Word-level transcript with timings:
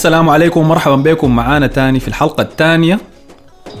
السلام 0.00 0.28
عليكم 0.28 0.60
ومرحبا 0.60 0.96
بكم. 0.96 1.36
معانا 1.36 1.66
تاني 1.66 2.00
في 2.00 2.08
الحلقة 2.08 2.42
الثانية 2.42 3.00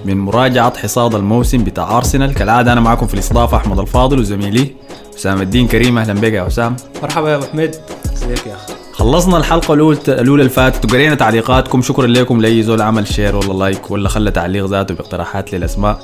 من 0.04 0.18
مراجعة 0.18 0.78
حصاد 0.78 1.14
الموسم 1.14 1.64
بتاع 1.64 1.96
أرسنال. 1.96 2.34
كالعادة 2.34 2.72
أنا 2.72 2.80
معكم 2.80 3.06
في 3.06 3.14
الاستضافة 3.14 3.56
أحمد 3.56 3.78
الفاضل 3.78 4.18
وزميلي 4.18 4.70
حسام 5.14 5.42
الدين 5.42 5.68
كريم. 5.68 5.98
أهلا 5.98 6.12
بك 6.12 6.32
يا 6.32 6.46
حسام 6.46 6.76
مرحبا 7.02 7.30
يا 7.30 7.36
أبو 7.36 7.44
حميد. 7.44 7.74
ازيك 8.12 8.46
يا 8.46 8.54
أخي؟ 8.54 8.72
خلصنا 8.92 9.36
الحلقة 9.36 9.74
الأولى 9.74 9.98
اللي 10.18 10.48
فاتت 10.48 10.84
وقرينا 10.84 11.14
تعليقاتكم. 11.14 11.82
شكرا 11.82 12.06
لكم. 12.06 12.40
لأي 12.40 12.62
زول 12.62 12.82
عمل 12.82 13.06
share 13.06 13.36
ولا 13.36 13.52
like 13.52 13.90
ولا 13.90 14.08
خلى 14.08 14.30
تعليق 14.30 14.66
ذاته 14.66 14.94
باقتراحات 14.94 15.54
للأسماء. 15.54 16.00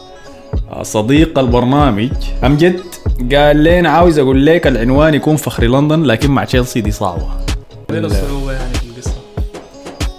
آه، 0.70 0.82
صديق 0.82 1.38
البرنامج 1.38 2.10
أمجد 2.44 2.80
قال 3.34 3.64
لنا 3.64 3.88
عاوز 3.88 4.18
أقول 4.18 4.46
لك 4.46 4.66
العنوان 4.66 5.14
يكون 5.14 5.36
فخر 5.36 5.64
لندن 5.64 6.02
لكن 6.02 6.30
مع 6.30 6.44
تشيلسي 6.44 6.80
دي 6.80 6.90
صعبة. 6.90 7.28
وين 7.90 8.04
الصعوبة 8.04 8.52
يعني؟ 8.52 8.75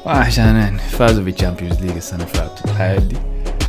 في 0.08 0.14
القصة؟ 0.14 0.28
عشان 0.28 0.56
يعني 0.56 0.80
فازوا 0.80 1.24
بال 1.23 1.34
Champions 1.34 1.82
League 1.82 1.96
السنة 1.96 2.20
اللي 2.20 2.34
فاتت. 2.34 2.66
الحياة 2.66 3.00
دي 3.00 3.16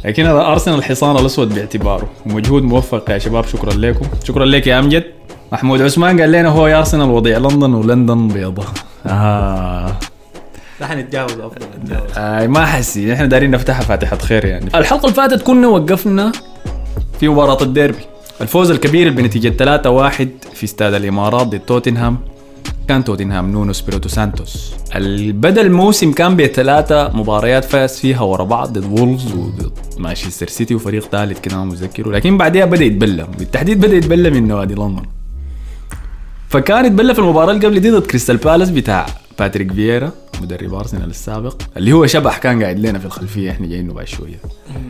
لكن 0.05 0.27
هذا 0.27 0.41
ارسنال 0.41 0.79
الحصان 0.79 1.17
الأسود 1.17 1.55
باعتباره. 1.55 2.09
ومجهود 2.27 2.63
موفق 2.63 3.11
يا 3.11 3.19
شباب. 3.19 3.47
شكرا 3.47 3.73
لكم. 3.73 4.07
شكرا 4.25 4.45
لك 4.45 4.67
يا 4.67 4.79
أمجد. 4.79 5.05
محمود 5.53 5.83
عثمان 5.83 6.21
قال 6.21 6.33
لنا 6.33 6.49
هو 6.49 6.67
يا 6.67 6.79
ارسنال 6.79 7.11
وضيع 7.11 7.39
لندن 7.39 7.75
ولندن 7.75 8.29
بيضة. 8.29 8.65
آه. 9.07 9.97
نحن 10.81 10.99
نتجاوز 10.99 11.33
أفضل. 11.33 11.67
نتجاوز 11.83 12.11
آه 12.17 12.47
ما 12.47 12.67
حسي 12.67 13.13
إحنا 13.13 13.27
دايرين 13.27 13.51
نفتحها 13.51 13.83
فاتحة 13.83 14.19
خير 14.19 14.45
يعني. 14.45 14.71
الحلقة 14.75 15.05
اللي 15.05 15.15
فاتت 15.15 15.43
كنا 15.43 15.69
وقفنا 15.69 16.33
في 17.21 17.29
مباراة 17.29 17.63
الديربي. 17.63 18.05
الفوز 18.41 18.71
الكبير 18.71 19.11
بنتيجة 19.11 19.49
3-1 19.49 20.29
في 20.55 20.65
استاد 20.65 20.95
الإمارات 20.95 21.47
ضد 21.47 21.59
توتنهام. 21.59 22.19
كان 22.89 23.05
توتنهام 23.05 23.53
نونو 23.53 23.73
سبيريتو 23.73 24.09
سانتوس. 24.09 24.73
بدا 25.17 25.61
الموسم 25.61 26.13
كان 26.13 26.37
بثلاثة 26.37 27.11
مباريات 27.17 27.65
فاز 27.65 27.99
فيها 27.99 28.21
ورا 28.21 28.45
بعض 28.45 28.79
ضد 28.79 29.01
وولفز 29.01 29.33
وضد 29.33 29.73
مانشستر 29.99 30.49
سيتي 30.49 30.75
وفريق 30.75 31.03
ثالث 31.03 31.41
كده 31.41 31.57
ما 31.57 31.65
متذكره 31.65 32.11
لكن 32.11 32.39
بعدها 32.39 32.65
بدأ 32.65 32.85
يتبلى 32.85 33.27
بالتحديد 33.39 33.81
بدأ 33.81 33.97
يتبلى 33.97 34.31
من 34.31 34.49
نوادي 34.49 34.75
لندن. 34.75 35.03
فكان 36.49 36.85
يتبلى 36.85 37.15
في 37.15 37.21
المباراة 37.21 37.53
اللي 37.53 37.67
قبل 37.67 37.81
دي 37.81 37.91
ضد 37.91 38.07
كريستال 38.07 38.37
بالاس 38.37 38.71
بتاع 38.71 39.07
باتريك 39.39 39.73
فييرا 39.73 40.13
مدرب 40.43 40.75
أرسنال 40.75 41.11
السابق. 41.11 41.63
اللي 41.77 41.93
هو 41.93 42.07
شبح 42.07 42.39
كان 42.39 42.63
قاعد 42.63 42.79
لنا 42.79 42.99
في 42.99 43.07
الخلفية 43.07 43.51
إحنا 43.51 43.67
جايينه 43.67 43.93
بعد 43.93 44.07
شوية. 44.07 44.41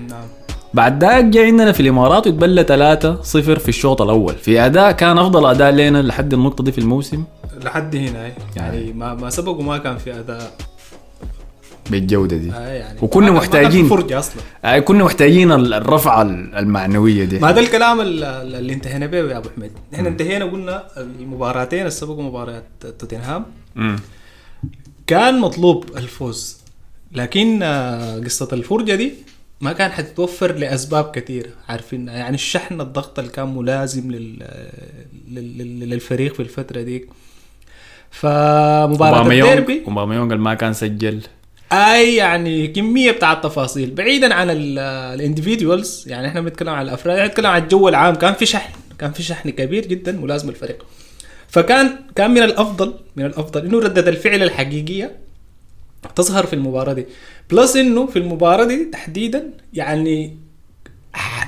نعم 0.09 0.27
بعد 0.75 1.05
ذاك 1.05 1.25
جاي 1.25 1.47
عندنا 1.47 1.73
في 1.73 1.81
الإمارات 1.81 2.27
وتبلى 2.27 2.65
3 2.65 3.23
0 3.23 3.59
في 3.59 3.69
الشوط 3.69 4.03
الأول. 4.03 4.35
في 4.35 4.61
أداء 4.67 4.93
كان 4.93 5.19
أفضل 5.19 5.47
أداء 5.47 5.71
لنا 5.71 6.03
لحد 6.03 6.35
النقطة 6.35 6.65
دي 6.65 6.73
في 6.73 6.79
الموسم. 6.79 7.25
لحد 7.65 7.97
هنا 7.97 8.27
أي. 8.27 8.33
يعني 8.57 8.93
ما 8.93 9.15
ما 9.15 9.31
سبق 9.31 9.53
وما 9.59 9.79
كان 9.79 9.99
في 9.99 10.19
أداء. 10.21 10.57
بالجودة 11.91 12.37
دي. 12.37 12.53
آه 12.53 12.69
يعني 12.73 12.99
وكنا 13.03 13.31
محتاجين- 13.31 13.89
فرجة 13.89 14.19
أصلا. 14.19 14.43
آه، 14.65 14.79
كنا 14.79 15.05
محتاجين 15.05 15.53
ال- 15.53 15.75
الرفعه 15.75 16.23
ال- 16.23 16.55
المعنوية 16.55 17.25
دي. 17.25 17.39
ما 17.39 17.51
ده 17.51 17.61
الكلام 17.61 18.01
ال- 18.01 18.25
ال- 18.25 18.55
اللي 18.55 18.73
انتهينا 18.73 19.07
به 19.07 19.17
يا 19.19 19.37
أبو 19.39 19.49
حميد. 19.57 19.71
نحن 19.93 20.07
انتهينا 20.07 20.45
قلنا 20.45 20.85
المباراتين 20.97 21.79
اللي 21.79 21.91
سبقوا 21.91 22.23
مباريات 22.23 22.65
توتنهام. 22.99 23.45
كان 25.07 25.41
مطلوب 25.41 25.85
الفوز 25.97 26.59
لكن 27.13 27.63
آه، 27.63 28.19
قصة 28.19 28.49
الفرجة 28.53 28.95
دي 28.95 29.13
ما 29.61 29.73
كان 29.73 29.91
حتتوفر 29.93 30.53
لأسباب 30.53 31.11
كثيرة. 31.11 31.51
عارفين 31.69 32.09
يعني 32.09 32.35
الشحن 32.35 32.81
الضغط 32.81 33.19
اللي 33.19 33.31
كان 33.31 33.57
ملازم 33.57 34.11
لل... 34.11 34.39
لل... 35.29 35.59
لل- 35.59 35.91
للفريق 35.91 36.35
في 36.35 36.41
الفترة 36.41 36.83
ديك. 36.83 37.09
اوباميونج 38.25 39.33
الديربي. 39.33 39.83
أوباميونج 39.89 40.33
ما 40.33 40.55
كان 40.55 40.73
سجل. 40.73 41.21
أي 41.73 42.17
يعني 42.17 42.69
كمية 42.69 43.11
بتاع 43.11 43.33
التفاصيل. 43.33 43.91
بعيدا 43.91 44.35
عن 44.35 44.47
ال 44.51 44.64
individuals 44.64 46.05
يعني 46.07 46.29
إحنا 46.29 46.41
بنتكلم 46.41 46.69
عن 46.69 46.85
الأفراد 46.85 47.17
إحنا 47.17 47.27
بنتكلم 47.29 47.47
عن 47.47 47.63
الجو 47.63 47.89
العام. 47.89 48.15
كان 48.15 48.35
في 48.35 48.47
شحن 48.47 48.73
كان 48.99 49.13
في 49.13 49.23
شحن 49.23 49.51
كبير 49.51 49.87
جدا 49.87 50.13
ملازم 50.13 50.49
الفريق. 50.49 50.87
فكان 51.49 51.91
كان 52.17 52.31
من 52.31 52.43
الأفضل 52.43 52.95
من 53.17 53.25
الأفضل 53.25 53.67
إنه 53.67 53.79
ردة 53.79 54.11
الفعل 54.11 54.43
الحقيقية 54.43 55.17
تظهر 56.17 56.47
في 56.47 56.53
المباراة 56.53 56.93
دي. 56.93 57.07
بلس 57.51 57.77
إنه 57.77 58.07
في 58.07 58.19
المباراة 58.19 58.65
دي 58.65 58.85
تحديدا 58.85 59.51
يعني 59.73 60.37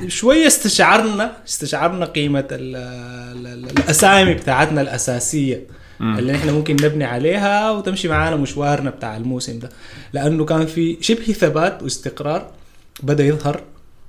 شوية 0.08 0.46
استشعرنا 0.46 1.36
استشعرنا 1.48 2.06
قيمة 2.06 2.48
ال 2.52 2.76
ال 2.76 3.46
ال 3.46 3.70
الأسامي 3.78 4.34
بتاعتنا 4.34 4.80
الأساسية. 4.80 5.79
اللي 6.00 6.34
إحنا 6.36 6.52
ممكن 6.52 6.74
نبني 6.82 7.04
عليها 7.04 7.70
وتمشي 7.70 8.08
معانا 8.08 8.36
مشوارنا 8.36 8.90
بتاع 8.90 9.16
الموسم 9.16 9.58
ده. 9.58 9.68
لأنه 10.12 10.44
كان 10.44 10.66
في 10.66 10.96
شبه 11.00 11.32
ثبات 11.32 11.82
واستقرار 11.82 12.50
بدأ 13.02 13.24
يظهر 13.24 13.62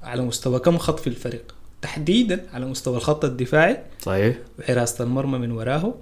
على 0.03 0.21
مستوى 0.21 0.59
كم 0.59 0.77
خط 0.77 0.99
في 0.99 1.07
الفريق. 1.07 1.55
تحديدا 1.81 2.45
على 2.53 2.65
مستوى 2.65 2.97
الخط 2.97 3.25
الدفاعي. 3.25 3.77
صحيح. 4.01 4.35
وحراسه 4.59 5.03
المرمى 5.03 5.37
من 5.37 5.51
وراه. 5.51 5.93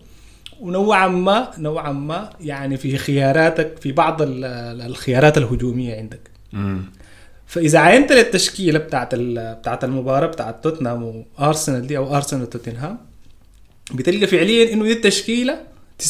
ونوعا 0.59 1.07
ما 1.07 1.51
نوعا 1.57 1.91
ما 1.91 2.29
يعني 2.41 2.77
في 2.77 2.97
خياراتك 2.97 3.77
في 3.81 3.91
بعض 3.91 4.21
ال- 4.21 4.45
ال- 4.45 4.81
الخيارات 4.81 5.37
الهجومية 5.37 5.95
عندك. 5.95 6.19
مم. 6.53 6.81
فإذا 7.47 7.79
عينت 7.79 8.11
للتشكيلة 8.11 8.79
بتاعت 8.79 9.15
بتاعت 9.15 9.83
المباراة 9.83 10.27
بتاعت 10.27 10.63
توتنهام 10.63 11.25
وارسنال 11.39 11.87
دي 11.87 11.97
أو 11.97 12.15
ارسنال 12.15 12.41
وتوتنهام 12.43 12.97
بتلقى 13.93 14.27
فعليا 14.27 14.73
إنه 14.73 14.83
دي 14.83 14.91
التشكيلة 14.93 15.59
90% 15.99 16.05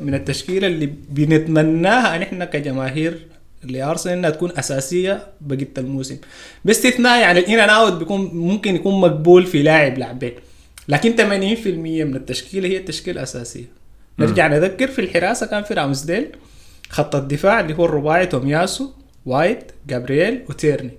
من 0.00 0.14
التشكيلة 0.14 0.66
اللي 0.66 0.86
بنتمناها 0.86 2.16
أن 2.16 2.22
إحنا 2.22 2.44
كجماهير 2.44 3.26
لأرسنال 3.62 4.18
إنها 4.18 4.30
تكون 4.30 4.52
أساسية 4.58 5.26
بقية 5.40 5.68
الموسم. 5.78 6.16
باستثناء 6.64 7.20
يعني 7.20 7.38
ال 7.38 7.45
in 7.45 7.58
and 7.58 7.70
out 7.70 7.92
بيكون 7.92 8.30
ممكن 8.34 8.74
يكون 8.74 9.00
مقبول 9.00 9.46
في 9.46 9.62
لاعب 9.62 9.98
لاعبين. 9.98 10.32
لكن 10.88 11.16
80% 11.16 11.66
من 12.04 12.16
التشكيلة 12.16 12.68
هي 12.68 12.76
التشكيلة 12.76 13.16
الأساسية. 13.18 13.64
نرجع 14.18 14.46
نذكر 14.46 14.88
في 14.88 15.00
الحراسة 15.00 15.46
كان 15.46 15.62
في 15.62 15.74
رامسديل 15.74 16.28
خط 16.88 17.16
الدفاع 17.16 17.60
اللي 17.60 17.74
هو 17.74 17.84
الرباعي 17.84 18.26
تومياسو 18.26 18.90
وايت 19.26 19.72
جابرييل 19.88 20.42
وتيرني. 20.48 20.92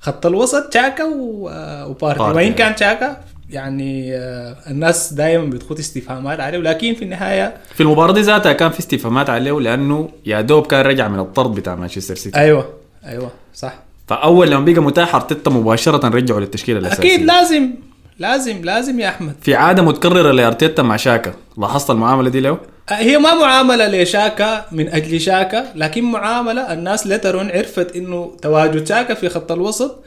خط 0.00 0.26
الوسط 0.26 0.68
تشاكا 0.68 1.04
آه، 1.04 1.86
وبارتي 1.86 2.18
بارتي. 2.18 2.36
وان 2.36 2.52
كان 2.52 2.74
تشاكا؟ 2.74 3.24
يعني 3.50 4.16
آه، 4.16 4.56
الناس 4.70 5.12
دائما 5.12 5.44
بتخوض 5.44 5.78
استفهامات 5.78 6.40
عليه 6.40 6.58
ولكن 6.58 6.94
في 6.94 7.02
النهاية 7.02 7.54
في 7.74 7.82
المباراة 7.82 8.12
دي 8.12 8.20
ذاتها 8.20 8.52
كان 8.52 8.70
في 8.70 8.80
استفهامات 8.80 9.30
عليه 9.30 9.60
لأنه 9.60 10.08
يا 10.26 10.40
دوب 10.40 10.66
كان 10.66 10.80
رجع 10.86 11.08
من 11.08 11.18
الطرد 11.18 11.54
بتاع 11.54 11.74
مانشستر 11.74 12.14
سيتي. 12.14 12.38
أيوه 12.38 12.68
أيوه 13.06 13.30
صح. 13.54 13.74
فأول 14.08 14.50
لما 14.50 14.64
بقى 14.64 14.82
متاح 14.82 15.14
أرتيتا 15.14 15.50
مباشرة 15.50 16.08
رجعوا 16.08 16.40
للتشكيلة 16.40 16.78
الأساسية. 16.78 17.02
أكيد 17.14 17.26
لازم 17.26 17.70
لازم 18.18 18.64
لازم 18.64 19.00
يا 19.00 19.08
أحمد. 19.08 19.34
في 19.40 19.54
عادة 19.54 19.82
متكررة 19.82 20.32
لأرتيتا 20.32 20.82
مع 20.82 20.96
شاكا. 20.96 21.32
لاحظت 21.58 21.90
المعاملة 21.90 22.30
دي 22.30 22.40
له 22.40 22.58
هي 22.90 23.18
ما 23.18 23.34
معاملة 23.34 24.02
لشاكا 24.02 24.64
من 24.72 24.88
أجل 24.88 25.20
شاكا 25.20 25.64
لكن 25.74 26.04
معاملة 26.04 26.72
الناس 26.72 27.06
لترون 27.06 27.50
عرفت 27.50 27.96
إنه 27.96 28.32
تواجد 28.42 28.86
شاكا 28.88 29.14
في 29.14 29.28
خط 29.28 29.52
الوسط 29.52 30.04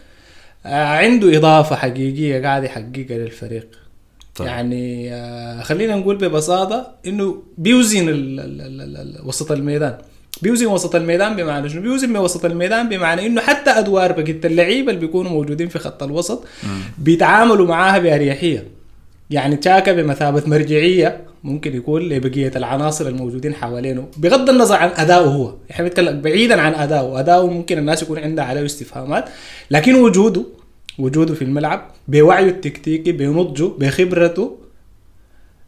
عنده 0.66 1.38
إضافة 1.38 1.76
حقيقية 1.76 2.42
قاعد 2.42 2.64
يحققها 2.64 3.18
للفريق. 3.18 3.68
طيب. 4.36 4.48
يعني 4.48 5.14
آه، 5.14 5.62
خلينا 5.62 5.96
نقول 5.96 6.16
ببساطة 6.16 6.92
إنه 7.08 7.44
بيوزن 7.58 8.10
ال 8.10 8.40
ال 8.40 8.62
ال 8.62 8.82
ال 8.82 8.98
ال 8.98 9.28
وسط 9.28 9.52
الميدان. 9.52 9.98
بيوزن 10.42 10.66
وسط 10.66 10.96
الميدان 10.96 11.36
بمعنى 11.36 11.70
شنو؟ 11.70 11.82
بيوزن 11.82 12.18
وسط 12.18 12.46
الميدان 12.46 12.90
بمعنى 12.90 13.26
إنه 13.26 13.42
حتى 13.42 13.70
أدوار 13.70 14.12
بقية 14.12 14.40
اللعيبة 14.46 14.90
اللي 14.90 15.02
بيكونوا 15.02 15.32
موجودين 15.32 15.68
في 15.68 15.80
خط 15.80 16.04
الوسط 16.04 16.44
بيتعاملوا 16.98 17.68
معاها 17.68 18.00
بأريحية. 18.00 18.68
يعني 19.30 19.56
تشاكا 19.56 19.94
بمثابة 19.94 20.44
مرجعية 20.46 21.22
ممكن 21.44 21.76
يكون 21.76 22.02
لبقية 22.02 22.52
العناصر 22.56 23.08
الموجودين 23.08 23.54
حوالينه 23.54 24.08
بغض 24.18 24.50
النظر 24.50 24.76
عن 24.76 24.90
أداؤه 24.96 25.28
هو. 25.28 25.54
إحنا 25.72 25.86
بنتكلم 25.86 26.22
بعيدا 26.22 26.62
عن 26.62 26.74
أداؤه. 26.74 27.20
أداؤه 27.20 27.48
ممكن 27.48 27.78
الناس 27.78 28.04
يكون 28.04 28.20
عندها 28.20 28.46
عليه 28.46 28.66
استفهامات 28.66 29.26
لكن 29.72 29.96
وجوده 29.96 30.46
وجوده 31.00 31.34
في 31.34 31.42
الملعب 31.42 31.92
بوعيه 32.08 32.50
التكتيكي 32.50 33.12
بنضجه 33.12 33.64
بخبرته 33.80 34.58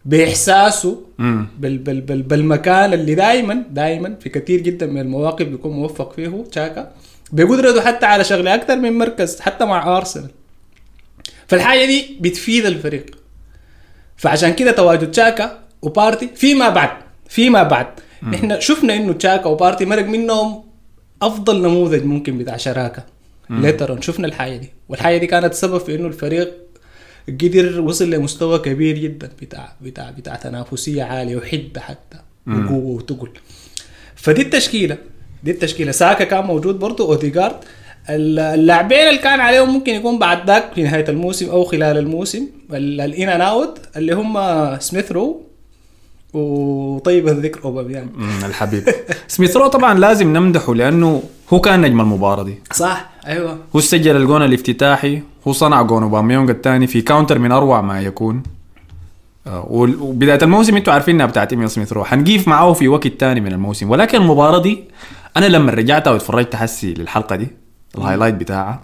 بإحساسه 0.06 1.02
مم. 1.18 1.48
بال 1.60 1.78
بال 1.78 2.02
بال 2.02 2.22
بالمكان 2.22 2.94
اللي 2.94 3.16
دائما 3.16 3.64
دائما 3.70 4.16
في 4.20 4.30
كثير 4.30 4.60
جدا 4.62 4.86
من 4.86 5.02
المواقف 5.02 5.46
بيكون 5.46 5.72
موفق 5.72 6.14
فيه 6.14 6.44
تشاكا. 6.52 6.92
بقدرته 7.32 7.82
حتى 7.82 8.06
على 8.06 8.24
شغلة 8.24 8.56
أكثر 8.56 8.76
من 8.76 8.98
مركز 8.98 9.40
حتى 9.40 9.66
مع 9.66 9.98
أرسنال. 9.98 10.30
فالحاجة 11.48 11.86
دي 11.86 12.18
بتفيد 12.22 12.66
الفريق. 12.66 13.06
فعشان 14.18 14.54
كده 14.54 14.72
تواجد 14.72 15.12
تشاكا 15.12 15.60
وبارتي 15.82 16.30
فيما 16.36 16.70
بعد 16.70 16.90
فيما 17.30 17.64
بعد. 17.64 17.88
إحنا 18.34 18.60
شفنا 18.60 18.96
إنه 18.96 19.14
تشاكا 19.14 19.46
وبارتي 19.46 19.86
مرق 19.86 20.06
منهم 20.06 20.64
أفضل 21.22 21.62
نموذج 21.62 22.04
ممكن 22.04 22.38
بتاع 22.38 22.58
شراكة. 22.58 23.04
ليترون 23.50 24.02
شفنا 24.02 24.28
الحاجة 24.28 24.58
دي. 24.58 24.70
والحاجة 24.90 25.18
دي 25.18 25.28
كانت 25.28 25.54
سبب 25.54 25.78
في 25.78 25.96
إنه 25.96 26.08
الفريق 26.08 26.54
قدر 27.28 27.82
وصل 27.82 28.10
لمستوى 28.10 28.60
كبير 28.60 28.98
جدا 28.98 29.30
بتاع 29.42 29.74
بتاع 29.82 30.12
بتاع 30.12 30.36
تنافسية 30.36 31.04
عالية 31.04 31.36
وحدة 31.36 31.82
حتى. 31.82 32.18
وقوة 32.48 32.96
وتقل. 32.96 33.30
فدي 34.16 34.42
التشكيلة. 34.42 34.98
دي 35.44 35.52
التشكيلة. 35.52 35.92
ساكا 35.92 36.24
كان 36.24 36.44
موجود 36.44 36.80
برضه. 36.80 37.06
اوديجارد 37.06 37.56
اللاعبين 38.10 39.00
اللي 39.00 39.20
كان 39.20 39.40
عليهم 39.40 39.74
ممكن 39.74 39.94
يكون 39.94 40.20
بعد 40.20 40.48
ذاك 40.48 40.74
في 40.76 40.84
نهاية 40.84 41.10
الموسم 41.10 41.50
أو 41.50 41.64
خلال 41.64 41.98
الموسم. 41.98 42.48
ال 42.74 42.92
in 42.92 43.30
and 43.30 43.42
out 43.42 43.80
اللي 43.98 44.14
هم 44.14 44.38
سميث 44.80 45.12
رو 45.12 45.42
وطيب 46.34 47.28
الذكر 47.28 47.64
أوباميانج. 47.64 48.10
الحبيب. 48.46 48.84
سميث 49.28 49.58
رو 49.58 49.68
طبعا 49.68 50.00
لازم 50.00 50.34
نمدحه 50.34 50.76
لأنه 50.76 51.24
هو 51.54 51.60
كان 51.60 51.82
نجم 51.82 52.02
المباراة 52.02 52.44
دي. 52.44 52.56
صح 52.72 53.10
أيوه. 53.28 53.58
هو 53.76 53.80
سجل 53.80 54.16
الجون 54.16 54.42
الافتتاحي 54.42 55.22
هو 55.48 55.52
صنع 55.52 55.82
جون 55.82 56.04
اوباميونج 56.04 56.50
الثاني 56.50 56.88
في 56.88 57.02
counter 57.02 57.40
من 57.40 57.52
أروع 57.52 57.82
ما 57.82 58.02
يكون. 58.02 58.44
آه، 59.48 59.68
وبداية 59.70 60.40
الموسم 60.42 60.76
أنتوا 60.76 60.94
عارفين 60.94 61.16
إنها 61.16 61.26
بتاعت 61.26 61.54
إميل 61.54 61.70
سميث 61.70 61.94
رو 61.94 62.04
حنقيف 62.04 62.48
معاه 62.48 62.74
في 62.74 62.88
وقت 62.88 63.08
تاني 63.08 63.42
من 63.42 63.54
الموسم. 63.54 63.90
ولكن 63.90 64.22
المباراة 64.22 64.62
دي 64.62 64.84
أنا 65.38 65.46
لما 65.46 65.72
رجعت 65.72 66.08
واتفرجت 66.08 66.56
هسي 66.56 66.94
للحلقة 66.94 67.36
دي 67.36 67.48
ال 67.98 68.01
highlight 68.01 68.36
بتاعها 68.36 68.84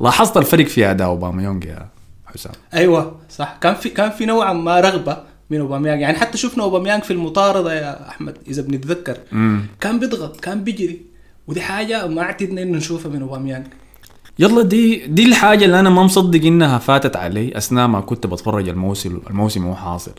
لاحظت 0.00 0.36
الفرق 0.36 0.66
في 0.66 0.90
أداء 0.90 1.08
اوباميونج 1.08 1.64
يا 1.64 1.88
حسام. 2.26 2.52
أيوه 2.74 3.16
صح. 3.30 3.56
كان 3.60 3.74
في 3.74 3.88
كان 3.88 4.10
في 4.10 4.26
نوعا 4.26 4.52
ما 4.52 4.80
رغبة 4.80 5.16
من 5.50 5.60
اوباميانج 5.60 6.00
يعني 6.00 6.18
حتى 6.18 6.38
شفنا 6.38 6.64
اوباميانج 6.64 7.02
في 7.02 7.12
المطاردة 7.12 7.74
يا 7.74 8.08
أحمد 8.08 8.36
إذا 8.48 8.62
بنتذكر. 8.62 9.16
مم. 9.32 9.60
كان 9.80 9.98
بيضغط 9.98 10.40
كان 10.40 10.64
بيجري. 10.64 11.09
ودي 11.50 11.60
حاجة 11.60 12.06
ما 12.06 12.22
اعتدنا 12.22 12.62
إنه 12.62 12.76
نشوفها 12.76 13.10
من 13.10 13.22
اوباميانج 13.22 13.66
يلا 14.38 14.62
دي 14.62 15.06
دي 15.06 15.24
الحاجة 15.26 15.64
اللي 15.64 15.80
أنا 15.80 15.90
ما 15.90 16.02
مصدق 16.02 16.44
إنها 16.44 16.78
فاتت 16.78 17.16
علي 17.16 17.56
أثناء 17.56 17.86
ما 17.88 18.00
كنت 18.00 18.26
بتفرج 18.26 18.68
الموسم 18.68 19.20
الموسم 19.30 19.66
وهو 19.66 19.74
حاصل. 19.76 20.12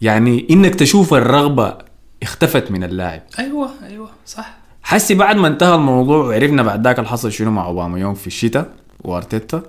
يعني 0.00 0.46
إنك 0.50 0.74
تشوف 0.74 1.14
الرغبة 1.14 1.74
اختفت 2.22 2.70
من 2.70 2.84
اللاعب. 2.84 3.22
أيوه 3.38 3.70
أيوه 3.82 4.08
صح. 4.26 4.54
حسي 4.82 5.14
بعد 5.14 5.36
ما 5.36 5.48
انتهى 5.48 5.74
الموضوع 5.74 6.16
وعرفنا 6.26 6.62
بعد 6.62 6.84
ذاك 6.86 6.98
الحصل 6.98 7.32
شنو 7.32 7.50
مع 7.50 7.66
اوباما 7.66 7.98
يوم 7.98 8.14
في 8.14 8.26
الشتاء 8.26 8.72
وأرتيتا 9.04 9.62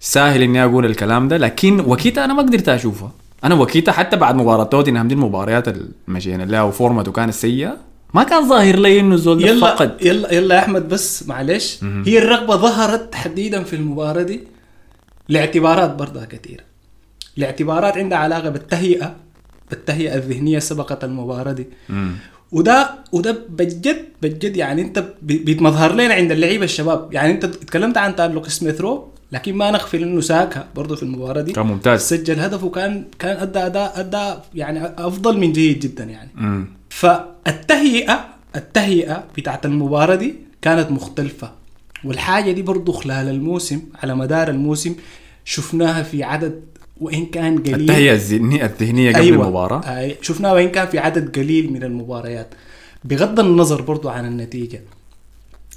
سهل 0.00 0.42
إني 0.42 0.64
أقول 0.64 0.86
الكلام 0.86 1.28
ده 1.28 1.36
لكن 1.36 1.80
وكيتا 1.80 2.24
أنا 2.24 2.34
ما 2.34 2.42
قدرت 2.42 2.68
اشوفها 2.68 3.10
أنا 3.44 3.54
وكيتا 3.54 3.92
حتى 3.92 4.16
بعد 4.16 4.34
مباراة 4.34 4.64
توتنهام 4.64 5.08
دي 5.08 5.14
المباريات 5.14 5.68
اللي 5.68 5.88
مشينا 6.08 6.42
لها 6.42 6.62
وفورمته 6.62 7.12
كانت 7.12 7.34
سيئة 7.34 7.76
ما 8.14 8.22
كان 8.22 8.48
ظاهر 8.48 8.78
لي 8.78 9.00
إنه 9.00 9.16
زول 9.16 9.44
يلا 9.44 9.60
فقد. 9.74 9.96
يلا 10.02 10.34
يلا 10.34 10.54
يا 10.54 10.60
أحمد 10.60 10.88
بس 10.88 11.28
معلش 11.28 11.84
هي 12.06 12.18
الرغبة 12.18 12.56
ظهرت 12.56 13.12
تحديدا 13.12 13.62
في 13.62 13.76
المباراة 13.76 14.22
دي 14.22 14.40
لاعتبارات 15.28 15.94
برضها 15.94 16.24
كثيره 16.24 16.64
لاعتبارات 17.36 17.96
عندها 17.96 18.18
علاقة 18.18 18.48
بالتهيئة 18.48 19.16
بالتهيئة 19.70 20.14
الذهنية 20.14 20.58
سبقت 20.58 21.04
المباراة 21.04 21.52
دي. 21.52 21.66
مم. 21.88 22.12
وده 22.52 22.90
وده 23.12 23.32
بجد 23.48 24.04
بجد 24.22 24.56
يعني 24.56 24.82
أنت 24.82 25.04
بيتمظهر 25.22 25.94
لنا 25.94 26.14
عند 26.14 26.32
اللعيبة 26.32 26.64
الشباب. 26.64 27.12
يعني 27.12 27.32
أنت 27.32 27.46
تكلمت 27.46 27.96
عن 27.98 28.16
تألق 28.16 28.48
سميث 28.48 28.80
رو 28.80 29.08
لكن 29.32 29.54
ما 29.54 29.70
نغفل 29.70 30.02
إنه 30.02 30.20
ساكا 30.20 30.68
برضه 30.76 30.96
في 30.96 31.02
المباراة 31.02 31.40
دي. 31.40 31.52
كان 31.52 31.66
ممتاز. 31.66 32.00
سجل 32.00 32.40
هدف 32.40 32.64
وكان 32.64 33.04
كان 33.18 33.36
أدى 33.36 33.58
اداء 33.58 34.00
أدى 34.00 34.40
يعني 34.54 34.86
أفضل 34.98 35.38
من 35.38 35.52
جيد 35.52 35.80
جدا 35.80 36.04
يعني. 36.04 36.30
مم. 36.34 36.66
فالتهيئة 36.94 38.24
التهيئة 38.56 39.24
بتاعت 39.36 39.66
المباراة 39.66 40.14
دي 40.14 40.34
كانت 40.62 40.90
مختلفة. 40.90 41.52
والحاجة 42.04 42.52
دي 42.52 42.62
برضو 42.62 42.92
خلال 42.92 43.28
الموسم 43.28 43.82
على 44.02 44.14
مدار 44.14 44.48
الموسم 44.48 44.94
شفناها 45.44 46.02
في 46.02 46.24
عدد 46.24 46.60
وإن 47.00 47.26
كان 47.26 47.58
قليل. 47.58 47.80
التهيئة 47.80 48.12
الذهنيه 48.12 48.64
الذهنية 48.64 49.12
قبل 49.12 49.20
أيوة. 49.20 49.44
المباراة. 49.44 49.80
أي 49.80 50.16
شفناها 50.22 50.52
وإن 50.52 50.68
كان 50.68 50.88
في 50.88 50.98
عدد 50.98 51.38
قليل 51.38 51.72
من 51.72 51.82
المباريات. 51.82 52.54
بغض 53.04 53.40
النظر 53.40 53.82
برضو 53.82 54.08
عن 54.08 54.26
النتيجة. 54.26 54.80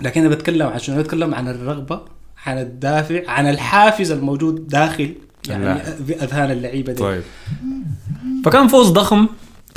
لكن 0.01 0.21
أنا 0.21 0.29
بتكلم 0.29 0.67
عن 0.67 0.79
شنو 0.79 1.01
بتكلم 1.01 1.35
عن 1.35 1.47
الرغبة 1.47 2.01
عن 2.45 2.57
الدافع 2.57 3.29
عن 3.29 3.49
الحافز 3.49 4.11
الموجود 4.11 4.67
داخل 4.67 5.13
يعني. 5.49 5.81
أذهان 6.09 6.51
اللعيبة 6.51 6.93
دي. 6.93 6.99
طيب. 6.99 7.23
فكان 8.45 8.67
فوز 8.67 8.89
ضخم. 8.89 9.27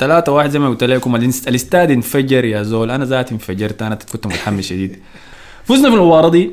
3 0.01 0.31
1 0.31 0.49
زي 0.49 0.59
ما 0.59 0.69
قلت 0.69 0.83
لكم 0.83 1.15
الاستاد 1.15 1.91
انفجر 1.91 2.45
يا 2.45 2.63
زول. 2.63 2.91
أنا 2.91 3.05
ذاتي 3.05 3.33
انفجرت 3.33 3.81
أنا 3.81 3.95
كنت 3.95 4.27
متحمس 4.27 4.63
شديد. 4.65 4.99
فزنا 5.63 5.89
في 5.89 5.95
المباراه 5.95 6.29
دي. 6.29 6.51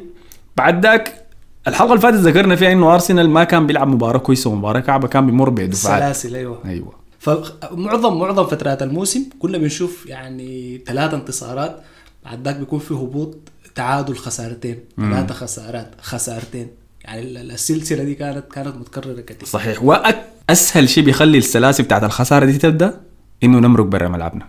بعد 0.56 0.82
ذاك 0.86 1.24
الحلقة 1.68 1.90
اللي 1.90 2.00
فاتت 2.00 2.16
ذكرنا 2.16 2.56
فيها 2.56 2.72
إنه 2.72 2.94
أرسنال 2.94 3.30
ما 3.30 3.44
كان 3.44 3.66
بيلعب 3.66 3.88
مباراة 3.88 4.18
كويسة 4.18 4.50
ومباراة 4.50 4.80
كعبة 4.80 5.08
كان 5.08 5.26
بيمر 5.26 5.50
بدفاعات 5.50 6.02
السلاسل 6.02 6.36
أيوه. 6.36 6.58
أيوه. 6.64 6.92
فمعظم 7.18 8.18
معظم 8.18 8.44
فترات 8.46 8.82
الموسم 8.82 9.20
كنا 9.38 9.58
بنشوف 9.58 10.06
يعني 10.06 10.80
ثلاثة 10.86 11.16
انتصارات. 11.16 11.76
بعد 12.24 12.44
ذاك 12.44 12.56
بيكون 12.56 12.78
في 12.78 12.94
هبوط 12.94 13.36
تعادل 13.74 14.16
خسارتين 14.16 14.78
ثلاثة 14.96 15.34
خسارات 15.34 15.90
خسارتين. 16.00 16.68
يعني 17.04 17.22
ال- 17.22 17.36
ال- 17.36 17.50
السلسلة 17.50 18.04
دي 18.04 18.14
كانت 18.14 18.44
كانت 18.52 18.76
متكررة 18.76 19.20
كثير 19.20 19.48
صحيح. 19.48 19.82
واسهل 19.82 20.88
شيء 20.88 21.04
بيخلي 21.04 21.38
السلاسل 21.38 21.82
بتاعت 21.84 22.04
الخسارة 22.04 22.44
دي 22.44 22.58
تبدأ؟ 22.58 23.00
إنه 23.44 23.58
نمرق 23.58 23.84
برا 23.84 24.08
ملعبنا. 24.08 24.46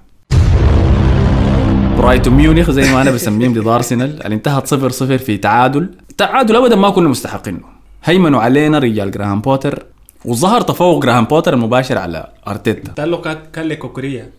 برايتون 1.97 2.33
ميونخ 2.33 2.71
زي 2.71 2.93
ما 2.93 3.01
أنا 3.01 3.11
بسميهم 3.11 3.53
ضد 3.53 3.67
ارسنال 3.67 4.23
اللي 4.23 4.35
انتهت 4.35 4.67
0 4.67 4.89
0 4.89 5.17
في 5.17 5.37
تعادل. 5.37 5.89
تعادل 6.17 6.55
ابدا 6.55 6.75
ما 6.75 6.89
كنا 6.89 7.09
مستحقينه 7.09 7.59
هيمنوا 8.03 8.41
علينا 8.41 8.79
رجال 8.79 9.11
جراهام 9.11 9.41
بوتر. 9.41 9.85
وظهر 10.25 10.61
تفوق 10.61 11.03
جراهام 11.03 11.25
بوتر 11.25 11.53
المباشر 11.53 11.97
على 11.97 12.29
أرتيتا. 12.47 12.91
تالو 12.91 13.21
كان 13.21 13.67
لكوكوريا 13.67 14.29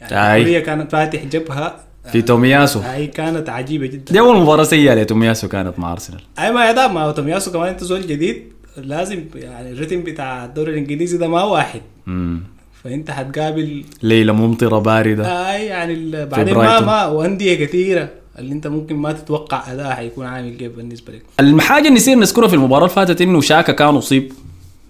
يعني. 0.00 0.42
كوكوريا 0.42 0.60
كانت 0.60 0.92
فاتح 0.92 1.24
جبهة 1.24 1.74
في 2.12 2.22
تومياسو. 2.22 2.80
آي 2.80 3.06
كانت 3.06 3.48
عجيبة 3.48 3.86
جدا. 3.86 4.12
دي 4.12 4.20
أول 4.20 4.36
مباراة 4.36 4.64
سيئة 4.64 4.94
لتومياسو 4.94 5.48
كانت 5.48 5.78
مع 5.78 5.92
أرسنال. 5.92 6.20
أي 6.38 6.52
ما 6.52 6.64
يا 6.64 6.88
ما 6.88 7.12
تومياسو 7.12 7.52
كمان 7.52 7.68
أنت 7.68 7.84
زول 7.84 8.06
جديد 8.06 8.42
لازم 8.76 9.24
يعني 9.34 9.70
الريتم 9.70 10.02
بتاع 10.02 10.44
الدوري 10.44 10.72
الإنجليزي 10.72 11.18
ده 11.18 11.28
ما 11.28 11.42
واحد. 11.42 11.80
مم. 12.06 12.53
فأنت 12.84 13.10
حتقابل 13.10 13.84
ليلة 14.02 14.32
ممطرة 14.32 14.78
باردة. 14.78 15.52
أي 15.54 15.66
يعني 15.66 16.24
بعدين 16.26 16.54
ما. 16.54 16.80
ما 16.80 17.06
وأندية 17.06 17.64
كثيرة. 17.66 18.08
اللي 18.38 18.52
أنت 18.52 18.66
ممكن 18.66 18.96
ما 18.96 19.12
تتوقع 19.12 19.72
أداء 19.72 19.90
حيكون 19.94 20.26
عامل 20.26 20.56
كيف 20.56 20.76
بالنسبة 20.76 21.12
لك. 21.12 21.22
الحاجة 21.40 21.88
اللي 21.88 21.96
نصير 21.96 22.18
نذكرها 22.18 22.48
في 22.48 22.54
المباراة 22.54 22.84
اللي 22.84 22.94
فاتت 22.94 23.20
إنه 23.20 23.40
شاكا 23.40 23.72
كان 23.72 23.94
أصيب. 23.96 24.32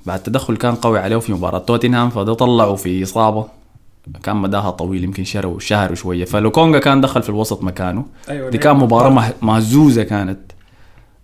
بعد 0.07 0.23
تدخل 0.23 0.57
كان 0.57 0.75
قوي 0.75 0.99
عليه 0.99 1.17
في 1.17 1.33
مباراة 1.33 1.59
توتنهام 1.59 2.11
فده 2.11 2.35
طلعه 2.35 2.75
في 2.75 3.03
إصابة. 3.03 3.47
كان 4.23 4.37
مداها 4.37 4.71
طويل 4.71 5.05
يمكن 5.05 5.25
شهر 5.25 5.47
وشهر 5.47 5.93
وشوية. 5.93 6.25
فلوكونجا 6.25 6.79
كان 6.79 7.01
دخل 7.01 7.23
في 7.23 7.29
الوسط 7.29 7.63
مكانه. 7.63 8.05
أيوة، 8.31 8.51
دي 8.51 8.59
كان 8.59 8.77
مباراة 8.77 9.11
مه- 9.11 9.33
مهزوزة 9.43 10.03
كانت 10.03 10.39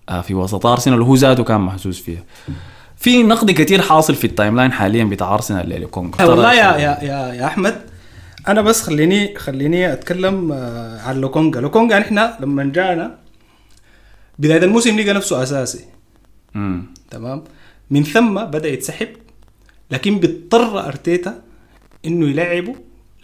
آه، 0.09 0.21
في 0.21 0.35
وسط. 0.35 0.67
أرسنال 0.67 1.01
وهو 1.01 1.15
ذاته 1.15 1.45
كان 1.45 1.61
مهزوز 1.61 1.99
فيها. 1.99 2.23
في 3.01 3.23
نقد 3.23 3.51
كثير 3.51 3.83
حاصل 3.83 4.15
في 4.15 4.27
ال 4.27 4.57
timeline 4.57 4.73
حاليا 4.73 5.05
بتاع 5.05 5.35
ارسنال 5.35 5.69
للوكونجا 5.69 6.25
والله 6.25 6.53
يا 6.55 6.77
يا 6.77 6.99
يا, 7.03 7.35
يا 7.35 7.47
أحمد 7.47 7.81
أنا 8.49 8.63
بس 8.63 8.83
خليني 8.83 9.39
خليني 9.39 9.93
أتكلم 9.93 10.53
آه، 10.53 11.01
عن 11.01 11.21
لوكونجا 11.21 11.61
لوكونجا 11.61 11.99
نحن 11.99 12.31
لما 12.41 12.65
جانا 12.65 13.19
بداية 14.39 14.63
الموسم 14.65 15.01
لقى 15.01 15.13
نفسه 15.13 15.43
أساسي. 15.43 15.85
مم. 16.55 16.87
تمام؟ 17.11 17.45
من 17.91 18.05
ثم 18.05 18.45
بدا 18.45 18.69
يتسحب 18.69 19.09
لكن 19.91 20.19
بيضطر 20.19 20.87
أرتيتا 20.87 21.43
إنه 22.07 22.29
يلعبه 22.29 22.75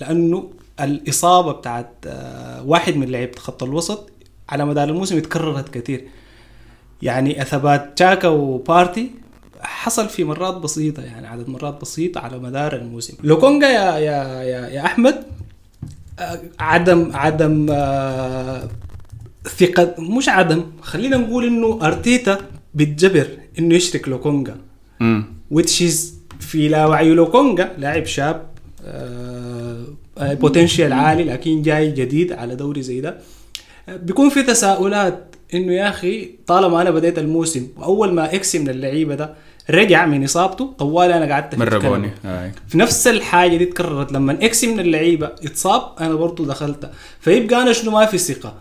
لأنه 0.00 0.50
الإصابة 0.80 1.52
بتاعت 1.52 1.94
آه، 2.06 2.62
واحد 2.62 2.96
من 2.96 3.08
لعيبة 3.08 3.38
خط 3.38 3.62
الوسط 3.62 4.10
على 4.48 4.64
مدار 4.64 4.88
الموسم 4.88 5.16
اتكررت 5.16 5.74
كثير 5.74 6.08
يعني 7.02 7.42
أثبات 7.42 7.92
تشاكا 7.96 8.28
وبارتي 8.28 9.10
حصل 9.60 10.08
في 10.08 10.24
مرات 10.24 10.54
بسيطة 10.54 11.02
يعني 11.02 11.26
عدد 11.26 11.48
مرات 11.48 11.80
بسيطه 11.80 12.20
على 12.20 12.38
مدار 12.38 12.76
الموسم. 12.76 13.14
لوكونجا 13.22 13.66
يا 13.66 13.98
يا 13.98 14.42
يا, 14.42 14.68
يا 14.68 14.84
أحمد 14.84 15.24
آه، 16.18 16.40
عدم 16.58 17.10
عدم 17.14 17.66
آه، 17.70 18.68
ثقة 19.58 19.94
مش 19.98 20.28
عدم 20.28 20.64
خلينا 20.82 21.16
نقول 21.16 21.46
إنه 21.46 21.78
أرتيتا 21.82 22.38
بيتجبر 22.74 23.28
إنه 23.58 23.74
يشرك 23.74 24.08
لوكونجا 24.08 24.56
is 25.52 25.94
في 26.40 26.68
لا 26.68 26.86
وعي 26.86 27.14
لوكونجا 27.14 27.72
لاعب 27.78 28.06
شاب 28.06 28.46
بوتنشال 30.20 30.92
عالي 30.92 31.24
لكن 31.24 31.62
جاي 31.62 31.90
جديد 31.90 32.32
على 32.32 32.54
دوري 32.56 32.82
زي 32.82 33.00
ده. 33.00 33.18
آه، 33.88 33.96
بيكون 33.96 34.28
في 34.28 34.42
تساؤلات 34.42 35.34
إنه 35.54 35.72
يا 35.72 35.88
أخي 35.88 36.30
طالما 36.46 36.82
أنا 36.82 36.90
بديت 36.90 37.18
الموسم 37.18 37.68
وأول 37.76 38.12
ما 38.12 38.34
اكسي 38.34 38.58
من 38.58 38.68
اللعيبه 38.68 39.14
ده 39.14 39.34
رجع 39.70 40.06
من 40.06 40.24
إصابته 40.24 40.72
طوال 40.78 41.12
أنا 41.12 41.34
قعدت 41.34 41.54
في 41.54 41.60
مرقوني. 41.60 42.06
الكلمة. 42.06 42.10
هاي. 42.42 42.52
في 42.68 42.78
نفس 42.78 43.06
الحاجة 43.06 43.56
دي 43.56 43.64
تكررت 43.64 44.12
لما 44.12 44.32
اكسي 44.42 44.66
من 44.66 44.80
اللعيبة 44.80 45.26
اتصاب 45.26 45.82
أنا 46.00 46.14
برضو 46.14 46.44
دخلت 46.44 46.90
فيبقى 47.20 47.62
أنا 47.62 47.72
شنو؟ 47.72 47.90
ما 47.90 48.06
في 48.06 48.18
ثقة. 48.18 48.54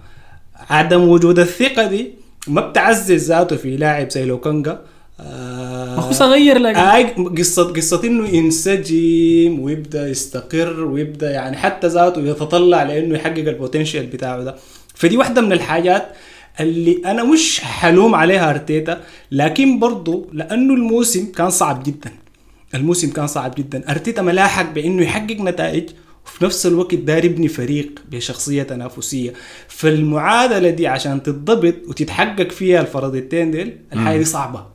عدم 0.69 1.07
وجود 1.09 1.39
الثقة 1.39 1.87
دي 1.87 2.13
ما 2.47 2.61
بتعزز 2.69 3.27
ذاته 3.31 3.55
في 3.55 3.77
لاعب 3.77 4.09
زي 4.11 4.25
لوكانجا 4.25 4.79
آه 5.19 5.99
اخو 5.99 6.11
صغير 6.11 6.57
لكن. 6.57 6.77
آه 6.79 7.01
قصة 7.37 7.73
قصة 7.73 8.03
إنه 8.03 8.27
ينسجم 8.29 9.59
ويبدأ 9.59 10.07
يستقر 10.09 10.83
ويبدأ 10.83 11.31
يعني 11.31 11.57
حتى 11.57 11.87
ذاته 11.87 12.21
يتطلع 12.21 12.83
لأنه 12.83 13.15
يحقق 13.15 13.37
البوتنشال 13.37 14.05
بتاعه 14.05 14.43
ده. 14.43 14.55
فدي 14.95 15.17
واحدة 15.17 15.41
من 15.41 15.53
الحاجات 15.53 16.07
اللي 16.59 17.01
أنا 17.05 17.23
مش 17.23 17.59
حلوم 17.59 18.15
عليها 18.15 18.49
أرتيتا 18.49 19.01
لكن 19.31 19.79
برضو 19.79 20.29
لأنه 20.33 20.73
الموسم 20.73 21.31
كان 21.31 21.49
صعب 21.49 21.83
جدا. 21.83 22.11
الموسم 22.75 23.09
كان 23.09 23.27
صعب 23.27 23.55
جدا. 23.57 23.91
أرتيتا 23.91 24.21
ملاحق 24.21 24.71
بإنه 24.73 25.03
يحقق 25.03 25.41
نتائج 25.41 25.89
وفي 26.25 26.45
نفس 26.45 26.65
الوقت 26.65 26.95
داير 26.95 27.25
يبني 27.25 27.47
فريق 27.47 27.99
بشخصية 28.11 28.63
تنافسية. 28.63 29.33
فالمعادلة 29.67 30.69
دي 30.69 30.87
عشان 30.87 31.23
تتضبط 31.23 31.75
وتتحقق 31.87 32.51
فيها 32.51 32.81
الفرضيتين 32.81 33.51
ديل 33.51 33.77
الحاجة 33.93 34.17
دي 34.17 34.25
صعبة. 34.25 34.65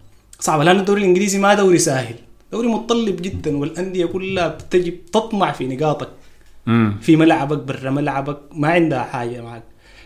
صعبة 0.40 0.64
لأن 0.64 0.78
الدوري 0.78 1.00
الإنجليزي 1.00 1.38
ما 1.38 1.54
دوري 1.54 1.78
سهل 1.78 2.14
دوري 2.52 2.68
متطلب 2.68 3.22
جدا 3.22 3.56
والأندية 3.56 4.06
كلها 4.06 4.48
بتجي 4.48 4.90
تطمع 5.12 5.52
في 5.52 5.66
نقاطك. 5.66 6.08
في 7.00 7.16
ملعبك 7.16 7.58
برا 7.58 7.90
ملعبك 7.90 8.38
ما 8.52 8.68
عندها 8.68 9.02
حاجة 9.02 9.40
معك. 9.42 9.62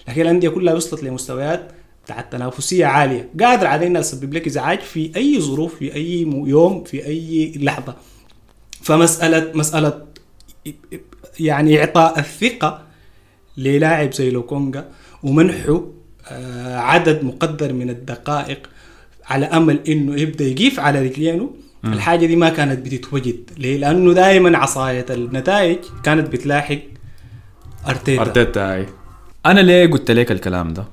لكن 0.08 0.20
الأندية 0.22 0.48
كلها 0.48 0.74
وصلت 0.74 1.02
لمستويات 1.02 1.72
بتاعت 2.04 2.32
تنافسية 2.32 2.86
عالية. 2.86 3.28
قادر 3.40 3.66
على 3.66 3.86
انها 3.86 4.00
تسبب 4.00 4.34
لك 4.34 4.46
إزعاج 4.46 4.80
في 4.80 5.12
أي 5.16 5.40
ظروف 5.40 5.74
في 5.74 5.94
أي 5.94 6.20
يوم 6.46 6.84
في 6.84 7.06
أي 7.06 7.52
لحظة. 7.56 7.96
فمساله 8.82 9.50
مسألة 9.54 10.06
يعني 11.40 11.80
إعطاء 11.80 12.18
الثقة 12.18 12.82
للاعب 13.56 14.12
زي 14.12 14.30
لوكونجا 14.30 14.88
ومنحه 15.22 15.82
آه، 16.28 16.76
عدد 16.76 17.24
مقدر 17.24 17.72
من 17.72 17.90
الدقائق 17.90 18.70
على 19.26 19.46
أمل 19.46 19.80
إنه 19.88 20.20
يبدأ 20.20 20.44
يقيف 20.44 20.80
على 20.80 21.02
رجلينه. 21.02 21.50
الحاجة 21.84 22.26
دي 22.26 22.36
ما 22.36 22.48
كانت 22.48 22.86
بتتوجد. 22.86 23.50
ليه؟ 23.58 23.76
لأنه 23.78 24.12
دائما 24.12 24.58
عصاية 24.58 25.06
النتائج 25.10 25.78
كانت 26.02 26.32
بتلاحق 26.32 26.78
أرتيتا. 27.88 28.22
أرتيتا 28.22 28.86
أنا 29.46 29.60
ليه 29.60 29.86
قلت 29.86 30.10
لك 30.10 30.32
الكلام 30.32 30.72
ده؟ 30.74 30.84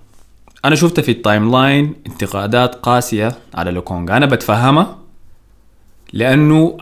أنا 0.65 0.75
شفت 0.75 0.99
في 0.99 1.11
ال 1.11 1.51
timeline 1.51 1.93
انتقادات 2.07 2.75
قاسية 2.75 3.31
على 3.53 3.71
لوكونجا 3.71 4.17
أنا 4.17 4.25
بتفهمها 4.25 4.97
لأنه 6.13 6.77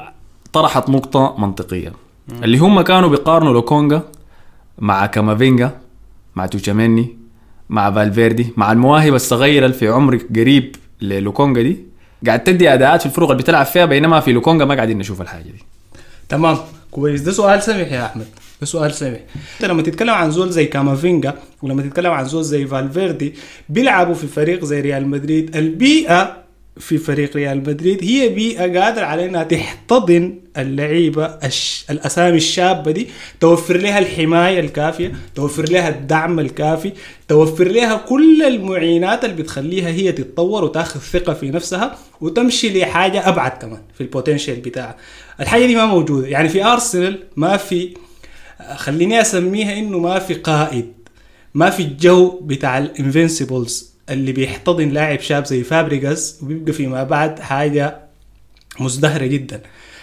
طرحت 0.54 0.90
نقطة 0.90 1.36
منطقية. 1.38 1.94
اللي 2.44 2.58
هم 2.58 2.82
كانوا 2.82 3.10
بيقارنوا 3.10 3.54
لوكونجا 3.54 4.02
مع 4.78 5.06
كامافينجا 5.06 5.78
مع 6.36 6.46
توشاميني 6.46 7.18
مع 7.70 7.92
فالفيردي 7.92 8.54
مع 8.58 8.72
المواهب 8.72 9.16
الصغيرة 9.16 9.66
اللي 9.66 9.78
في 9.78 9.88
عمر 9.88 10.16
قريب 10.36 10.76
للوكونجا 11.02 11.62
دي 11.62 11.78
قاعد 12.28 12.44
تدي 12.44 12.74
أداءات 12.74 13.00
في 13.00 13.06
الفروق 13.06 13.32
اللي 13.32 13.44
بتلعب 13.44 13.66
فيها 13.66 13.86
بينما 13.86 14.20
في 14.20 14.32
لوكونجا 14.32 14.66
ما 14.66 14.76
قاعدين 14.76 14.98
نشوف 14.98 15.22
الحاجة 15.22 15.44
دي. 15.44 15.64
تمام. 16.30 16.58
كويس. 16.92 17.22
ده 17.22 17.32
سؤال 17.32 17.64
سمح 17.64 17.92
يا 17.92 18.06
أحمد. 18.06 18.28
ده 18.62 18.66
سؤال 18.66 18.94
سمح 18.94 19.20
انت 19.56 19.66
لما 19.70 19.82
تتكلم 19.82 20.10
عن 20.10 20.32
زول 20.32 20.50
زي 20.50 20.66
كامافينجا 20.66 21.34
ولما 21.62 21.82
تتكلم 21.82 22.12
عن 22.12 22.26
زول 22.26 22.44
زي 22.44 22.68
فالفيردي 22.68 23.34
بيلعبوا 23.70 24.14
في 24.14 24.28
فريق 24.28 24.66
زي 24.66 24.82
ريال 24.82 25.08
مدريد. 25.08 25.56
البيئة 25.56 26.38
في 26.78 26.98
فريق 26.98 27.36
ريال 27.36 27.58
مدريد 27.58 28.04
هي 28.04 28.30
بيئة 28.30 28.80
قادرة 28.82 29.06
على 29.06 29.26
انها 29.26 29.44
تحتضن 29.44 30.36
اللعيبة 30.58 31.26
الش... 31.26 31.86
الأسامي 31.90 32.38
الشابة 32.38 32.92
دي 32.92 33.08
توفر 33.40 33.78
لها 33.78 34.00
الحماية 34.00 34.60
الكافية 34.60 35.12
توفر 35.36 35.70
لها 35.70 35.90
الدعم 35.90 36.40
الكافي 36.40 36.92
توفر 37.28 37.68
لها 37.68 37.96
كل 37.98 38.44
المعينات 38.44 39.26
اللي 39.26 39.36
بتخليها 39.36 39.88
هي 39.90 40.12
تتطور 40.12 40.64
وتاخذ 40.64 41.00
ثقة 41.00 41.34
في 41.34 41.50
نفسها 41.52 41.98
وتمشي 42.22 42.80
لحاجة 42.80 43.28
أبعد 43.30 43.52
كمان 43.52 43.82
في 43.96 44.02
ال 44.02 44.07
potential 44.07 44.56
بتاعها. 44.56 44.98
الحاجة 45.40 45.66
دي 45.66 45.76
ما 45.76 45.86
موجودة. 45.86 46.28
يعني 46.28 46.50
في 46.50 46.66
ارسنال 46.66 47.20
ما 47.36 47.58
في 47.58 47.94
خليني 48.76 49.22
أسميها 49.22 49.74
إنه 49.80 50.00
ما 50.00 50.20
في 50.20 50.34
قائد 50.34 50.94
ما 51.54 51.70
في 51.70 51.84
الجو 51.84 52.40
بتاع 52.42 52.78
ال 52.78 52.87
Invincibles 52.87 53.90
اللي 54.10 54.32
بيحتضن 54.32 54.90
لاعب 54.90 55.20
شاب 55.20 55.46
زي 55.46 55.64
فابريجاس 55.64 56.40
وبيبقى 56.44 56.74
فيما 56.74 57.04
بعد 57.04 57.40
حاجة 57.40 57.98
مزدهرة 58.80 59.26
جدا. 59.26 59.62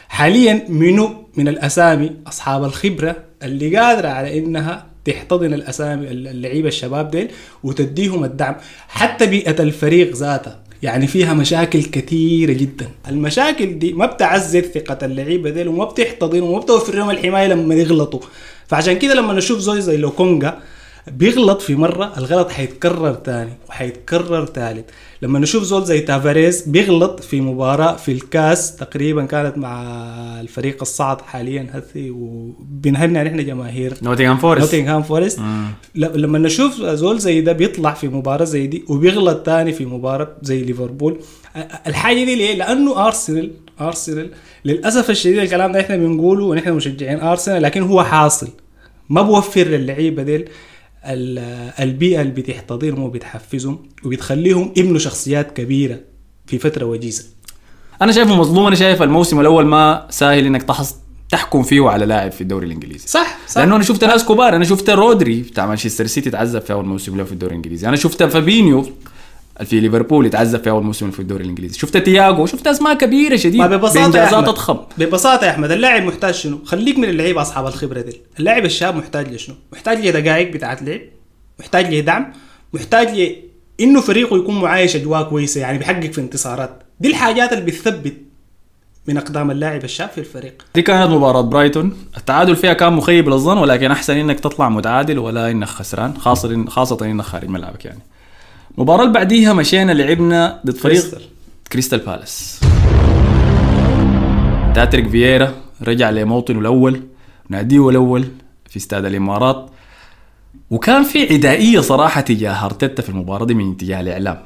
حاليا 0.08 0.64
منو 0.68 1.28
من 1.36 1.48
الأسامي 1.48 2.12
أصحاب 2.26 2.64
الخبرة 2.64 3.16
اللي 3.42 3.76
قادرة 3.76 4.08
على 4.08 4.38
إنها 4.38 4.86
تحتضن 5.04 5.54
الأسامي 5.54 6.08
اللعيبة 6.10 6.68
الشباب 6.68 7.10
ديل 7.10 7.28
وتديهم 7.64 8.24
الدعم؟ 8.24 8.56
حتى 8.88 9.26
بيئة 9.26 9.62
الفريق 9.62 10.16
ذاتها. 10.16 10.62
يعني 10.82 11.06
فيها 11.06 11.34
مشاكل 11.34 11.82
كثيرة 11.82 12.52
جدا. 12.52 12.88
المشاكل 13.08 13.78
دي 13.78 13.92
ما 13.92 14.06
بتعزز 14.06 14.56
ثقة 14.60 15.06
اللعيبة 15.06 15.50
ديل 15.50 15.68
وما 15.68 15.84
بتحتضنهم 15.84 16.50
وما 16.50 16.58
بتوفر 16.58 16.94
لهم 16.94 17.10
الحماية 17.10 17.46
لما 17.46 17.74
يغلطوا. 17.74 18.20
فعشان 18.66 18.98
كده 18.98 19.14
لما 19.14 19.32
نشوف 19.32 19.58
زوي 19.58 19.80
زي 19.80 19.96
لوكونجا 19.96 20.58
بيغلط 21.12 21.60
في 21.62 21.74
مرة 21.74 22.12
الغلط 22.18 22.50
حيتكرر 22.50 23.14
تاني 23.14 23.50
وحيتكرر 23.68 24.46
تالت. 24.46 24.84
لما 25.22 25.38
نشوف 25.38 25.62
زول 25.64 25.84
زي 25.84 26.00
تافاريز 26.00 26.62
بيغلط 26.68 27.20
في 27.20 27.40
مباراة 27.40 27.96
في 27.96 28.12
الكاس 28.12 28.76
تقريبا 28.76 29.24
كانت 29.24 29.58
مع 29.58 29.82
الفريق 30.40 30.76
الصاعد 30.80 31.20
حاليا 31.20 31.66
هسي 31.72 32.10
وبنهني 32.10 33.22
نحن 33.22 33.44
جماهير 33.46 33.94
نوتنغهام 34.02 34.36
فورست. 34.36 34.74
نوتنغهام 34.74 35.02
فورست. 35.02 35.40
لما 35.94 36.38
نشوف 36.38 36.82
زول 36.82 37.18
زي 37.18 37.40
ده 37.40 37.52
بيطلع 37.52 37.92
في 37.92 38.08
مباراة 38.08 38.44
زي 38.44 38.66
دي 38.66 38.84
وبيغلط 38.88 39.36
تاني 39.38 39.72
في 39.72 39.84
مباراة 39.84 40.28
زي 40.42 40.62
ليفربول 40.62 41.20
الحاجة 41.86 42.24
دي 42.24 42.34
ليه؟ 42.36 42.54
لأنه 42.56 43.06
أرسنال 43.06 43.50
أرسنال 43.80 44.30
للأسف 44.64 45.10
الشديد 45.10 45.38
الكلام 45.38 45.72
ده 45.72 45.80
إحنا 45.80 45.96
بنقوله 45.96 46.44
ونحن 46.44 46.72
مشجعين 46.72 47.20
أرسنال 47.20 47.62
لكن 47.62 47.82
هو 47.82 48.04
حاصل. 48.04 48.48
ما 49.08 49.22
بوفر 49.22 49.62
للعيبة 49.62 50.22
ديل. 50.22 50.48
ال- 51.06 51.72
البيئة 51.80 52.20
اللي 52.20 52.32
بتحتضنهم 52.32 53.02
وبتحفزهم 53.02 53.78
وبتخليهم 54.04 54.72
يبنوا 54.76 54.98
شخصيات 54.98 55.50
كبيرة 55.56 56.00
في 56.46 56.58
فترة 56.58 56.84
وجيزة. 56.84 57.24
أنا 58.02 58.12
شايفه 58.12 58.36
مظلوم 58.36 58.66
أنا 58.66 58.76
شايف 58.76 59.02
الموسم 59.02 59.40
الأول 59.40 59.66
ما 59.66 60.06
سهل 60.10 60.46
إنك 60.46 60.62
تحص 60.62 60.94
تحكم 61.30 61.62
فيه 61.62 61.88
على 61.88 62.06
لاعب 62.06 62.32
في 62.32 62.40
الدوري 62.40 62.66
الإنجليزي. 62.66 63.08
صح 63.08 63.38
صح. 63.48 63.58
لأنه 63.60 63.76
أنا 63.76 63.84
شفت 63.84 64.04
ناس 64.04 64.24
كبار 64.24 64.56
أنا 64.56 64.64
شفت 64.64 64.90
رودري 64.90 65.42
بتاع 65.42 65.66
مانشستر 65.66 66.06
سيتي 66.06 66.30
تعذب 66.30 66.60
في 66.60 66.72
أول 66.72 66.84
موسم 66.84 67.16
له 67.16 67.24
في 67.24 67.32
الدوري 67.32 67.50
الإنجليزي. 67.52 67.88
أنا 67.88 67.96
شفت 67.96 68.22
فابينيو 68.22 68.86
في 69.64 69.80
ليفربول 69.80 70.26
يتعذب 70.26 70.62
في 70.62 70.70
أول 70.70 70.84
موسم 70.84 71.10
في 71.10 71.20
الدوري 71.20 71.44
الإنجليزي. 71.44 71.78
شفت 71.78 71.96
تياجو 71.96 72.46
شفت 72.46 72.66
أسماء 72.66 72.94
كبيرة 72.94 73.36
شديد 73.36 73.60
ما 73.60 73.66
ببساطة 73.66 74.18
يا 74.18 74.24
أحمد. 74.24 74.48
اضخم 74.48 74.76
ببساطة 74.98 75.44
يا 75.44 75.50
أحمد 75.50 75.70
اللاعب 75.70 76.02
محتاج 76.02 76.34
شنو؟ 76.34 76.58
خليك 76.64 76.98
من 76.98 77.08
اللعيبة 77.08 77.42
أصحاب 77.42 77.66
الخبرة 77.66 78.00
دي. 78.00 78.20
اللاعب 78.38 78.64
الشاب 78.64 78.96
محتاج 78.96 79.34
لشنو؟ 79.34 79.54
محتاج 79.72 80.06
لدقائق 80.06 80.52
بتاعت 80.52 80.82
لعب 80.82 81.00
محتاج 81.60 81.94
لدعم 81.94 82.32
محتاج 82.72 83.20
ل 83.20 83.36
إنه 83.80 84.00
فريقه 84.00 84.36
يكون 84.36 84.60
معايش 84.60 84.96
أجواء 84.96 85.22
كويسة 85.22 85.60
يعني 85.60 85.78
بيحقق 85.78 86.10
في 86.10 86.20
انتصارات. 86.20 86.82
دي 87.00 87.08
الحاجات 87.08 87.52
اللي 87.52 87.64
بتثبت 87.64 88.16
من 89.08 89.16
أقدام 89.16 89.50
اللاعب 89.50 89.84
الشاب 89.84 90.08
في 90.08 90.18
الفريق. 90.18 90.62
دي 90.74 90.82
كانت 90.82 91.10
مباراة 91.10 91.40
برايتون. 91.40 91.96
التعادل 92.16 92.56
فيها 92.56 92.72
كان 92.72 92.92
مخيب 92.92 93.28
للظن 93.28 93.58
ولكن 93.58 93.90
أحسن 93.90 94.16
إنك 94.16 94.40
تطلع 94.40 94.68
متعادل 94.68 95.18
ولا 95.18 95.50
إنك 95.50 95.68
خسران 95.68 96.18
خاصة 96.18 96.64
خاصة 96.68 97.06
إنك 97.06 97.24
خارج 97.24 97.48
ملعبك 97.48 97.84
يعني. 97.84 97.98
المباراة 98.78 99.02
اللي 99.02 99.12
بعديها 99.14 99.52
مشينا 99.52 99.92
لعبنا 99.92 100.60
ضد 100.66 100.76
فريق 100.76 101.00
كريستال. 101.00 101.22
كريستال 101.72 101.98
بالاس. 101.98 102.60
باتريك 104.74 105.08
فييرا 105.08 105.52
رجع 105.82 106.10
لموطنه 106.10 106.60
الأول 106.60 107.00
ناديه 107.48 107.88
الأول 107.88 108.24
في 108.68 108.76
استاد 108.76 109.04
الإمارات. 109.04 109.70
وكان 110.70 111.02
في 111.04 111.32
عدائية 111.34 111.80
صراحة 111.80 112.20
تجاه 112.20 112.64
أرتيتا 112.64 113.02
في 113.02 113.08
المباراة 113.08 113.44
دي 113.44 113.54
من 113.54 113.76
تجاه 113.76 114.00
الإعلام. 114.00 114.38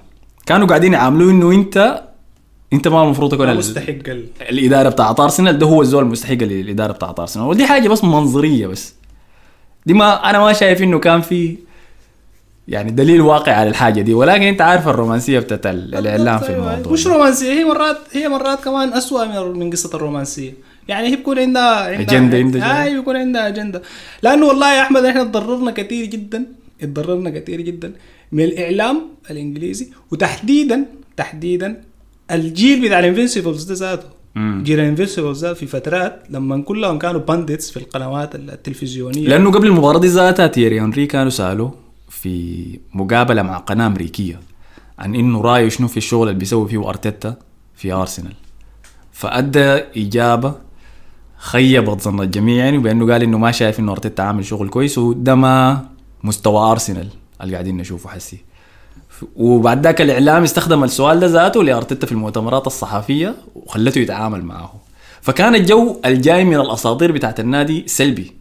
كانوا 0.46 0.66
قاعدين 0.66 0.92
يعاملوه 0.92 1.30
إنه 1.30 1.52
انت 1.52 2.02
أنت 2.72 2.88
ما 2.88 3.04
المفروض 3.04 3.32
تكون 3.32 3.56
مستحق 3.56 3.88
ال- 3.88 4.26
الإدارة 4.40 4.88
بتاعت 4.88 5.20
أرسنال 5.20 5.58
ده 5.58 5.66
هو 5.66 5.82
الزول 5.82 6.02
المستحق 6.02 6.32
للإدارة 6.34 6.92
بتاعت 6.92 7.20
أرسنال. 7.20 7.46
ودي 7.46 7.66
حاجة 7.66 7.88
بس 7.88 8.04
منظرية 8.04 8.66
بس. 8.66 8.94
دي 9.86 9.94
ما 9.94 10.30
أنا 10.30 10.38
ما 10.38 10.52
شايف 10.52 10.82
إنه 10.82 10.98
كان 10.98 11.20
في 11.20 11.56
يعني 12.68 12.90
دليل 12.90 13.20
واقع 13.20 13.52
على 13.52 13.68
الحاجة 13.70 14.00
دي 14.00 14.14
ولكن 14.14 14.42
أنت 14.42 14.60
عارف 14.60 14.88
الرومانسية 14.88 15.38
بتاعت 15.38 15.66
ال- 15.66 15.94
الاعلام 15.94 16.38
في 16.38 16.48
أيوة، 16.48 16.72
الموضوع 16.72 16.92
مش 16.92 17.06
رومانسية 17.06 17.52
هي 17.52 17.64
مرات 17.64 17.96
هي 18.12 18.28
مرات 18.28 18.64
كمان 18.64 18.92
أسوأ 18.92 19.24
من 19.52 19.58
من 19.58 19.70
قصة 19.70 19.90
الرومانسية. 19.94 20.52
يعني 20.88 21.08
هي 21.08 21.16
بيكون 21.16 21.38
عندها 21.38 21.84
عندها 21.84 22.00
أجندة 22.00 22.38
عندها 22.38 22.82
هاي 22.84 22.94
بيكون 22.94 23.16
عندها 23.16 23.48
أجندة. 23.48 23.82
لأنه 24.22 24.46
والله 24.46 24.74
يا 24.74 24.82
أحمد 24.82 25.04
إحنا 25.04 25.24
تضررنا 25.24 25.70
كثير 25.70 26.04
جدا 26.06 26.46
اتضررنا 26.82 27.30
كثير 27.30 27.60
جدا 27.60 27.92
من 28.32 28.44
الإعلام 28.44 29.00
الإنجليزي 29.30 29.88
وتحديدا 30.10 30.84
تحديدا 31.16 31.80
الجيل 32.30 32.80
بتاع 32.86 32.98
ال 32.98 33.04
Invincibles 33.04 33.64
ده 33.64 33.74
ذاته. 33.74 34.06
جيل 34.36 34.80
ال 34.80 34.86
Invincibles 34.86 35.44
ده 35.44 35.54
في 35.54 35.66
فترات 35.66 36.22
لما 36.30 36.62
كلهم 36.62 36.98
كانوا 36.98 37.20
pundits 37.20 37.70
في 37.70 37.76
القنوات 37.76 38.34
التلفزيونية. 38.34 39.28
لأنه 39.28 39.50
قبل 39.50 39.66
المباراة 39.66 39.98
دي 39.98 40.06
ذاتها 40.08 40.46
تييري 40.46 40.80
هنري 40.80 41.06
كانوا 41.06 41.30
سألوه 41.30 41.74
في 42.10 42.78
مقابلة 42.94 43.42
مع 43.42 43.56
قناة 43.56 43.86
أمريكية 43.86 44.40
عن 44.98 45.14
إنه 45.14 45.40
رأيه 45.40 45.68
شنو 45.68 45.88
في 45.88 45.96
الشغل 45.96 46.28
اللي 46.28 46.38
بيسوي 46.38 46.68
فيه 46.68 46.88
أرتيتا 46.88 47.36
في 47.74 47.92
أرسنال. 47.92 48.34
فأدى 49.12 49.82
إجابة 49.96 50.54
خيبت 51.36 52.00
ظن 52.00 52.20
الجميع 52.20 52.64
يعني 52.64 52.78
بانه 52.78 53.12
قال 53.12 53.22
إنه 53.22 53.38
ما 53.38 53.50
شايف 53.52 53.80
إنه 53.80 53.92
أرتيتا 53.92 54.22
عامل 54.22 54.44
شغل 54.44 54.68
كويس 54.68 54.98
وده 54.98 55.34
ما 55.34 55.84
مستوى 56.24 56.70
أرسنال 56.70 57.08
اللي 57.42 57.52
قاعدين 57.52 57.76
نشوفه 57.76 58.10
حسي. 58.10 58.44
وبعد 59.36 59.82
ذاك 59.84 60.00
الإعلام 60.00 60.42
استخدم 60.42 60.84
السؤال 60.84 61.20
ده 61.20 61.26
ذاته 61.26 61.64
لأرتيتا 61.64 62.06
في 62.06 62.12
المؤتمرات 62.12 62.66
الصحفية 62.66 63.34
وخلته 63.54 63.98
يتعامل 63.98 64.44
معه. 64.44 64.74
فكان 65.20 65.54
الجو 65.54 66.00
الجاي 66.04 66.44
من 66.44 66.56
الأساطير 66.56 67.12
بتاعت 67.12 67.40
النادي 67.40 67.84
سلبي. 67.86 68.39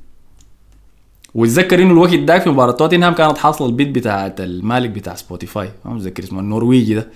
واتذكر 1.33 1.81
انه 1.81 1.91
الوقت 1.91 2.13
داك 2.13 2.41
في 2.41 2.50
مباراة 2.50 2.71
توتنهام 2.71 3.13
كانت 3.13 3.38
حاصلة 3.38 3.67
البيت 3.67 3.88
بتاعت 3.88 4.41
المالك 4.41 4.89
بتاع 4.89 5.15
سبوتيفاي. 5.15 5.69
ما 5.86 5.93
متذكر 5.93 6.24
اسمه 6.24 6.39
النرويجي 6.39 6.93
ده. 6.93 7.07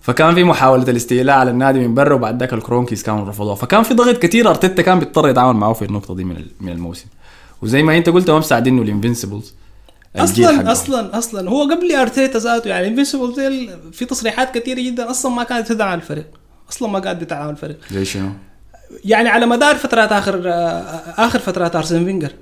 فكان 0.00 0.34
في 0.34 0.44
محاولة 0.44 0.82
الاستيلاء 0.82 1.36
على 1.36 1.50
النادي 1.50 1.78
من 1.78 1.94
برا 1.94 2.14
وبعد 2.14 2.40
ذاك 2.40 2.52
الكرونكيز 2.52 3.02
كانوا 3.02 3.28
رفضوها 3.28 3.54
فكان 3.54 3.82
في 3.82 3.94
ضغط 3.94 4.18
كثير 4.18 4.48
أرتيتا 4.48 4.82
كان 4.82 4.98
بيضطر 4.98 5.28
يتعامل 5.28 5.58
معه 5.58 5.72
في 5.72 5.84
النقطة 5.84 6.14
دي 6.14 6.24
من 6.24 6.44
من 6.60 6.72
الموسم. 6.72 7.06
وزي 7.62 7.82
ما 7.82 7.96
انت 7.96 8.08
قلت 8.08 8.30
ما 8.30 8.38
مساعدينه 8.38 8.82
ال 8.82 8.88
Invincibles 8.88 9.54
أصلا 10.16 10.72
أصلا 10.72 11.18
أصلا. 11.18 11.50
هو 11.50 11.62
قبل 11.62 11.92
أرتيتا 11.92 12.38
ذاته 12.38 12.68
يعني 12.68 12.88
Invincible 12.88 13.68
في 13.92 14.04
تصريحات 14.04 14.58
كثيره 14.58 14.80
جدا 14.80 15.10
أصلا 15.10 15.32
ما 15.32 15.42
كانت 15.42 15.68
تدعم 15.68 15.94
الفريق. 15.94 16.26
أصلا 16.70 16.88
ما 16.88 16.98
قاعد 16.98 17.18
بتدعم 17.18 17.50
الفريق. 17.50 17.78
زي 17.90 18.04
شنو؟ 18.04 18.28
يعني 19.04 19.28
على 19.28 19.46
مدار 19.46 19.74
فترات 19.74 20.12
آخر 20.12 20.42
آخر 21.18 21.38
فترات 21.38 21.76
أرسين 21.76 22.04
فينجر. 22.04 22.32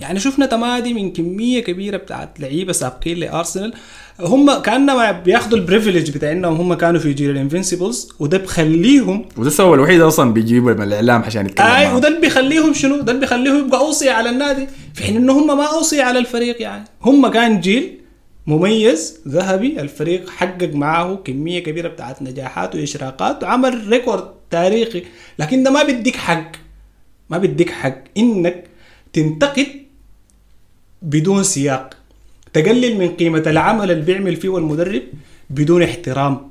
يعني 0.00 0.20
شفنا 0.20 0.46
تمادي 0.46 0.94
من 0.94 1.12
كمية 1.12 1.60
كبيرة 1.60 1.96
بتاعت 1.96 2.40
لعيبة 2.40 2.72
سابقين 2.72 3.18
لأرسنال. 3.18 3.72
هم 4.20 4.54
كانما 4.54 5.10
بياخذوا 5.12 5.58
ال 5.58 5.63
privilege 5.63 6.10
بتاع 6.10 6.32
انهم 6.32 6.54
هم 6.54 6.74
كانوا 6.74 7.00
في 7.00 7.12
جيل 7.12 7.30
ال 7.30 7.37
Invincibles 7.37 8.08
وده 8.18 8.38
بخليهم 8.38 9.24
وده 9.36 9.48
السبب 9.48 9.74
الوحيد 9.74 10.00
أصلا 10.00 10.32
بيجيبوا 10.32 10.72
من 10.72 10.82
الإعلام 10.82 11.22
عشان 11.22 11.46
يتكلم 11.46 11.66
اي 11.66 11.84
معاه. 11.86 11.96
وده 11.96 12.08
اللي 12.08 12.20
بيخليهم 12.20 12.72
شنو؟ 12.74 13.00
ده 13.00 13.12
اللي 13.12 13.20
بيخليهم 13.20 13.66
يبقى 13.66 13.80
اوصية 13.80 14.10
على 14.10 14.30
النادي 14.30 14.66
في 14.94 15.04
حين 15.04 15.16
إنه 15.16 15.32
هم 15.32 15.58
ما 15.58 15.64
اوصية 15.64 16.02
على 16.02 16.18
الفريق 16.18 16.62
يعني. 16.62 16.84
هم 17.02 17.28
كان 17.28 17.60
جيل 17.60 18.00
مميز 18.46 19.20
ذهبي 19.28 19.80
الفريق 19.80 20.30
حقق 20.30 20.70
معاه 20.74 21.16
كمية 21.16 21.62
كبيرة 21.62 21.88
بتاعت 21.88 22.22
نجاحات 22.22 22.74
وإشراقات 22.74 23.42
وعمل 23.42 23.88
record 23.88 24.24
تاريخي. 24.50 25.02
لكن 25.38 25.62
ده 25.62 25.70
ما 25.70 25.82
بيديك 25.82 26.16
حق. 26.16 26.52
ما 27.30 27.38
بيديك 27.38 27.70
حق. 27.70 27.98
إنك 28.18 28.64
تنتقد 29.12 29.66
بدون 31.02 31.42
سياق. 31.42 31.96
تقلل 32.52 32.98
من 32.98 33.08
قيمة 33.08 33.42
العمل 33.46 33.90
اللي 33.90 34.02
بيعمل 34.04 34.36
فيه 34.36 34.58
المدرب 34.58 35.02
بدون 35.50 35.82
احترام. 35.82 36.50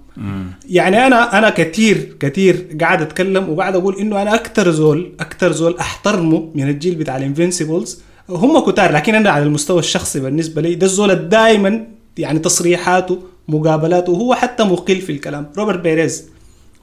يعني 0.69 1.07
أنا 1.07 1.37
أنا 1.37 1.49
كثير 1.49 2.15
كثير 2.19 2.67
قاعد 2.81 3.01
أتكلم 3.01 3.49
وقاعد 3.49 3.75
أقول 3.75 3.95
إنه 3.99 4.21
أنا 4.21 4.35
أكثر 4.35 4.71
زول 4.71 5.11
أكثر 5.19 5.51
زول 5.51 5.77
أحترمه 5.77 6.51
من 6.55 6.69
الجيل 6.69 6.95
بتاع 6.95 7.17
ال 7.17 7.24
Invincibles 7.24 8.01
هم 8.29 8.59
كتار 8.59 8.91
لكن 8.91 9.15
أنا 9.15 9.29
على 9.29 9.43
المستوى 9.43 9.79
الشخصي 9.79 10.19
بالنسبة 10.19 10.61
لي 10.61 10.75
ده 10.75 10.85
الزول 10.85 11.15
دائما 11.29 11.85
يعني 12.17 12.39
تصريحاته 12.39 13.19
مقابلاته 13.47 14.11
وهو 14.11 14.33
حتى 14.35 14.63
مقل 14.63 14.95
في 15.01 15.11
الكلام. 15.11 15.51
روبرت 15.57 15.79
بيريز. 15.79 16.29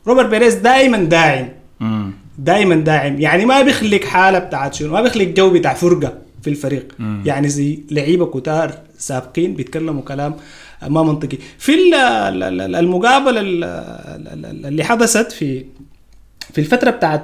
روبرت 0.06 0.26
بيريز 0.26 0.54
دائما 0.54 0.98
داعم. 0.98 1.48
مم. 1.80 2.12
دائما 2.38 2.74
داعم. 2.74 3.20
يعني 3.20 3.44
ما 3.46 3.62
بيخليك 3.62 4.04
حالة 4.04 4.38
بتاعت 4.38 4.74
شنو؟ 4.74 4.92
ما 4.92 5.02
بيخليك 5.02 5.28
جو 5.36 5.50
بتاع 5.50 5.74
فرقة 5.74 6.18
في 6.42 6.50
الفريق. 6.50 6.92
مم. 6.98 7.22
يعني 7.26 7.48
زي 7.48 7.78
لعيبة 7.90 8.26
كتار 8.26 8.74
سابقين 8.98 9.54
بيتكلموا 9.54 10.02
كلام 10.02 10.36
ما 10.82 11.02
منطقي. 11.02 11.38
في 11.58 11.74
ال- 11.74 11.94
ال- 11.94 12.60
ال- 12.60 12.74
المقابلة 12.74 13.40
ال- 13.40 13.64
ال- 13.64 14.44
ال- 14.44 14.66
اللي 14.66 14.84
حدثت 14.84 15.32
في 15.32 15.64
في 16.52 16.60
الفترة 16.60 16.90
بتاعت 16.90 17.22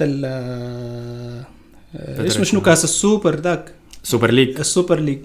اسمه 1.96 2.44
شنو؟ 2.44 2.60
كاس 2.60 2.84
السوبر 2.84 3.34
ذاك. 3.40 3.72
Super 4.02 4.30
League. 4.30 4.58
ال 4.58 4.65
Super 4.65 5.00
League. 5.00 5.18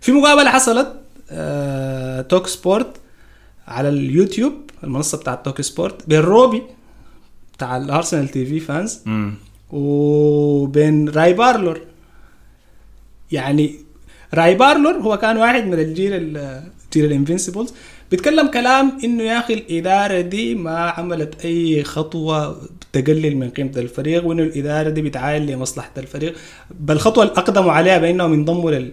في 0.00 0.12
مقابلة 0.12 0.50
حصلت 0.50 0.92
آه، 1.30 2.20
توك 2.20 2.46
سبورت 2.46 2.86
على 3.68 3.88
اليوتيوب 3.88 4.52
المنصة 4.84 5.18
بتاعت 5.18 5.44
توك 5.44 5.60
سبورت 5.60 6.08
بين 6.08 6.20
روبي 6.20 6.62
بتاع 7.62 7.76
الأرسنال 7.76 8.28
TV 8.28 8.60
fans. 8.60 9.00
وبين 9.72 11.08
راي 11.08 11.32
بارلور 11.32 11.80
يعني 13.32 13.74
راي 14.34 14.54
بارلور 14.54 14.92
هو 14.94 15.16
كان 15.16 15.36
واحد 15.36 15.66
من 15.66 15.74
الجيل 15.78 16.12
ال- 16.14 16.62
جيل 16.92 17.04
ال 17.04 17.10
Invincibles 17.10 17.74
بيتكلم 18.10 18.46
كلام 18.50 18.98
إنه 19.04 19.22
يا 19.22 19.38
أخي 19.38 19.54
الإدارة 19.54 20.20
دي 20.20 20.54
ما 20.54 20.78
عملت 20.78 21.44
أي 21.44 21.84
خطوة 21.84 22.60
تقلل 22.92 23.36
من 23.36 23.50
قيمة 23.50 23.72
الفريق 23.76 24.26
وإنه 24.26 24.42
الإدارة 24.42 24.90
دي 24.90 25.02
بتعاين 25.02 25.46
لمصلحة 25.46 25.90
الفريق. 25.98 26.34
بل 26.70 26.94
الخطوة 26.94 27.24
اللي 27.24 27.34
أقدموا 27.36 27.72
عليها 27.72 27.98
بأنهم 27.98 28.34
ينضموا 28.34 28.70
لل 28.70 28.92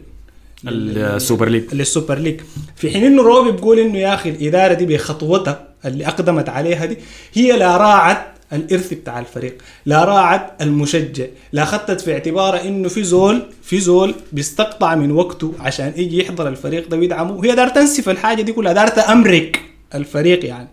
ال 0.67 0.81
Super 0.81 1.49
League. 1.49 1.63
لل 1.75 1.87
Super 1.87 2.17
League. 2.17 2.41
في 2.75 2.89
حين 2.91 3.03
إنه 3.05 3.21
روبي 3.23 3.51
بيقول 3.51 3.79
إنه 3.79 3.97
يا 3.97 4.13
أخي 4.13 4.29
الإدارة 4.29 4.73
دي 4.73 4.85
بخطوتها 4.85 5.67
اللي 5.85 6.07
أقدمت 6.07 6.49
عليها 6.49 6.85
دي 6.85 6.97
هي 7.33 7.57
لا 7.57 7.77
راعت 7.77 8.25
الإرث 8.53 8.93
بتاع 8.93 9.19
الفريق. 9.19 9.57
لا 9.85 10.03
راعت 10.05 10.61
المشجع. 10.61 11.25
لا 11.51 11.63
اخذت 11.63 12.01
في 12.01 12.13
اعتبارها 12.13 12.67
إنه 12.67 12.89
في 12.89 13.03
زول 13.03 13.41
في 13.63 13.79
زول 13.79 14.15
بيستقطع 14.31 14.95
من 14.95 15.11
وقته 15.11 15.53
عشان 15.59 15.93
يجي 15.97 16.19
يحضر 16.23 16.47
الفريق 16.47 16.89
ده 16.89 16.97
ويدعمه. 16.97 17.33
وهي 17.33 17.55
دار 17.55 17.69
تنسف 17.69 18.09
الحاجة 18.09 18.41
دي 18.41 18.53
كلها. 18.53 18.73
دار 18.73 18.87
تأمرك 18.87 19.61
الفريق 19.95 20.45
يعني. 20.45 20.67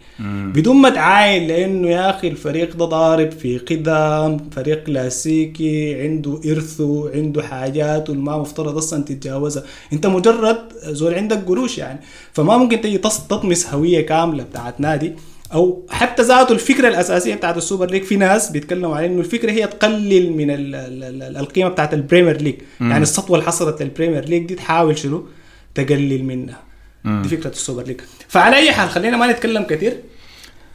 بدون 0.53 0.77
ما 0.77 0.91
تعاين 0.91 1.49
لأنه 1.49 1.89
يا 1.89 2.11
أخي 2.11 2.29
الفريق 2.29 2.77
ده 2.77 2.85
ضارب 2.85 3.31
في 3.31 3.59
قدم. 3.59 4.49
فريق 4.51 4.85
كلاسيكي 4.85 6.03
عنده 6.03 6.41
ارثه 6.47 7.11
عنده 7.15 7.43
حاجات 7.43 8.11
والما 8.11 8.39
مفترض 8.39 8.77
أصلا 8.77 9.05
تتجاوزها. 9.05 9.63
أنت 9.93 10.07
مجرد 10.07 10.59
زول 10.83 11.15
عندك 11.15 11.45
قروش 11.47 11.79
يعني. 11.79 12.01
فما 12.33 12.57
ممكن 12.57 12.81
تيجي 12.81 12.99
تطمس 12.99 13.67
هوية 13.67 14.07
كاملة 14.07 14.43
بتاعت 14.45 14.81
نادي. 14.81 15.13
أو 15.55 15.87
حتى 15.91 16.23
ذاته 16.23 16.53
الفكرة 16.53 16.89
الأساسية 16.89 17.35
بتاعت 17.35 17.57
ال 17.57 17.63
Super 17.63 17.91
League 17.91 18.03
في 18.03 18.17
ناس 18.17 18.51
بيتكلموا 18.51 18.97
على 18.97 19.07
إنه 19.07 19.21
الفكرة 19.21 19.51
هي 19.51 19.67
تقلل 19.67 20.33
من 20.33 20.51
ال 20.51 20.75
ال 20.75 21.23
ال 21.23 21.37
القيمة 21.37 21.69
بتاعت 21.69 21.95
ال 21.95 22.01
Premier 22.01 22.43
League. 22.43 22.55
يعني 22.81 23.03
السطوة 23.03 23.37
اللي 23.39 23.47
حصلت 23.47 23.83
لل 23.83 23.92
Premier 23.92 24.25
League 24.25 24.47
دي 24.47 24.55
تحاول 24.55 24.99
شنو؟ 24.99 25.27
تقلل 25.75 26.25
منها. 26.25 26.61
دي 27.05 27.29
فكرة 27.29 27.51
ال 27.51 27.56
Super 27.56 27.83
League. 27.83 28.01
فعلى 28.29 28.57
أي 28.57 28.73
حال 28.73 28.89
خلينا 28.91 29.17
ما 29.17 29.33
نتكلم 29.33 29.63
كثير 29.63 29.97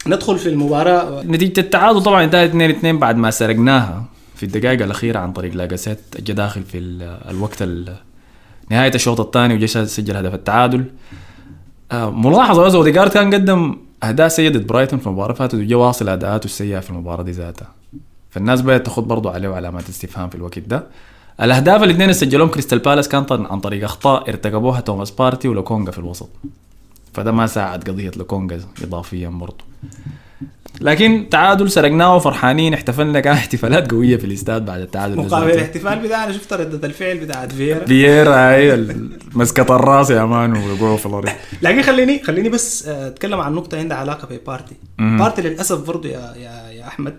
ندخل 0.07 0.37
في 0.39 0.49
المباراة. 0.49 1.23
نتيجة 1.23 1.59
التعادل 1.59 2.03
طبعا 2.03 2.23
إنتهت 2.23 2.49
2 2.49 2.69
2 2.69 2.99
بعد 2.99 3.17
ما 3.17 3.31
سرقناها 3.31 4.05
في 4.35 4.43
الدقائق 4.43 4.81
الأخيرة 4.83 5.19
عن 5.19 5.31
طريق 5.33 5.53
لاكازيت 5.55 5.99
جا 6.19 6.33
داخل 6.33 6.63
في 6.63 6.77
ال- 6.77 7.17
الوقت 7.29 7.61
ال- 7.61 7.95
نهاية 8.69 8.95
الشوط 8.95 9.19
الثاني 9.19 9.53
وجا 9.53 9.85
سجل 9.85 10.15
هدف 10.15 10.33
التعادل. 10.33 10.83
آه، 11.91 12.09
ملاحظة 12.11 12.63
بس 12.63 12.75
اوديجارد 12.75 13.11
كان 13.11 13.33
قدم 13.33 13.77
أداء 14.03 14.27
سيء 14.27 14.51
ضد 14.51 14.67
برايتون 14.67 14.99
في 14.99 15.07
المباراة 15.07 15.33
فاتت 15.33 15.53
وجا 15.53 15.75
واصل 15.75 16.09
أداءاته 16.09 16.45
السيئة 16.45 16.79
في 16.79 16.89
المباراة 16.89 17.23
دي 17.23 17.31
ذاتها. 17.31 17.71
فالناس 18.29 18.61
بدأت 18.61 18.85
تاخذ 18.85 19.01
برضه 19.01 19.31
عليه 19.31 19.49
علامات 19.49 19.89
استفهام 19.89 20.29
في 20.29 20.35
الوقت 20.35 20.59
ده. 20.59 20.83
الأهداف 21.41 21.83
الاثنين 21.83 22.01
اللي 22.01 22.13
سجلوهم 22.13 22.49
كريستال 22.49 22.79
بالاس 22.79 23.09
كانت 23.09 23.31
عن 23.31 23.59
طريق 23.59 23.83
أخطاء 23.83 24.29
ارتكبوها 24.29 24.81
توماس 24.81 25.11
بارتي 25.11 25.47
ولوكونجا 25.47 25.91
في 25.91 25.99
الوسط. 25.99 26.29
فده 27.13 27.31
ما 27.31 27.47
ساعد 27.47 27.89
قضية 27.89 28.11
لوكونجا 28.17 28.61
إضافيا 28.83 29.29
برضه 29.29 29.63
لكن 30.81 31.27
تعادل 31.31 31.71
سرقناه 31.71 32.15
وفرحانين 32.15 32.73
احتفلنا 32.73 33.19
كان 33.19 33.33
احتفالات 33.33 33.91
قوية 33.91 34.17
في 34.17 34.25
الاستاد 34.25 34.65
بعد 34.65 34.81
التعادل. 34.81 35.17
مقابل. 35.17 35.51
الاحتفال 35.51 35.99
بتاعنا 35.99 36.31
شفت 36.31 36.53
ردة 36.53 36.87
الفعل 36.87 37.17
بتاعت 37.17 37.51
فييرا؟ 37.51 37.85
فييرا 37.85 38.35
هاي 38.35 38.73
ال- 38.73 39.19
مسكة 39.33 39.75
الراس 39.75 40.09
يا 40.09 40.25
man 40.25 40.53
ويقعوا 40.53 40.97
في 40.97 41.05
الأرض. 41.05 41.29
لكن 41.61 41.81
خليني 41.81 42.23
خليني 42.23 42.49
بس 42.49 42.87
آه، 42.87 43.07
أتكلم 43.07 43.39
عن 43.39 43.53
نقطة 43.53 43.77
عندها 43.77 43.97
علاقة 43.97 44.35
ببارتي. 44.37 44.75
بارتي 44.99 45.41
للأسف 45.41 45.87
برضو 45.87 46.07
يا 46.07 46.33
يا 46.35 46.71
يا 46.71 46.87
أحمد 46.87 47.17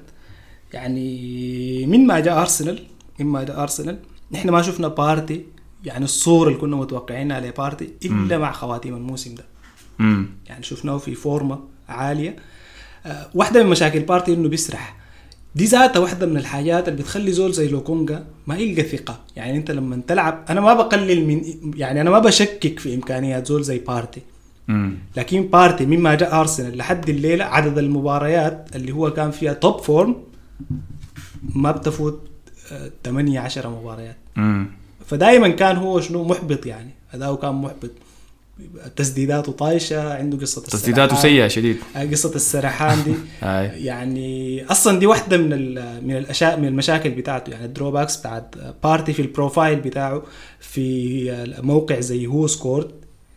يعني 0.73 1.87
من 1.87 2.07
ما 2.07 2.21
جاء 2.21 2.41
ارسنال 2.41 2.79
من 3.21 3.27
ما 3.27 3.43
جاء 3.43 3.63
ارسنال 3.63 3.99
نحن 4.33 4.51
ما 4.51 4.63
شفنا 4.63 4.89
بارتي 4.89 5.45
يعني 5.85 6.05
الصورة 6.05 6.49
اللي 6.49 6.61
كنا 6.61 6.77
متوقعينها 6.77 7.41
لبارتي 7.41 7.91
إلا 8.05 8.39
مع 8.39 8.53
خواتيم 8.53 8.95
الموسم 8.97 9.35
ده. 9.35 9.45
يعني 10.47 10.63
شفناه 10.63 10.99
في 10.99 11.15
form 11.15 11.50
ه 11.50 11.59
عالية. 11.89 12.37
واحدة 13.35 13.63
من 13.63 13.71
مشاكل 13.71 14.01
بارتي 14.01 14.35
إنه 14.35 14.49
بيسرح. 14.49 14.97
دي 15.55 15.65
ذاتها 15.65 16.01
واحدة 16.01 16.27
من 16.27 16.37
الحاجات 16.37 16.89
اللي 16.89 17.03
بتخلي 17.03 17.33
زول 17.33 17.53
زي 17.53 17.69
لوكونجا 17.69 18.25
ما 18.47 18.57
يلقى 18.57 18.83
ثقة. 18.83 19.21
يعني 19.37 19.57
أنت 19.59 19.71
لما 19.71 20.01
تلعب 20.07 20.45
أنا 20.51 20.61
ما 20.61 20.75
بقلل 20.75 21.27
من 21.27 21.43
يعني 21.77 22.01
أنا 22.01 22.11
ما 22.11 22.19
بشكك 22.19 22.79
في 22.79 22.95
إمكانيات 22.95 23.47
زول 23.47 23.63
زي 23.63 23.79
بارتي 23.79 24.21
لكن 25.17 25.43
بارتي 25.43 25.87
مما 25.87 26.15
جاء 26.15 26.41
ارسنال 26.41 26.79
لحد 26.79 27.09
الليلة 27.09 27.45
عدد 27.45 27.79
المباريات 27.79 28.69
اللي 28.75 28.93
هو 28.93 29.11
كان 29.11 29.31
فيها 29.31 29.53
top 29.53 29.81
form 29.81 30.17
ما 31.55 31.71
بتفوت 31.71 32.21
8 33.05 33.41
10 33.41 33.69
مباريات. 33.69 34.17
فدائما 35.07 35.49
كان 35.49 35.77
هو 35.77 36.01
شنو 36.01 36.25
محبط 36.25 36.67
يعني. 36.67 36.91
اداؤه 37.15 37.37
كان 37.37 37.55
محبط. 37.55 37.91
تسديداته 38.97 39.53
طايشة 39.53 40.15
عنده 40.15 40.39
قصة 40.39 40.63
تسديداته. 40.63 41.17
سيئة 41.17 41.49
شديد. 41.49 41.77
آه، 41.97 42.05
قصة 42.05 42.35
السرحان 42.35 43.05
دي. 43.05 43.15
يعني 43.89 44.65
أصلا 44.67 44.99
دي 44.99 45.07
واحدة 45.07 45.37
من 45.37 45.75
من 46.07 46.17
الأشياء 46.17 46.61
من 46.61 46.69
المشاكل 46.69 47.11
بتاعته. 47.11 47.51
يعني 47.51 47.65
ال 47.65 47.70
drawbacks 47.70 48.17
بتاعت 48.17 48.55
بارتي 48.83 49.13
في 49.13 49.23
ال 49.23 49.30
profile 49.30 49.81
بتاعه 49.81 50.23
في 50.61 51.57
موقع 51.63 52.01
زي 52.01 52.27
WhoScored 52.27 52.91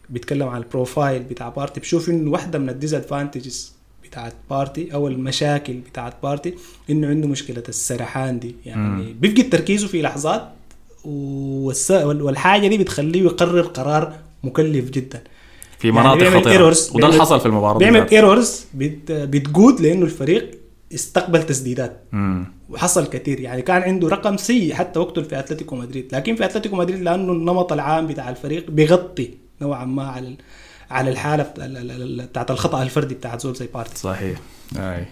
بيتكلم 0.09 0.47
عن 0.47 0.61
ال 0.61 0.69
profile 0.69 1.23
بتاع 1.23 1.49
بارتي 1.49 1.79
بشوف 1.79 2.09
إنه 2.09 2.31
واحدة 2.31 2.59
من 2.59 2.69
ال 2.69 2.77
disadvantages 2.77 3.73
بتاعت 4.03 4.33
بارتي 4.49 4.93
أو 4.93 5.07
المشاكل 5.07 5.73
بتاعت 5.73 6.13
بارتي 6.23 6.53
إنه 6.89 7.07
عنده 7.07 7.27
مشكلة 7.27 7.63
السرحان 7.69 8.39
دي. 8.39 8.55
يعني 8.65 9.13
بيفقد 9.13 9.49
تركيزه 9.49 9.87
في 9.87 10.01
لحظات 10.01 10.49
والحاجة 11.05 12.67
دي 12.67 12.77
بتخليه 12.77 13.23
يقرر 13.23 13.61
قرار 13.61 14.13
مكلف 14.45 14.89
جدا. 14.89 15.21
في 15.79 15.87
يعني 15.87 15.99
مناطق 15.99 16.19
بيعمل 16.19 16.41
خطيرة. 16.41 16.75
وده 16.93 17.07
اللي 17.07 17.21
حصل 17.21 17.39
في 17.39 17.45
المباراة 17.45 17.77
بيعمل. 17.77 18.09
errors 18.09 18.65
بت 18.73 19.11
بتقود 19.11 19.81
لأنه 19.81 20.05
الفريق 20.05 20.51
استقبل 20.93 21.43
تسديدات. 21.43 22.03
مم. 22.11 22.45
وحصل 22.69 23.07
كثير. 23.07 23.39
يعني 23.39 23.61
كان 23.61 23.81
عنده 23.81 24.07
رقم 24.07 24.37
سيء 24.37 24.73
حتى 24.73 24.99
وقته 24.99 25.21
في 25.21 25.39
أتلتيكو 25.39 25.75
مدريد. 25.75 26.07
لكن 26.15 26.35
في 26.35 26.45
أتلتيكو 26.45 26.75
مدريد 26.75 27.01
لأنه 27.01 27.31
النمط 27.31 27.73
العام 27.73 28.07
بتاع 28.07 28.29
الفريق 28.29 28.69
بيغطي 28.71 29.29
نوعا 29.61 29.85
ما 29.85 30.07
على 30.07 30.35
على 30.91 31.09
الحالة 31.09 31.43
بتاع- 31.43 31.65
ال- 31.65 31.77
ال- 31.77 31.91
ال- 32.21 32.25
بتاعت 32.25 32.51
الخطأ 32.51 32.83
الفردي 32.83 33.15
بتاعت 33.15 33.41
زول 33.41 33.55
زي 33.55 33.67
بارتي. 33.73 33.99
صحيح. 33.99 34.39
أي. 34.77 35.05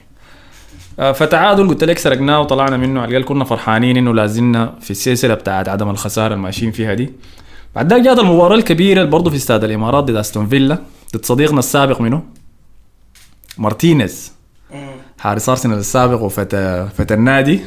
آه، 1.00 1.12
فتعادل 1.12 1.68
قلت 1.68 1.84
لك 1.84 1.98
سرقناه 1.98 2.40
وطلعنا 2.42 2.78
منه. 2.78 3.02
على 3.02 3.10
الأقل 3.10 3.24
كنا 3.24 3.44
فرحانين 3.46 3.98
إنه 3.98 4.14
لازلنا 4.14 4.76
في 4.82 4.92
السلسلة 4.92 5.34
بتاعت 5.34 5.70
عدم 5.70 5.90
الخسارة 5.90 6.34
الماشيين 6.34 6.72
فيها 6.72 6.94
دي. 6.94 7.14
بعد 7.76 7.94
ذاك 7.94 8.02
جات 8.02 8.20
المباراة 8.20 8.56
الكبيرة 8.56 9.00
اللي 9.00 9.12
برضه 9.12 9.30
في 9.30 9.36
استاد 9.36 9.64
الإمارات 9.64 10.04
ضد 10.04 10.16
أستون 10.16 10.48
فيلا 10.48 10.80
ضد 11.16 11.26
صديقنا 11.26 11.60
السابق 11.60 12.02
منو 12.02 12.24
مارتينيز. 13.58 14.34
حارس 15.20 15.50
أرسنال 15.50 15.78
السابق 15.78 16.22
وفتى 16.22 16.88
فتى 16.96 17.14
النادي 17.14 17.62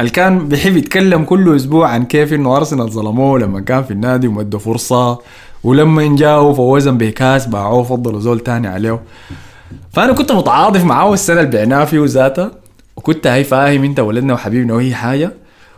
اللي 0.00 0.10
كان 0.10 0.48
بيحب 0.48 0.76
يتكلم 0.76 1.24
كل 1.24 1.56
أسبوع 1.56 1.88
عن 1.88 2.04
كيف 2.04 2.32
إنه 2.32 2.56
أرسنال 2.56 2.90
ظلموه 2.90 3.38
لما 3.38 3.60
كان 3.60 3.84
في 3.84 3.90
النادي 3.90 4.28
وما 4.28 4.41
ادوه 4.41 4.60
فرصة 4.60 5.18
ولما 5.64 6.16
جاوا 6.16 6.54
فوزهم 6.54 6.98
بكاس 6.98 7.46
باعوه 7.46 7.82
فضلوا 7.82 8.20
زول 8.20 8.40
تاني 8.40 8.68
عليه. 8.68 9.00
فأنا 9.92 10.12
كنت 10.12 10.32
متعاطف 10.32 10.84
معاه 10.84 11.12
السنة 11.12 11.40
اللي 11.40 11.50
بعناه 11.50 11.84
فيه 11.84 12.04
ذاته 12.04 12.50
وكنت 12.96 13.26
هاي 13.26 13.44
فاهم 13.44 13.84
أنت 13.84 14.00
ولدنا 14.00 14.34
وحبيبنا 14.34 14.74
وأي 14.74 14.94
حاجة. 14.94 15.32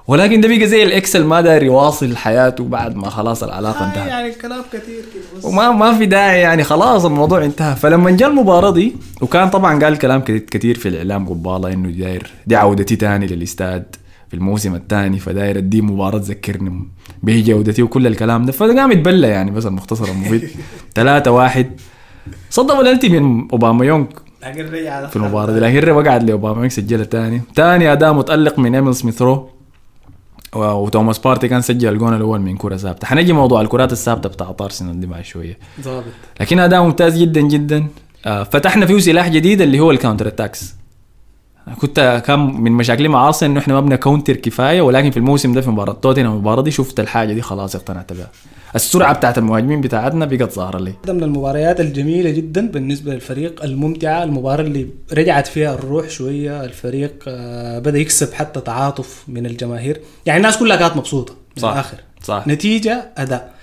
ولكن 0.08 0.40
ده 0.40 0.48
بقى 0.48 0.66
زي 0.66 0.82
ال 0.82 0.89
ex 0.89 1.03
اللي 1.03 1.24
ما 1.24 1.40
داير 1.40 1.62
يواصل 1.62 2.16
حياته 2.16 2.64
بعد 2.64 2.96
ما 2.96 3.10
خلاص 3.10 3.42
العلاقة 3.42 3.88
انتهت. 3.88 4.08
يعني 4.08 4.28
الكلام 4.28 4.62
كثير 4.72 5.02
كده 5.14 5.48
وما 5.48 5.70
ما 5.70 5.94
في 5.98 6.06
داعي 6.06 6.40
يعني 6.40 6.64
خلاص 6.64 7.04
الموضوع 7.04 7.44
انتهى. 7.44 7.76
فلما 7.76 8.10
جاء 8.10 8.28
المباراة 8.30 8.70
دي 8.70 8.96
وكان 9.20 9.50
طبعا 9.50 9.84
قال 9.84 9.98
كلام 9.98 10.20
كتير 10.20 10.78
في 10.78 10.88
الإعلام 10.88 11.28
قباله 11.28 11.72
إنه 11.72 11.88
داير 11.90 12.30
دي 12.46 12.56
عودتي 12.56 12.96
تاني 12.96 13.26
للإستاد 13.26 13.96
في 14.28 14.34
الموسم 14.34 14.74
الثاني 14.74 15.18
فداير 15.18 15.58
ادي 15.58 15.82
مباراة 15.82 16.18
تذكرني 16.18 16.88
به 17.22 17.44
جودتي 17.46 17.82
وكل 17.82 18.06
الكلام 18.06 18.44
ده. 18.44 18.52
فقام 18.52 18.92
يتبلى 18.92 19.28
يعني 19.28 19.50
بس 19.50 19.66
المختصر 19.66 20.04
المفيد. 20.04 20.48
3 20.94 21.30
واحد. 21.30 21.70
صد 22.50 22.80
بلنتي 22.80 23.08
من 23.20 23.48
اوباما 23.52 23.84
يونغ 23.84 24.06
في 25.08 25.16
المباراة 25.16 25.52
دي. 25.52 25.60
لكن 25.60 25.90
وقعد 25.90 26.22
لاوباما 26.22 26.56
يونغ 26.56 26.68
سجلها 26.68 27.04
تاني. 27.04 27.42
تاني 27.54 27.92
أداء 27.92 28.12
متألق 28.12 28.58
من 28.58 28.74
إيميل 28.74 28.94
سميث 28.94 29.29
رو. 29.29 29.50
وتوماس 30.54 31.18
بارتي 31.18 31.48
كان 31.48 31.60
سجل 31.60 31.88
الجون 31.88 32.14
الأول 32.16 32.40
من 32.40 32.56
كرة 32.56 32.76
ثابتة. 32.76 33.06
حنجي 33.06 33.32
موضوع 33.32 33.60
الكرات 33.60 33.92
الثابتة 33.92 34.28
بتاع 34.28 34.54
ارسنال 34.60 35.00
دي 35.00 35.06
بعد 35.06 35.24
شوية. 35.24 35.58
ظابط 35.80 36.04
لكن 36.40 36.58
أداء 36.58 36.82
ممتاز 36.82 37.18
جدا 37.18 37.40
جدا. 37.40 37.86
آه، 38.26 38.42
فتحنا 38.42 38.86
فيه 38.86 38.98
سلاح 38.98 39.28
جديد 39.28 39.60
اللي 39.60 39.80
هو 39.80 39.90
ال 39.90 39.95
counter 39.95 40.28
attacks 40.28 40.74
كنت 41.80 42.22
كان 42.26 42.40
من 42.40 42.72
مشاكلي 42.72 43.08
مع 43.08 43.26
أرسنال 43.26 43.50
إنه 43.50 43.60
إحنا 43.60 43.74
ما 43.74 43.80
بن 43.80 43.93
counter 43.93 44.36
كفاية 44.36 44.82
ولكن 44.82 45.10
في 45.10 45.16
الموسم 45.16 45.52
ده 45.52 45.60
في 45.60 45.70
مباراة 45.70 45.92
توتنهام 45.92 46.32
المباراة 46.32 46.62
دي 46.62 46.70
شفت 46.70 47.00
الحاجة 47.00 47.32
دي 47.32 47.42
خلاص 47.42 47.76
اقتنعت 47.76 48.12
بها. 48.12 48.28
السرعة 48.74 49.14
بتاعت 49.14 49.38
المهاجمين 49.38 49.80
بتاعتنا 49.80 50.24
بقت 50.26 50.52
ظاهرة 50.52 50.78
لي. 50.78 50.92
من 51.08 51.22
المباريات 51.22 51.80
الجميلة 51.80 52.30
جدا 52.30 52.68
بالنسبة 52.68 53.14
للفريق 53.14 53.64
الممتعة 53.64 54.22
المباراة 54.24 54.62
اللي 54.64 54.86
رجعت 55.12 55.46
فيها 55.46 55.74
الروح 55.74 56.08
شوية 56.08 56.64
الفريق 56.64 57.24
آه، 57.28 57.78
بدأ 57.78 57.98
يكسب 57.98 58.32
حتى 58.32 58.60
تعاطف 58.60 59.24
من 59.28 59.46
الجماهير. 59.46 60.00
يعني 60.26 60.36
الناس 60.36 60.56
كلها 60.58 60.76
كانت 60.76 60.96
مبسوطة 60.96 61.32
من 61.56 61.62
صح. 61.62 61.68
الآخر. 61.72 61.96
صح. 62.22 62.44
نتيجة 62.48 63.10
أداء. 63.16 63.54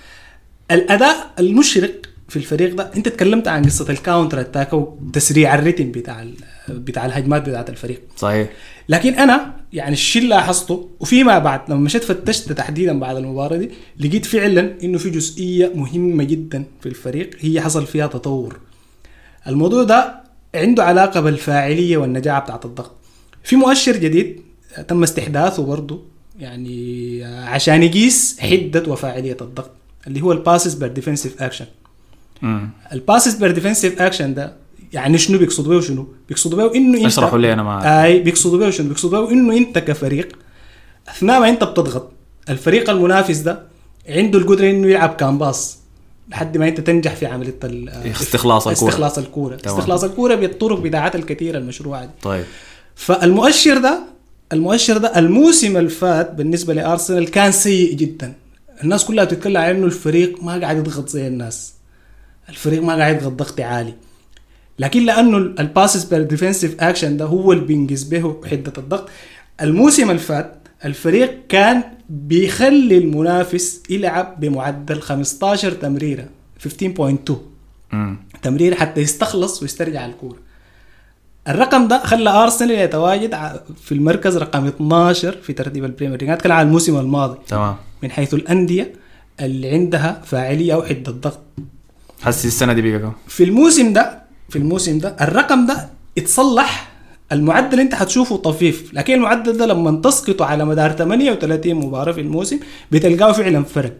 الأداء 0.70 1.16
المشرق 1.38 1.92
في 2.28 2.36
الفريق 2.36 2.74
ده 2.74 2.90
أنت 2.96 3.08
تكلمت 3.08 3.48
عن 3.48 3.64
قصة 3.64 3.90
ال 3.90 3.96
counter 3.96 4.40
attack 4.40 4.72
وتسريع 4.72 5.54
الريتم 5.54 5.90
بتاع 5.92 6.22
ال- 6.22 6.34
بتاع 6.68 7.06
الهجمات 7.06 7.48
بتاعت 7.48 7.70
الفريق. 7.70 8.00
صحيح. 8.16 8.48
لكن 8.88 9.14
أنا 9.14 9.54
يعني 9.72 9.92
الشيء 9.92 10.22
اللي 10.22 10.34
لاحظته 10.34 10.88
وفيما 11.00 11.38
بعد 11.38 11.60
لما 11.68 11.80
مشيت 11.80 12.04
فتشت 12.04 12.52
تحديدا 12.52 12.98
بعد 12.98 13.16
المباراة 13.16 13.56
دي 13.56 13.70
لقيت 14.00 14.26
فعلا 14.26 14.74
إنه 14.84 14.98
في 14.98 15.10
جزئية 15.10 15.72
مهمة 15.74 16.24
جدا 16.24 16.64
في 16.80 16.88
الفريق 16.88 17.30
هي 17.40 17.60
حصل 17.60 17.86
فيها 17.86 18.06
تطور. 18.06 18.60
الموضوع 19.46 19.82
ده 19.82 20.20
عنده 20.54 20.84
علاقة 20.84 21.20
بالفاعلية 21.20 21.96
والنجاعه 21.96 22.40
بتاعت 22.40 22.64
الضغط. 22.64 22.92
في 23.44 23.56
مؤشر 23.56 23.96
جديد 23.96 24.40
تم 24.88 25.02
استحداثه 25.02 25.64
برضه 25.64 26.02
يعني 26.40 27.24
عشان 27.24 27.82
يقيس 27.82 28.36
حدة 28.40 28.92
وفاعلية 28.92 29.36
الضغط 29.40 29.70
اللي 30.06 30.20
هو 30.20 30.32
ال 30.32 30.38
passes 30.38 30.74
per 30.74 30.88
defensive 30.88 31.42
action 31.42 31.66
ال 32.92 32.98
passes 32.98 33.34
per 33.34 33.50
defensive 33.50 34.02
action 34.02 34.34
ده 34.34 34.56
يعني 34.92 35.18
شنو 35.18 35.38
بيقصدوا 35.38 35.74
به 35.74 35.80
شنو؟ 35.80 36.06
بيقصدوا 36.28 36.68
به 36.68 36.76
انه 36.76 36.98
أنت 36.98 37.06
اشرحوا 37.06 37.38
لي 37.38 37.52
أنا 37.52 37.62
معك 37.62 37.84
أي 37.86 38.20
بيقصدوا 38.20 38.58
به 38.58 38.70
شنو؟ 38.70 38.88
بيقصدوا 38.88 39.26
به 39.26 39.32
انه 39.32 39.56
أنت 39.56 39.78
كفريق 39.78 40.38
أثناء 41.08 41.40
ما 41.40 41.48
أنت 41.48 41.64
بتضغط 41.64 42.12
الفريق 42.48 42.90
المنافس 42.90 43.38
ده 43.38 43.62
عنده 44.08 44.38
القدرة 44.38 44.70
إنه 44.70 44.88
يلعب 44.88 45.14
كم 45.14 45.38
باص 45.38 45.78
لحد 46.28 46.56
ما 46.56 46.68
أنت 46.68 46.80
تنجح 46.80 47.14
في 47.14 47.26
عملية 47.26 47.58
استخلاص 48.20 48.68
الكرة. 48.68 48.82
استخلاص 48.88 49.18
الكورة. 49.18 49.54
استخلاص 49.54 50.04
الكورة 50.04 50.34
بالطرق 50.34 50.78
بتاعتها 50.80 51.18
الكثيرة 51.18 51.58
المشروعة 51.58 52.04
دي 52.04 52.10
طيب 52.22 52.44
فالمؤشر 52.94 53.78
ده 53.78 54.00
المؤشر 54.52 54.98
ده 54.98 55.18
الموسم 55.18 55.76
اللي 55.76 55.90
فات 55.90 56.34
بالنسبة 56.34 56.74
لأرسنال 56.74 57.30
كان 57.30 57.52
سيء 57.52 57.94
جدا 57.94 58.32
الناس 58.84 59.04
كلها 59.04 59.24
بتتكلم 59.24 59.56
عن 59.56 59.76
إنه 59.76 59.86
الفريق 59.86 60.42
ما 60.42 60.60
قاعد 60.60 60.76
يضغط 60.76 61.08
زي 61.08 61.26
الناس 61.26 61.72
الفريق 62.48 62.82
ما 62.82 62.96
قاعد 62.96 63.16
يضغط 63.16 63.32
ضغط 63.32 63.60
عالي 63.60 63.94
لكن 64.82 65.04
لأنه 65.04 65.36
ال 65.38 65.47
passes 65.47 66.04
per 66.04 66.22
defensive 66.22 66.80
action 66.80 67.16
ده 67.16 67.24
هو 67.24 67.52
اللي 67.52 67.64
بينقاس 67.64 68.02
به 68.02 68.36
حدة 68.50 68.72
الضغط. 68.78 69.08
الموسم 69.62 70.10
اللي 70.10 70.20
فات 70.22 70.54
الفريق 70.84 71.38
كان 71.48 71.82
بيخلي 72.10 72.98
المنافس 72.98 73.82
يلعب 73.90 74.40
بمعدل 74.40 75.00
15 75.00 75.72
تمريرة 75.72 76.24
15.2 76.82 77.32
امم 77.92 78.16
تمرير 78.42 78.74
حتى 78.74 79.00
يستخلص 79.00 79.62
ويسترجع 79.62 80.06
الكورة. 80.06 80.36
الرقم 81.48 81.88
ده 81.88 81.98
خلى 82.04 82.30
ارسنال 82.30 82.70
يتواجد 82.70 83.34
في 83.82 83.92
المركز 83.92 84.36
رقم 84.36 84.66
12 84.66 85.32
في 85.42 85.52
ترتيب 85.52 85.84
البريمير 85.84 86.20
ليج. 86.20 86.30
اتكلم 86.30 86.52
عن 86.52 86.66
الموسم 86.66 86.98
الماضي. 86.98 87.38
تمام. 87.48 87.76
من 88.02 88.10
حيث 88.10 88.34
الأندية 88.34 88.92
اللي 89.40 89.70
عندها 89.70 90.22
فاعلية 90.24 90.74
أو 90.74 90.82
حده 90.82 91.12
ضغط 91.12 91.40
حسي 92.22 92.48
السنة 92.48 92.72
دي 92.72 92.98
بقى 92.98 93.12
في 93.28 93.44
الموسم 93.44 93.92
ده 93.92 94.21
في 94.52 94.58
الموسم 94.58 94.98
ده 94.98 95.16
الرقم 95.20 95.66
ده 95.66 95.88
اتصلح 96.18 96.92
المعدل 97.32 97.80
انت 97.80 97.94
حتشوفه 97.94 98.36
طفيف. 98.36 98.94
لكن 98.94 99.14
المعدل 99.14 99.56
ده 99.56 99.66
لما 99.66 100.00
تسقطه 100.00 100.44
على 100.44 100.64
مدار 100.64 100.92
38 100.92 101.74
مباراة 101.74 102.12
في 102.12 102.20
الموسم 102.20 102.58
بتلقاه 102.90 103.32
فعلا 103.32 103.64
فرق. 103.64 103.92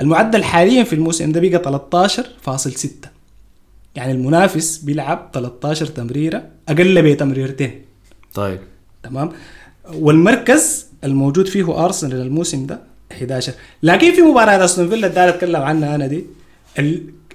المعدل 0.00 0.44
حاليا 0.44 0.84
في 0.84 0.92
الموسم 0.92 1.32
ده 1.32 1.40
بقى 1.40 1.80
13.6 2.46 2.88
يعني 3.94 4.12
المنافس 4.12 4.78
بيلعب 4.78 5.30
13 5.32 5.86
تمريرة 5.86 6.42
أقل 6.68 7.02
بتمريرتين 7.02 7.82
طيب. 8.34 8.60
تمام؟ 9.02 9.32
والمركز 9.94 10.86
الموجود 11.04 11.48
فيه 11.48 11.84
أرسنال 11.84 12.20
الموسم 12.20 12.66
ده 12.66 12.80
11 13.12 13.52
لكن 13.82 14.12
في 14.12 14.22
مباراة 14.22 14.64
أستون 14.64 14.88
فيلا 14.88 15.06
اللي 15.06 15.28
أتكلم 15.28 15.62
عنها 15.62 15.94
أنا 15.94 16.06
دي. 16.06 16.24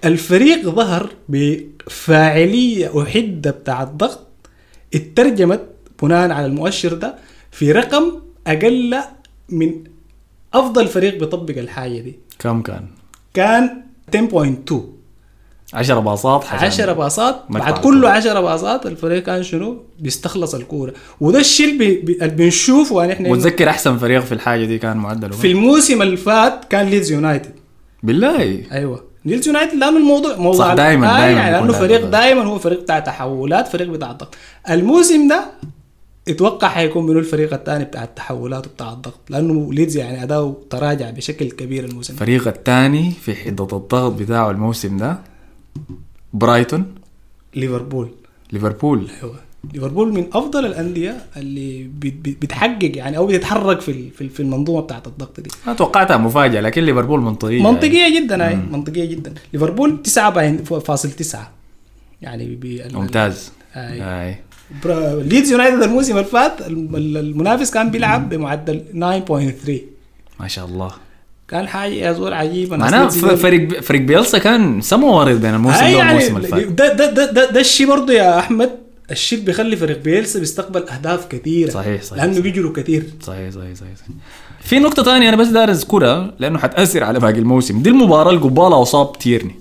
الفريق 0.06 0.62
ظهر 0.70 1.10
بفاعلية 1.30 2.90
وحده 2.90 3.52
بتاع 3.52 3.84
الضغط 3.84 4.20
اترجمت 4.96 5.62
بناء 6.04 6.32
على 6.32 6.46
المؤشر 6.46 6.94
ده 6.94 7.16
في 7.52 7.72
رقم 7.72 8.12
أقل 8.48 8.96
من 9.50 9.72
أفضل 10.54 10.88
فريق 10.88 11.20
بيطبق 11.20 11.58
الحاجة 11.58 12.00
دي. 12.00 12.20
كم 12.40 12.62
كان؟ 12.62 12.86
كان 13.34 13.82
10.2 14.16 14.74
10 15.74 16.00
باصات 16.00 16.46
عشان 16.46 16.68
10 16.68 16.94
باصات. 16.94 17.44
بعد. 17.50 17.74
كله 17.84 18.10
10 18.10 18.42
باصات 18.42 18.86
الفريق 18.86 19.24
كان 19.24 19.44
شنو؟ 19.44 19.84
بيستخلص 20.00 20.56
الكورة. 20.56 20.94
وده 21.22 21.40
الشيء 21.40 21.66
اللي 21.66 21.78
بي- 21.78 22.02
بي- 22.02 22.14
اللي 22.22 22.36
بنشوفه 22.36 23.00
يعني 23.02 23.14
إحنا 23.14 23.30
وتذكر 23.30 23.70
أحسن 23.70 23.98
فريق 23.98 24.22
في 24.24 24.32
الحاجة 24.32 24.66
دي 24.66 24.78
كان 24.78 24.98
معدله. 24.98 25.32
في 25.36 25.52
الموسم 25.52 26.02
اللي 26.02 26.18
فات 26.18 26.66
كان 26.66 26.86
ليدز 26.88 27.12
يونايتد 27.12 27.52
بالله. 28.04 28.64
أيوه. 28.72 29.04
ليدز 29.28 29.48
يونايتد 29.48 29.74
لأنه 29.74 29.98
الموضوع 29.98 30.36
موضوع 30.38 30.68
صح، 30.68 30.76
دايماً- 30.76 30.80
آه 30.80 31.20
دايماً 31.20 31.40
يعني 31.42 31.52
لأنه 31.52 31.74
فريق 31.74 32.02
ضغط. 32.02 32.10
دائما 32.12 32.44
هو 32.44 32.60
فريق 32.60 32.82
بتاع 32.82 33.00
تحولات 33.00 33.68
فريق 33.68 33.88
بتاع 33.88 34.12
الضغط. 34.12 34.36
الموسم 34.70 35.28
ده 35.28 35.46
أتوقع 36.28 36.68
حيكون 36.68 37.06
منو 37.06 37.20
الفريق 37.20 37.54
الثاني 37.54 37.84
بتاع 37.86 38.04
التحولات 38.04 38.68
وبتاع 38.68 38.94
الضغط 38.94 39.20
لأنه 39.30 39.74
ليدز 39.74 39.98
يعني 39.98 40.24
أداؤه 40.24 40.62
تراجع 40.70 41.10
بشكل 41.10 41.52
كبير 41.52 41.86
الموسم 41.86 42.14
ده. 42.16 42.22
الفريق 42.22 42.48
الثاني 42.48 43.12
في 43.12 43.36
حدة 43.36 43.64
الضغط 43.64 43.96
بتاعه 44.14 44.52
الموسم 44.52 44.98
ده 44.98 45.18
برايتون. 46.34 46.86
ليفربول. 47.56 48.10
ليفربول. 48.52 49.08
أيوه. 49.24 49.36
ليفربول 49.74 50.14
من 50.14 50.26
أفضل 50.34 50.66
الأندية 50.66 51.18
اللي 51.38 51.84
بت- 52.00 52.14
بت- 52.14 52.42
بتحقق 52.42 52.92
يعني 52.98 53.18
أو 53.18 53.28
بتتحرك 53.28 53.82
في 53.82 54.10
في 54.10 54.22
ال- 54.22 54.30
في 54.30 54.40
المنظومة 54.40 54.82
بتاعت 54.82 55.08
الضغط 55.08 55.40
دي. 55.40 55.50
ما 55.68 55.74
توقعتها 55.74 56.18
مفاجأة 56.18 56.62
لكن 56.62 56.84
ليفربول 56.84 57.22
منطقية 57.22 57.64
منطقية 57.64 58.20
جدا 58.20 58.48
هاي 58.48 58.56
منطقية 58.56 59.06
جدا. 59.06 59.34
ليفربول 59.54 60.02
9.9 60.04 61.52
يعني 62.22 62.60
ممتاز. 62.94 63.52
هاي. 63.74 64.00
هاي 64.02 64.36
ليدز 65.24 65.52
يونايتد 65.52 65.84
الموسم 65.84 66.12
اللي 66.18 66.24
فات 66.28 66.62
الم- 66.68 66.96
ال- 66.96 67.18
المنافس 67.18 67.72
كان 67.72 67.92
بيلعب 67.92 68.30
بمعدل 68.30 68.84
9.3 68.94 69.82
ما 70.40 70.48
شاء 70.48 70.66
الله. 70.66 70.92
كان 71.48 71.68
حاجة 71.68 71.94
يا 71.94 72.12
زول 72.14 72.34
عجيبه 72.34 72.78
معناه 72.78 73.04
ناس 73.04 73.18
ف- 73.18 73.24
ليدز 73.24 73.40
فريق 73.42 73.82
فريق 73.82 74.02
بيلسا 74.02 74.38
كان 74.38 74.82
سما 74.82 75.08
وارد 75.08 75.42
بين 75.42 75.54
الموسم 75.54 75.78
ده 75.80 75.88
يعني 75.88 76.14
والموسم 76.14 76.38
اللي 76.38 76.48
فات. 76.48 76.64
ده 76.68 76.94
ده 76.94 77.12
ده 77.12 77.32
ده, 77.32 77.52
ده 77.52 77.60
الشيء 77.60 77.88
برضه 77.88 78.14
يا 78.14 78.40
أحمد. 78.40 78.70
الشيء 79.12 79.40
بيخلي 79.40 79.76
فريق 79.76 80.02
بيلسا 80.04 80.40
بيستقبل 80.40 80.90
أهداف 80.90 81.28
كثيرة 81.28 81.70
صحيح، 81.70 82.02
صحيح، 82.02 82.24
لأنه. 82.24 82.42
بيجروا 82.42 82.74
كثير 82.74 83.04
صحيح 83.22 83.50
صحيح 83.50 83.74
صحيح 83.76 83.96
صحيح. 83.98 84.10
في 84.62 84.80
نقطة 84.80 85.04
ثانية 85.04 85.30
أنا 85.30 85.38
بس 85.38 85.48
دار 85.48 85.72
أذكرها 85.72 86.34
لأنه 86.40 86.60
حتأثر 86.60 87.04
على 87.04 87.20
باقي 87.20 87.40
الموسم 87.40 87.82
دي 87.82 87.90
المباراة 87.90 88.30
اللي 88.30 88.42
قبالها 88.42 88.82
اتصاب 88.82 89.18
تيرني 89.20 89.56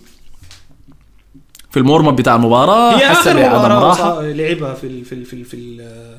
في 1.70 1.76
المورمة 1.76 2.10
بتاع 2.10 2.36
المباراة 2.36 2.96
هي 2.98 3.12
آخر 3.12 3.34
مباراة 3.34 4.22
لعبها 4.22 4.74
في 4.74 4.86
ال 4.86 5.04
في 5.04 5.12
ال 5.14 5.24
في 5.24 5.32
ال 5.32 5.44
في, 5.44 5.54
ال 5.56 6.16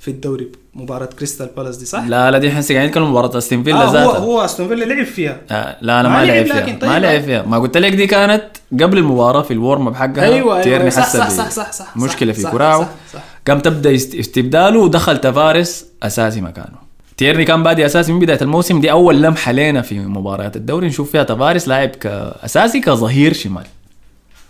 في 0.00 0.08
الدوري 0.10 0.48
مباراة 0.74 1.06
كريستال 1.06 1.50
بالاس 1.56 1.76
دي 1.76 1.84
صح؟ 1.84 2.04
لا 2.04 2.30
لا 2.30 2.38
دي 2.38 2.50
حسي 2.50 2.74
قاعدين 2.74 2.90
نتكلم 2.90 3.10
مباراة 3.10 3.38
استون 3.38 3.62
فيلا 3.62 3.76
آه 3.82 3.84
هو 3.86 3.92
ذاتها. 3.92 4.18
هو 4.18 4.44
استون 4.44 4.68
فيلا 4.68 4.84
لعب 4.84 5.04
فيها. 5.06 5.40
آه 5.50 5.76
لا 5.80 6.00
أنا 6.00 6.08
ما 6.08 6.18
ما 6.20 6.24
لعب 6.24 6.44
فيها 6.46 6.60
طيب. 6.78 6.84
ما 6.84 6.98
لعب 6.98 7.20
فيها. 7.22 7.42
ما 7.42 7.58
قلت 7.58 7.76
لك 7.76 7.92
دي 7.92 8.06
كانت 8.06 8.42
قبل 8.72 8.98
المباراة 8.98 9.42
في 9.42 9.50
ال 9.52 9.59
warm 9.59 9.86
up 9.88 9.94
حقها 9.94 10.24
أيوه 10.24 10.62
أيوه 10.64 10.88
صح 10.88 11.08
صح 11.12 11.26
ب- 11.26 11.30
صح 11.30 11.50
صح 11.50 11.72
صح 11.72 11.96
مشكلة 11.96 12.32
صح 12.32 12.36
في 12.38 12.42
صح 12.44 12.50
كراعه 12.52 12.80
صح 12.80 12.88
صح. 13.14 13.20
قام 13.48 13.60
تبدأ 13.60 13.94
است- 13.94 14.14
استبداله 14.14 14.78
ودخل 14.80 15.18
تفاريس 15.20 15.86
أساسي 16.02 16.40
مكانه. 16.40 16.90
تيرني 17.16 17.44
كان 17.44 17.62
بادي 17.62 17.86
أساسي 17.86 18.12
من 18.12 18.18
بداية 18.18 18.40
الموسم 18.42 18.80
دي 18.80 18.90
أول 18.90 19.22
لمحة 19.22 19.52
لنا 19.52 19.82
في 19.82 19.98
مباريات 19.98 20.56
الدوري 20.56 20.86
نشوف 20.86 21.10
فيها 21.10 21.22
تفاريس 21.22 21.68
لاعب 21.68 21.88
كاساسي 21.88 22.80
كظهير 22.80 23.32
شمال. 23.32 23.64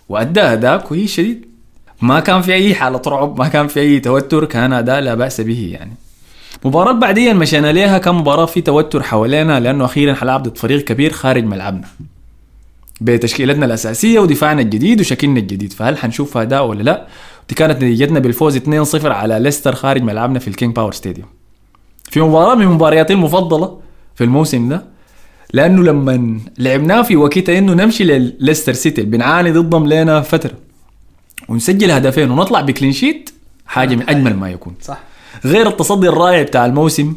وأدى 0.08 0.40
أداء 0.40 0.78
كويس 0.78 1.12
شديد. 1.12 1.49
ما 2.02 2.20
كان 2.20 2.42
في 2.42 2.52
أي 2.54 2.74
حالة 2.74 3.02
رعب 3.06 3.38
ما 3.38 3.48
كان 3.48 3.66
في 3.66 3.80
أي 3.80 4.00
توتر 4.00 4.44
كان 4.44 4.72
اداء 4.72 5.00
لا 5.00 5.14
بأس 5.14 5.40
به 5.40 5.68
يعني. 5.72 5.92
مباراة 6.64 6.92
بعديا 6.92 7.32
مشينا 7.32 7.72
ليها 7.72 7.98
كان 7.98 8.14
مباراة 8.14 8.46
في 8.46 8.60
توتر 8.60 9.02
حوالينا 9.02 9.60
لأنه 9.60 9.84
أخيرا 9.84 10.14
حنلعب 10.14 10.42
ضد 10.42 10.58
فريق 10.58 10.84
كبير 10.84 11.12
خارج 11.12 11.44
ملعبنا. 11.44 11.86
بتشكيلتنا 13.00 13.66
الأساسية 13.66 14.18
ودفاعنا 14.20 14.62
الجديد 14.62 15.00
وشكلنا 15.00 15.40
الجديد 15.40 15.72
فهل 15.72 15.98
حنشوف 15.98 16.36
أداء 16.36 16.66
ولا 16.66 16.82
لا؟ 16.82 17.06
دي 17.48 17.54
كانت 17.54 17.76
نتيجتنا 17.76 18.18
بالفوز 18.18 18.58
2-0 18.58 19.04
على 19.04 19.38
ليستر 19.38 19.74
خارج 19.74 20.02
ملعبنا 20.02 20.38
في 20.38 20.48
ال 20.48 20.54
King 20.54 20.76
Power 20.76 20.92
Stadium. 20.92 21.28
في 22.04 22.20
مباراة 22.20 22.54
من 22.54 22.66
مبارياتي 22.66 23.12
المفضلة 23.12 23.78
في 24.14 24.24
الموسم 24.24 24.68
ده 24.68 24.84
لأنه 25.52 25.82
لما 25.82 26.40
لعبناه 26.58 27.02
في 27.02 27.16
وقتها 27.16 27.58
إنه 27.58 27.72
نمشي 27.74 28.04
لليستر 28.04 28.72
سيتي 28.72 29.02
بنعاني 29.02 29.52
ضدهم 29.52 29.86
لنا 29.86 30.20
فترة. 30.20 30.69
ونسجل 31.50 31.90
هدفين 31.90 32.30
ونطلع 32.30 32.60
ب 32.60 32.66
clean 32.66 32.92
sheet 32.92 33.30
حاجة 33.66 33.94
من 33.94 34.10
أجمل 34.10 34.36
ما 34.36 34.50
يكون. 34.50 34.74
صح. 34.80 35.00
غير 35.44 35.68
التصدي 35.68 36.08
الرائع 36.08 36.42
بتاع 36.42 36.66
الموسم 36.66 37.16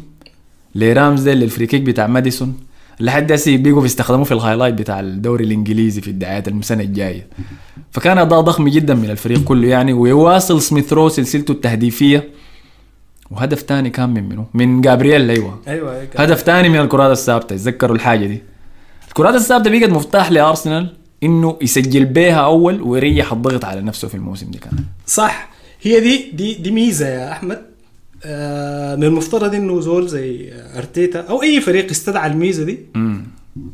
لرامزديل 0.74 1.38
لل 1.38 1.47
free 1.47 1.66
kick 1.66 1.82
بتاع 1.82 2.06
ماديسون 2.06 2.56
لحد 3.00 3.32
هسه 3.32 3.56
بيقوا 3.56 3.82
بيستخدموه 3.82 4.24
في 4.24 4.32
ال 4.32 4.36
highlight 4.36 4.74
بتاع 4.74 5.00
الدوري 5.00 5.44
الإنجليزي 5.44 6.00
في 6.00 6.08
الدعايات 6.08 6.48
السنة 6.48 6.82
الجاية. 6.82 7.26
فكان 7.90 8.18
أداء 8.18 8.40
ضخم 8.40 8.68
جدا 8.68 8.94
من 8.94 9.10
الفريق 9.10 9.44
كله 9.44 9.68
يعني 9.68 9.92
ويواصل 9.92 10.62
سميث 10.62 10.92
رو 10.92 11.08
سلسلته 11.08 11.52
التهديفية. 11.52 12.28
وهدف 13.30 13.62
تاني 13.62 13.90
كان 13.90 14.08
من 14.08 14.28
منه 14.28 14.46
من 14.54 14.80
جابرييل 14.80 15.30
أيوه. 15.30 15.60
أيوه 15.68 16.00
هيك. 16.00 16.20
هدف 16.20 16.42
تاني 16.42 16.68
من 16.68 16.80
الكرات 16.80 17.10
الثابتة 17.10 17.56
تذكروا 17.56 17.96
الحاجة 17.96 18.26
دي. 18.26 18.42
الكرات 19.08 19.34
الثابتة 19.34 19.70
بقت 19.70 19.90
مفتاح 19.90 20.30
لأرسنال 20.30 20.96
إنه 21.24 21.58
يسجل 21.62 22.04
بيها 22.04 22.40
أول 22.40 22.82
ويريح 22.82 23.32
الضغط 23.32 23.64
على 23.64 23.80
نفسه 23.80 24.08
في 24.08 24.14
الموسم 24.14 24.50
ده 24.50 24.58
كان. 24.58 24.72
صح. 25.06 25.50
هي 25.82 26.00
دي 26.00 26.30
دي 26.32 26.54
دي 26.54 26.70
ميزة 26.70 27.08
يا 27.08 27.32
أحمد. 27.32 27.62
آه 28.24 28.96
من 28.96 29.04
المفترض 29.04 29.54
إنه 29.54 29.80
زول 29.80 30.08
زي 30.08 30.52
أرتيتا 30.76 31.20
أو 31.20 31.42
أي 31.42 31.60
فريق 31.60 31.90
استدعى 31.90 32.30
الميزة 32.30 32.64
دي 32.64 32.78
امم 32.96 33.22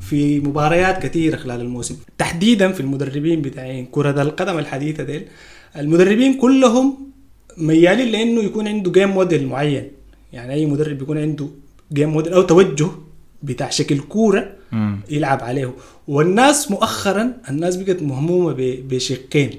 في 0.00 0.40
مباريات 0.40 1.02
كثيره 1.02 1.36
خلال 1.36 1.60
الموسم. 1.60 1.96
تحديدا 2.18 2.72
في 2.72 2.80
المدربين 2.80 3.42
بتاعين 3.42 3.86
كرة 3.86 4.22
القدم 4.22 4.58
الحديثة 4.58 5.02
ديل. 5.02 5.22
المدربين 5.76 6.34
كلهم 6.34 6.96
ميالين 7.58 8.08
لإنه 8.08 8.40
يكون 8.40 8.68
عنده 8.68 8.90
جيم 8.90 9.10
موديل 9.10 9.46
معين. 9.46 9.88
يعني 10.32 10.54
أي 10.54 10.66
مدرب 10.66 10.98
بيكون 10.98 11.18
عنده 11.18 11.46
game 11.92 12.08
model 12.08 12.32
أو 12.32 12.42
توجه 12.42 12.88
بتاع 13.42 13.70
شكل 13.70 13.98
كورة 13.98 14.52
يلعب 15.10 15.40
عليه. 15.42 15.74
والناس 16.08 16.70
مؤخرا 16.70 17.32
الناس 17.48 17.76
بقت 17.76 18.02
مهمومة 18.02 18.54
بشقين. 18.58 19.50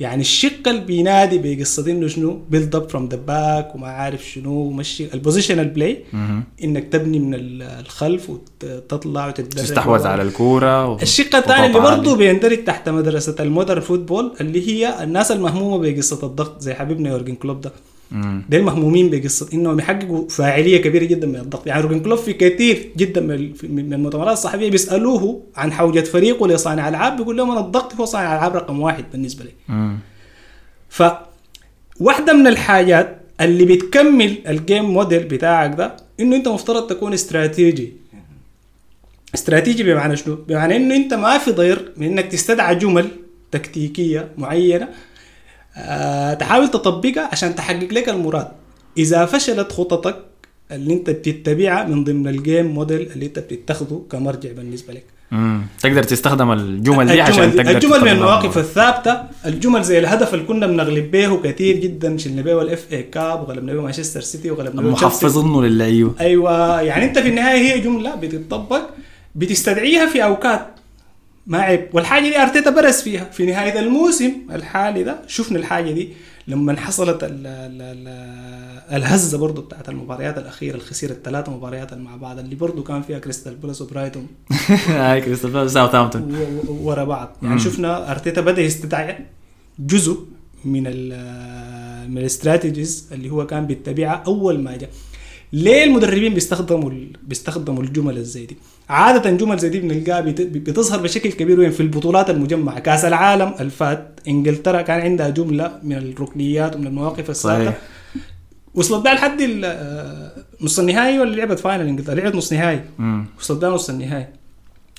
يعني 0.00 0.20
الشق 0.20 0.68
اللي 0.68 0.80
بينادي 0.80 1.38
بقصة 1.38 1.90
إنه 1.92 2.06
شنو؟ 2.08 2.40
build 2.50 2.74
up 2.76 2.88
from 2.90 3.08
the 3.08 3.16
back 3.16 3.74
وما 3.74 3.86
عارف 3.88 4.28
شنو 4.28 4.52
ومشي 4.52 5.14
ال 5.14 5.19
positional 5.19 5.68
play. 5.68 6.04
إنك 6.64 6.84
تبني 6.92 7.18
من 7.18 7.34
ال- 7.34 7.62
الخلف 7.62 8.30
وتطلع 8.30 9.28
وتتدرب 9.28 9.64
تستحوذ 9.66 10.06
على 10.06 10.22
الكورة 10.22 10.86
و... 10.88 10.96
الشق 11.02 11.36
الثاني 11.36 11.66
اللي 11.66 11.80
برضه 11.80 12.16
بيندرج 12.16 12.64
تحت 12.64 12.88
مدرسة 12.88 13.34
ال 13.40 13.46
modern 13.46 13.80
football 13.80 14.32
اللي 14.40 14.68
هي 14.68 15.02
الناس 15.04 15.32
المهمومة 15.32 15.78
بقصة 15.78 16.26
الضغط 16.26 16.60
زي 16.60 16.74
حبيبنا 16.74 17.10
يورجن 17.10 17.34
كلوب 17.34 17.60
ده. 17.60 17.72
مم. 18.12 18.42
ديل 18.48 18.62
مهمومين 18.62 19.10
بقصة 19.10 19.48
إنهم 19.52 19.78
يحققوا 19.78 20.28
فاعلية 20.28 20.82
كبيرة 20.82 21.04
جدا 21.04 21.26
من 21.26 21.36
الضغط 21.36 21.66
يعني 21.66 21.80
يورجن 21.82 22.00
كلوب 22.00 22.18
في 22.18 22.32
كثير 22.32 22.88
جدا 22.96 23.20
من 23.20 23.30
ال- 23.30 23.52
من 23.62 23.92
المؤتمرات 23.94 24.32
الصحفية 24.32 24.70
بيسألوه 24.70 25.42
عن 25.56 25.72
حوجة 25.72 26.00
فريقه 26.00 26.48
لصانع 26.48 26.88
ألعاب 26.88 27.16
بيقول 27.16 27.36
لهم 27.36 27.50
أنا 27.50 27.60
الضغط 27.60 27.94
هو 27.94 28.04
صانع 28.04 28.34
ألعاب 28.34 28.56
رقم 28.56 28.80
واحد 28.80 29.04
بالنسبة 29.12 29.44
لي. 29.44 29.50
ف 30.88 31.02
واحدة 32.00 32.32
من 32.32 32.46
الحاجات 32.46 33.16
اللي 33.40 33.64
بتكمل 33.64 34.36
ال 34.48 34.55
game 34.55 34.84
model 34.84 35.24
بتاعك 35.24 35.74
ده 35.74 35.96
إنه 36.20 36.36
أنت 36.36 36.48
مفترض 36.48 36.86
تكون 36.86 37.12
استراتيجي 37.12 37.92
استراتيجي 39.34 39.82
بمعنى 39.82 40.16
شنو؟ 40.16 40.34
بمعنى 40.34 40.76
إنه 40.76 40.96
أنت 40.96 41.14
ما 41.14 41.38
في 41.38 41.50
ضير 41.52 41.92
من 41.96 42.06
إنك 42.06 42.24
تستدعى 42.26 42.74
جمل 42.74 43.08
تكتيكية 43.50 44.28
معينة 44.38 44.88
تحاول 46.40 46.68
تطبقها 46.70 47.28
عشان 47.32 47.54
تحقق 47.54 47.92
لك 47.92 48.08
المراد 48.08 48.48
إذا 48.98 49.26
فشلت 49.26 49.72
خططك 49.72 50.16
اللي 50.72 50.94
أنت 50.94 51.10
بتتبعها 51.10 51.84
من 51.84 52.04
ضمن 52.04 52.28
ال 52.28 52.36
game 52.36 52.66
model 52.66 53.10
اللي 53.14 53.26
أنت 53.26 53.38
بتتخذه 53.38 54.02
كمرجع 54.10 54.52
بالنسبة 54.52 54.92
لك 54.92 55.04
مم. 55.30 55.62
تقدر 55.82 56.02
تستخدم 56.02 56.52
الجمل 56.52 57.06
دي 57.06 57.20
عشان 57.20 57.44
الجمل, 57.44 57.64
تقدر 57.64 57.76
الجمل 57.76 58.00
من 58.00 58.08
المواقف. 58.08 58.58
الثابتة 58.58 59.22
الجمل 59.46 59.82
زي 59.82 59.98
الهدف 59.98 60.34
اللي 60.34 60.44
كنا 60.44 60.66
بنغلب 60.66 61.10
به 61.10 61.36
كثير 61.42 61.76
جدا 61.76 62.16
شلنا 62.18 62.42
به 62.42 62.62
ال 62.62 62.86
FA 62.92 63.02
Cup 63.02 63.40
وغلبنا 63.42 63.72
به 63.74 63.82
مانشستر 63.82 64.20
سيتي 64.20 64.50
وغلبنا 64.50 64.82
به. 64.82 64.90
محفظينه 64.90 65.62
للعيبه 65.62 66.12
أيوه 66.20 66.80
يعني 66.80 67.04
أنت 67.04 67.18
في 67.18 67.28
النهاية 67.28 67.58
هي 67.58 67.80
جملة 67.80 68.14
بتطبق 68.14 68.82
بتستدعيها 69.34 70.06
في 70.06 70.24
أوقات 70.24 70.66
ما 71.50 71.58
عيب. 71.58 71.88
والحاجة 71.92 72.22
دي 72.22 72.38
أرتيتا 72.42 72.70
برز 72.70 72.94
فيها. 73.02 73.24
في 73.24 73.46
نهاية 73.46 73.78
الموسم 73.80 74.32
الحالي 74.52 75.02
ده 75.04 75.16
شفنا 75.26 75.58
الحاجة 75.58 75.90
دي 75.90 76.08
لما 76.48 76.76
حصلت 76.80 77.24
ال 77.24 77.30
ال 77.46 77.82
ال 77.82 78.08
الهزة 78.96 79.38
برضو 79.38 79.60
بتاعت 79.62 79.88
المباريات 79.88 80.38
الأخيرة 80.38 80.74
اللي 80.74 80.84
خسر 80.86 81.10
الثلاثة 81.10 81.52
مباريات 81.52 81.94
مع 81.94 82.16
بعض 82.16 82.38
اللي 82.38 82.54
برضو 82.54 82.82
كان 82.82 83.02
فيها 83.02 83.18
كريستال 83.18 83.54
بالاس 83.54 83.82
وبرايتون. 83.82 84.26
هاي 84.88 85.20
كريستال 85.20 85.50
بالاس 85.50 85.72
ساوثهامبتون 85.72 86.34
و- 86.34 86.72
و- 86.72 86.88
ورا 86.88 87.04
بعض. 87.04 87.36
يعني 87.42 87.58
شفنا 87.60 88.10
أرتيتا 88.10 88.40
بدأ 88.40 88.62
يستدعي 88.62 89.18
جزء 89.78 90.18
من 90.64 90.82
ال 90.86 92.10
من 92.10 92.18
ال 92.18 92.26
strategies 92.26 93.08
اللي 93.12 93.30
هو 93.30 93.46
كان 93.46 93.66
بيتبعها 93.66 94.22
أول 94.26 94.60
ما 94.60 94.76
جاء. 94.76 94.90
ليه 95.52 95.84
المدربين 95.84 96.34
بيستخدموا 96.34 96.90
ال- 96.90 97.12
بيستخدموا 97.22 97.82
الجمل 97.82 98.16
الزي 98.16 98.46
دي؟ 98.46 98.56
عادة 98.88 99.30
جمل 99.30 99.58
زي 99.58 99.68
دي 99.68 99.80
بنلقاها 99.80 100.20
بت- 100.20 100.40
بتظهر 100.40 101.00
بشكل 101.02 101.32
كبير 101.32 101.60
وين؟ 101.60 101.70
في 101.70 101.80
البطولات 101.80 102.30
المجمعة. 102.30 102.78
كأس 102.78 103.04
العالم 103.04 103.54
الفات 103.60 104.20
إنجلترا 104.28 104.82
كان 104.82 105.00
عندها 105.00 105.28
جملة 105.28 105.78
من 105.82 105.96
الركنيات 105.96 106.76
ومن 106.76 106.86
المواقف 106.86 107.30
صحيح. 107.30 107.78
وصلت 108.74 109.04
بها 109.04 109.14
لحد 109.14 109.40
ال- 109.40 109.64
آه، 109.64 110.32
نص 110.60 110.78
النهائي 110.78 111.18
ولا 111.20 111.36
لعبت 111.36 111.58
فاينل 111.58 111.86
إنجلترا؟ 111.88 112.14
لعبت 112.14 112.34
نص 112.34 112.52
نهائي. 112.52 112.80
وصلت 113.40 113.60
بها 113.62 113.70
نص 113.70 113.90
النهائي. 113.90 114.26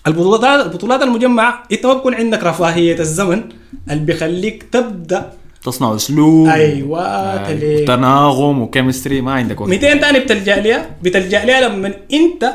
البطولات 0.07 0.65
البطولات 0.65 1.01
المجمعة 1.01 1.63
إنت 1.71 1.85
ما 1.85 1.93
بيكون 1.93 2.13
عندك 2.15 2.43
رفاهية 2.43 2.99
الزمن 2.99 3.43
اللي 3.91 4.03
بيخليك 4.05 4.63
تبدأ 4.71 5.33
تصنع 5.63 5.95
أسلوب 5.95 6.47
أيوه 6.47 7.01
آه، 7.01 7.85
تناغم 7.85 8.61
وكيمستري 8.61 9.21
ما 9.21 9.33
عندك 9.33 9.61
وقت 9.61 9.69
200 9.69 9.93
تاني 9.99 10.19
بتلجأ 10.19 10.55
لها 10.61 10.95
بتلجأ 11.03 11.45
لها 11.45 11.61
لما 11.61 11.93
أنت 12.13 12.53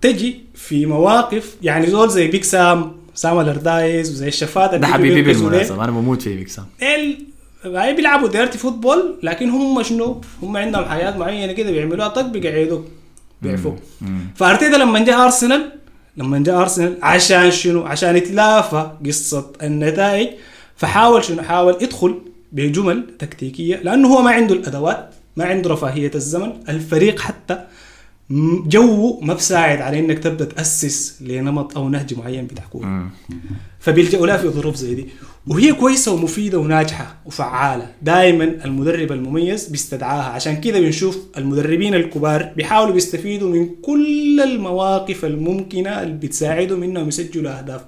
تجي 0.00 0.40
في 0.54 0.86
مواقف 0.86 1.56
يعني 1.62 1.86
زول 1.86 2.10
زي 2.10 2.28
بيك 2.28 2.44
سام 2.44 2.92
سام 3.14 3.40
الاردايز 3.40 4.10
وزي 4.10 4.28
الشفات 4.28 4.74
ده 4.74 4.86
حبيبي. 4.86 5.22
بالمناسبة 5.22 5.84
أنا 5.84 5.92
بموت 5.92 6.22
فيه 6.22 6.36
بيكسام 6.36 6.64
ال 6.82 7.18
هاي 7.64 7.94
بيلعبوا 7.94 8.28
ديرتي 8.28 8.58
فوتبول 8.58 9.18
لكن 9.22 9.50
هم 9.50 9.82
شنو؟ 9.82 10.20
هم 10.42 10.56
عندهم 10.56 10.84
حياة 10.84 11.16
معينة 11.18 11.52
كده 11.52 11.70
بيعملوها 11.70 12.08
طق 12.08 12.20
بيقعدوك 12.26 12.84
بيعفوك 13.42 13.76
فأرتيتا 14.36 14.76
لما 14.76 15.04
جاء 15.04 15.24
ارسنال 15.24 15.72
لما 16.16 16.38
جاء 16.38 16.60
ارسنال 16.60 16.96
عشان 17.02 17.50
شنو؟ 17.50 17.82
عشان 17.82 18.16
يتلافى 18.16 18.90
قصة 19.06 19.52
النتائج 19.62 20.28
فحاول 20.80 21.24
شنو؟ 21.24 21.42
حاول 21.42 21.76
يدخل 21.80 22.14
بجمل 22.52 23.04
تكتيكية 23.18 23.76
لأنه 23.76 24.08
هو 24.08 24.22
ما 24.22 24.30
عنده 24.30 24.54
الأدوات 24.54 25.14
ما 25.36 25.44
عنده 25.44 25.70
رفاهية 25.70 26.10
الزمن. 26.14 26.52
الفريق 26.68 27.20
حتى 27.20 27.64
جوه 28.66 29.20
ما 29.24 29.34
بساعد 29.34 29.80
على 29.80 29.98
إنك 29.98 30.18
تبدأ 30.18 30.44
تأسس 30.44 31.22
لنمط 31.22 31.76
أو 31.76 31.88
نهج 31.88 32.18
معين 32.18 32.46
بتاع 32.46 32.64
كوره 32.64 33.10
فبيلجأوا 33.80 34.26
لها 34.26 34.36
في 34.36 34.48
ظروف 34.48 34.76
زي 34.76 34.94
دي. 34.94 35.08
وهي 35.46 35.72
كويسة 35.72 36.12
ومفيدة 36.12 36.58
وناجحة 36.58 37.16
وفعالة. 37.26 37.90
دائما 38.02 38.44
المدرب 38.44 39.12
المميز 39.12 39.68
بيستدعاها. 39.68 40.30
عشان 40.30 40.60
كده 40.60 40.80
بنشوف 40.80 41.18
المدربين 41.36 41.94
الكبار 41.94 42.52
بيحاولوا 42.56 42.94
بيستفيدوا 42.94 43.50
من 43.50 43.68
كل 43.82 44.40
المواقف 44.40 45.24
الممكنة 45.24 46.02
اللي 46.02 46.14
بتساعدهم 46.14 46.82
انهم 46.82 47.08
يسجلوا 47.08 47.58
أهداف. 47.58 47.80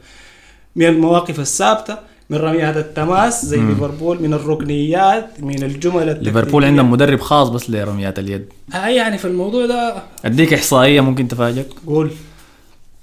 من 0.76 0.86
المواقف 0.86 1.40
الثابتة 1.40 2.11
من 2.32 2.38
رميات 2.38 2.76
التماس 2.76 3.44
زي 3.46 3.56
ليفربول 3.60 4.22
من 4.22 4.34
الركنيات 4.34 5.26
من 5.40 5.62
الجمل 5.62 6.18
ليفربول 6.24 6.64
عندهم 6.64 6.90
مدرب 6.90 7.20
خاص 7.20 7.48
بس 7.48 7.70
لرميات 7.70 8.18
اليد. 8.18 8.44
آه 8.74 8.86
يعني 8.86 9.18
في 9.18 9.24
الموضوع 9.24 9.66
ده. 9.66 9.94
أديك 10.24 10.52
إحصائية 10.54 11.00
ممكن 11.00 11.28
تفاجئك. 11.28 11.66
قول. 11.86 12.10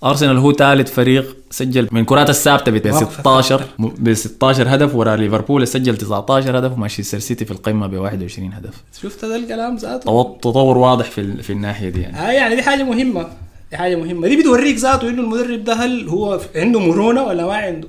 أرسنال 0.03 0.37
هو 0.37 0.53
ثالث 0.53 0.91
فريق 0.91 1.37
سجل 1.51 1.87
من 1.91 2.05
كرات 2.05 2.29
الثابتة 2.29 2.71
ب 2.71 2.87
مواقف 2.87 3.13
16 3.19 3.63
ب 3.79 4.13
16 4.13 4.75
هدف 4.75 4.95
ورا 4.95 5.15
ليفربول 5.15 5.67
سجل 5.67 5.97
19 5.97 6.59
هدف 6.59 6.71
ومانشستر 6.71 7.19
سيتي 7.19 7.45
في 7.45 7.51
القمة 7.51 7.87
ب 7.87 7.93
21 7.93 8.53
هدف. 8.53 8.73
شفت 9.01 9.25
هذا 9.25 9.35
الكلام 9.35 9.75
ذاته؟ 9.75 10.37
تطور 10.41 10.77
واضح 10.77 11.05
في 11.05 11.21
ال- 11.21 11.43
في 11.43 11.53
الناحية 11.53 11.89
دي 11.89 12.01
يعني. 12.01 12.19
آه 12.19 12.31
يعني 12.31 12.55
دي 12.55 12.61
حاجة 12.63 12.83
مهمة. 12.83 13.27
دي 13.71 13.77
حاجة 13.77 13.95
مهمة. 13.95 14.27
دي 14.27 14.35
بتوريك 14.37 14.77
ذاته 14.77 15.09
إنه 15.09 15.21
المدرب 15.21 15.63
ده 15.63 15.73
هل 15.73 16.09
هو 16.09 16.39
عنده 16.55 16.79
مرونة 16.79 17.23
ولا 17.23 17.45
ما 17.45 17.53
عنده؟ 17.53 17.87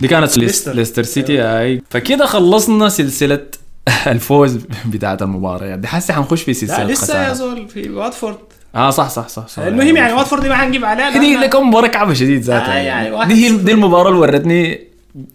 دي 0.00 0.08
كانت 0.08 0.38
ليستر. 0.38 0.72
ليستر, 0.74 1.02
سيتي 1.02 1.42
أي. 1.42 1.82
فكده 1.90 2.26
خلصنا 2.26 2.88
سلسلة 2.88 3.40
الفوز 4.06 4.58
بتاعت 4.86 5.22
المباريات 5.22 5.78
دي 5.78 5.86
هسه 5.88 6.14
حنخش 6.14 6.42
في 6.42 6.50
لا 6.52 6.56
سلسله 6.58 6.84
لسه 6.84 7.28
يا. 7.28 7.32
زول 7.32 7.68
في 7.68 7.90
واتفورد. 7.90 8.36
آه 8.74 8.90
صح 8.90 9.08
صح 9.10 9.28
صح, 9.28 9.48
صح 9.48 9.62
المهم 9.62 9.96
يعني 9.96 10.12
واتفورد 10.12 10.42
دي 10.42 10.48
ما 10.48 10.54
حنجيب 10.56 10.84
عليها 10.84 11.10
دي 11.10 11.36
لأنها- 11.36 11.40
لكم 11.42 11.68
مباراة 11.68 11.88
كعبة 11.88 12.14
شديد 12.14 12.42
ذاتها 12.42 12.72
آه 12.74 12.78
يعني, 12.78 13.08
يعني 13.16 13.34
دي. 13.34 13.56
دي 13.56 13.72
المباراة 13.72 14.08
اللي 14.08 14.20
ورتني 14.20 14.80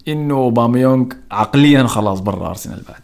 إنه 0.08 0.34
اوباميونج 0.36 1.14
عقليا 1.32 1.84
خلاص 1.84 2.20
برا 2.20 2.50
أرسنال 2.50 2.82
بعد. 2.90 3.02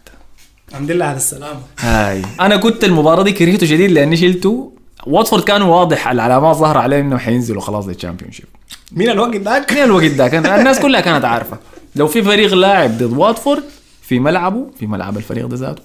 الحمد 0.70 0.90
لله 0.90 1.04
على 1.04 1.16
السلامة. 1.16 1.60
هاي. 1.78 2.22
أنا 2.40 2.56
كنت 2.56 2.84
المباراة 2.84 3.22
دي 3.22 3.32
كرهته 3.32 3.66
شديد 3.66 3.90
لأني 3.90 4.16
شلته. 4.16 4.72
واتفورد 5.06 5.42
كان 5.44 5.62
واضح 5.62 6.08
العلامات 6.08 6.56
ظاهره 6.56 6.78
عليه 6.78 7.00
إنه 7.00 7.18
حينزلوا 7.18 7.60
خلاص 7.60 7.86
لل 7.86 8.32
Championship 8.32 8.46
من 8.92 9.10
الوقت 9.10 9.36
ذاك؟ 9.36 9.72
من 9.72 9.78
الوقت 9.78 10.30
كان 10.30 10.46
الناس 10.46 10.80
كلها 10.80 11.00
كانت 11.00 11.24
عارفة. 11.24 11.58
لو 11.96 12.06
في 12.08 12.22
فريق 12.22 12.54
لاعب 12.54 12.90
ضد 12.90 13.02
واتفورد 13.02 13.62
في 14.02 14.18
ملعبه 14.18 14.66
في 14.78 14.86
ملعب 14.86 15.16
الفريق 15.16 15.46
ده 15.46 15.56
ذاته. 15.56 15.82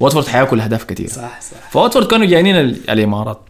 واتفورد 0.00 0.26
حياكل 0.26 0.60
أهداف 0.60 0.84
كثيره 0.84 1.08
صح 1.08 1.40
صح. 1.40 1.70
فواتفورد 1.70 2.06
كانوا 2.06 2.26
جايين 2.26 2.56
ال- 2.56 2.90
الإمارات. 2.90 3.40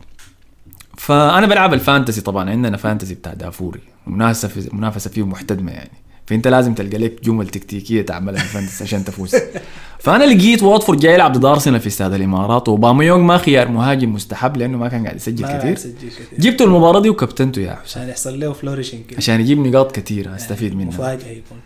فأنا 0.98 1.46
بلعب 1.46 1.74
ال 1.74 1.80
fantasy 1.80 2.20
طبعا 2.20 2.50
عندنا 2.50 2.76
fantasy 2.76 3.14
بتاع 3.14 3.32
دافوري 3.34 3.80
منافسة 4.06 4.50
منافسة 4.72 5.10
فيه 5.10 5.26
محتدمة 5.26 5.72
يعني. 5.72 5.90
فانت 6.26 6.48
لازم 6.48 6.74
تلقى 6.74 6.98
لك 6.98 7.24
جمل 7.24 7.48
تكتيكية 7.48 8.02
تعملها 8.02 8.40
في 8.40 8.44
ال 8.44 8.49
fantasy 8.49 8.84
عشان 8.84 9.04
تفوز. 9.04 9.36
فأنا 9.98 10.24
لقيت 10.24 10.62
واتفورد 10.62 11.00
جاي 11.00 11.14
يلعب 11.14 11.32
ضد 11.32 11.44
أرسنال 11.44 11.80
في 11.80 11.86
استاد 11.86 12.12
الإمارات 12.12 12.68
اوباميونج 12.68 13.24
ما 13.24 13.38
خيار 13.38 13.68
مهاجم 13.68 14.12
مستحب 14.12 14.56
لأنه 14.56 14.78
ما 14.78 14.88
كان 14.88 15.04
قاعد 15.04 15.16
يسجل 15.16 15.58
كثير 15.58 15.78
جبت 16.38 16.60
المباراة 16.60 17.00
دي 17.00 17.08
وكابتنته 17.08 17.60
يا 17.62 17.74
حسين 17.74 18.02
عشان 18.02 18.08
يحصل 18.08 18.40
له 18.40 18.52
flourishing 18.52 19.00
كده. 19.06 19.16
عشان 19.16 19.40
يجيب 19.40 19.58
نقاط 19.58 19.96
كثيره 19.96 20.36
أستفيد 20.36 20.76
منها. 20.76 20.88
مفاجأة 20.88 21.28
يكون. 21.28 21.58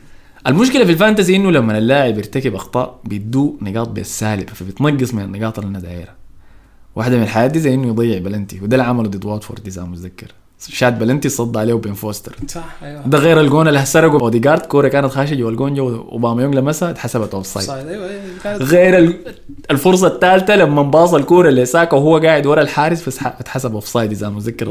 المشكلة 0.47 0.85
في 0.85 0.91
ال 0.91 0.97
fantasy 0.97 1.37
إنه 1.37 1.51
لما 1.51 1.79
اللاعب 1.79 2.19
يرتكب 2.19 2.55
أخطاء 2.55 3.01
بيدوه 3.05 3.57
نقاط 3.63 3.89
بالسالب 3.89 4.49
فبتنقص 4.51 5.15
من 5.15 5.23
النقاط 5.23 5.59
اللي 5.59 5.71
أنا 5.71 5.81
دايرها. 5.81 6.15
واحدة 6.97 7.17
من 7.17 7.23
الحاجات 7.23 7.51
دي 7.51 7.59
زي 7.59 7.75
إنه 7.75 7.89
يضيع 7.89 8.19
بلنتي 8.19 8.61
وده 8.61 8.77
اللي 8.77 8.89
عمله 8.89 9.09
ضد 9.09 9.25
واتفورد 9.25 9.67
إذا 9.67 9.85
متذكر. 9.85 10.33
شاد 10.69 10.99
بلنتي 10.99 11.29
صد 11.29 11.57
عليه 11.57 11.75
بين 11.75 11.95
فوستر. 11.95 12.37
صح 12.49 12.65
أيوه. 12.83 13.03
ده 13.07 13.19
غير 13.19 13.41
الجون 13.41 13.69
اللي 13.69 13.85
سرقه 13.87 14.21
اوديجارد 14.21 14.61
كوره 14.67 14.89
كانت 14.89 15.07
خاشة 15.13 15.35
جوا 15.35 15.51
الجون 15.51 15.75
جا 15.75 15.89
اوباميونج 15.89 16.55
لمسها 16.55 16.91
اتحسبت 16.91 17.35
offside. 17.35 17.71
أيوه 17.71 18.09
أيوة، 18.09 18.23
كانت 18.45 18.63
غير 18.63 18.99
ال- 18.99 19.35
الفرصة 19.71 20.07
الثالثه 20.07 20.57
لما 20.57 20.83
باص 20.83 21.15
الكوره 21.15 21.49
لي 21.49 21.67
ساكا 21.67 21.97
وهو 21.97 22.19
قاعد 22.19 22.47
ورا 22.47 22.63
الحارس 22.63 23.09
بس 23.09 23.19
اتحسب 23.23 23.75
offside 23.75 24.11
إذا 24.11 24.29
متذكر 24.29 24.71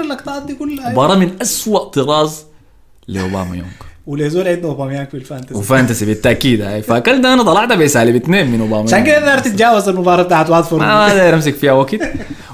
اللقطات 0.00 0.42
دي 0.46 0.54
كلها 0.54 0.80
أيوة. 0.80 0.90
مباراة 0.92 1.14
من 1.16 1.30
أسوأ 1.42 1.78
طراز 1.84 2.44
لاوباميونج 3.08 3.66
ولي 4.06 4.27
زول 4.27 4.48
عنده 4.48 4.68
اوباميانج 4.68 5.08
في 5.08 5.14
ال 5.14 5.18
fantasy. 5.18 5.54
و 5.54 5.61
fantasy 5.61 6.06
بالتأكيد 6.06 6.60
هاي. 6.60 6.82
فاكل 6.82 7.22
ده 7.22 7.32
أنا 7.32 7.42
طلعت 7.42 7.72
بسالب 7.72 8.16
اثنين 8.16 8.50
من 8.50 8.60
اوباما 8.60 8.82
عشان 8.82 9.04
كده 9.04 9.20
داير 9.20 9.38
تتجاوز 9.38 9.88
المباراة 9.88 10.22
بتاعت 10.22 10.50
واتفورد. 10.50 10.82
ما 10.82 11.14
داير 11.14 11.34
أمسك 11.34 11.54
فيها 11.54 11.72
وقت. 11.72 11.96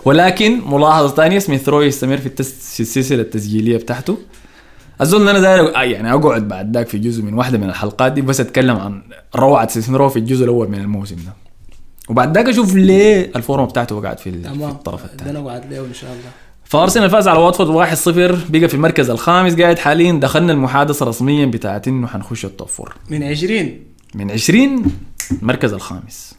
ولكن 0.05 0.61
ملاحظة 0.67 1.15
ثانية 1.15 1.38
سميث 1.38 1.69
رو 1.69 1.83
يستمر 1.83 2.17
في, 2.17 2.41
السلسلة 2.81 3.23
التسجيلية 3.23 3.77
بتاعته. 3.77 4.19
أظن 5.01 5.29
أنا 5.29 5.41
داير 5.41 5.91
يعني 5.91 6.15
أقعد 6.15 6.49
بعد 6.49 6.77
ذاك 6.77 6.88
في 6.88 6.99
جزء 6.99 7.23
من 7.23 7.35
واحدة 7.35 7.59
من 7.59 7.69
الحلقات 7.69 8.12
دي 8.12 8.21
بس 8.21 8.41
أتكلم 8.41 8.77
عن 8.77 9.03
روعة 9.37 9.69
سميث 9.69 9.91
رو 9.91 10.09
في 10.09 10.19
الجزء 10.19 10.45
الأول 10.45 10.69
من 10.69 10.79
الموسم 10.79 11.17
ده. 11.17 11.33
وبعد 12.09 12.35
ذاك 12.35 12.49
أشوف 12.49 12.75
ليه 12.75 13.33
الفورمة 13.37 13.67
بتاعته 13.67 13.97
وقعت 13.97 14.21
في, 14.21 14.33
في 14.33 14.49
الطرف 14.49 15.01
ده 15.05 15.12
الثاني. 15.12 15.31
أنا 15.31 15.49
قاعد 15.49 15.73
له 15.73 15.81
إن 15.81 15.95
شاء 15.95 16.11
الله. 16.11 16.31
فارسنال 16.73 17.11
فاز 17.11 17.29
على 17.29 17.39
واتفورد 17.39 17.69
1-0 17.69 18.09
بقى 18.51 18.69
في 18.69 18.75
المركز 18.75 19.11
الخامس. 19.11 19.55
قاعد 19.55 19.79
حاليا 19.79 20.13
دخلنا 20.13 20.53
المحادثة 20.53 21.07
رسميا 21.07 21.47
بتاعت 21.47 21.89
إنه 21.89 22.07
حنخش 22.07 22.45
ال 22.45 22.51
top 22.51 22.69
four 22.69 22.95
من 23.11 23.23
20 23.25 23.81
من 24.15 24.31
20 24.31 24.85
المركز 25.43 25.73
الخامس. 25.73 26.35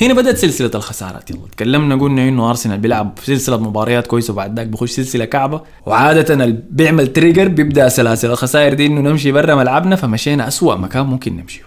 هنا 0.00 0.14
بدأت 0.14 0.36
سلسلة 0.36 0.70
الخسارات. 0.74 1.30
يلا 1.30 1.40
تكلمنا 1.52 1.96
قلنا 1.96 2.28
إنه 2.28 2.50
أرسنال 2.50 2.78
بيلعب 2.78 3.18
في 3.18 3.26
سلسلة 3.26 3.56
مباريات 3.56 4.06
كويسة 4.06 4.32
وبعد 4.32 4.56
ذاك 4.56 4.66
بخش 4.66 4.90
سلسلة 4.90 5.24
كعبة. 5.24 5.60
وعادة 5.86 6.34
اللي 6.34 6.58
بيعمل 6.70 7.12
trigger 7.12 7.48
بيبدأ 7.48 7.88
سلاسل 7.88 8.30
الخسائر 8.30 8.74
دي 8.74 8.86
إنه 8.86 9.00
نمشي 9.00 9.32
برا 9.32 9.54
ملعبنا 9.54 9.96
فمشينا 9.96 10.48
أسوأ 10.48 10.74
مكان 10.74 11.06
ممكن 11.06 11.36
نمشيه 11.36 11.62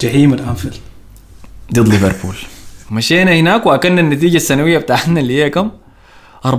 جحيم 0.00 0.34
الأنفيلد. 0.34 0.74
ضد 1.74 1.88
ليفربول. 1.88 2.36
مشينا 2.90 3.32
هناك 3.32 3.66
وأكلنا 3.66 4.00
النتيجة 4.00 4.36
السنوية 4.36 4.78
بتاعتنا 4.78 5.20
اللي 5.20 5.42
هي 5.42 5.50
كم؟ 5.50 5.70
4-0 6.46 6.50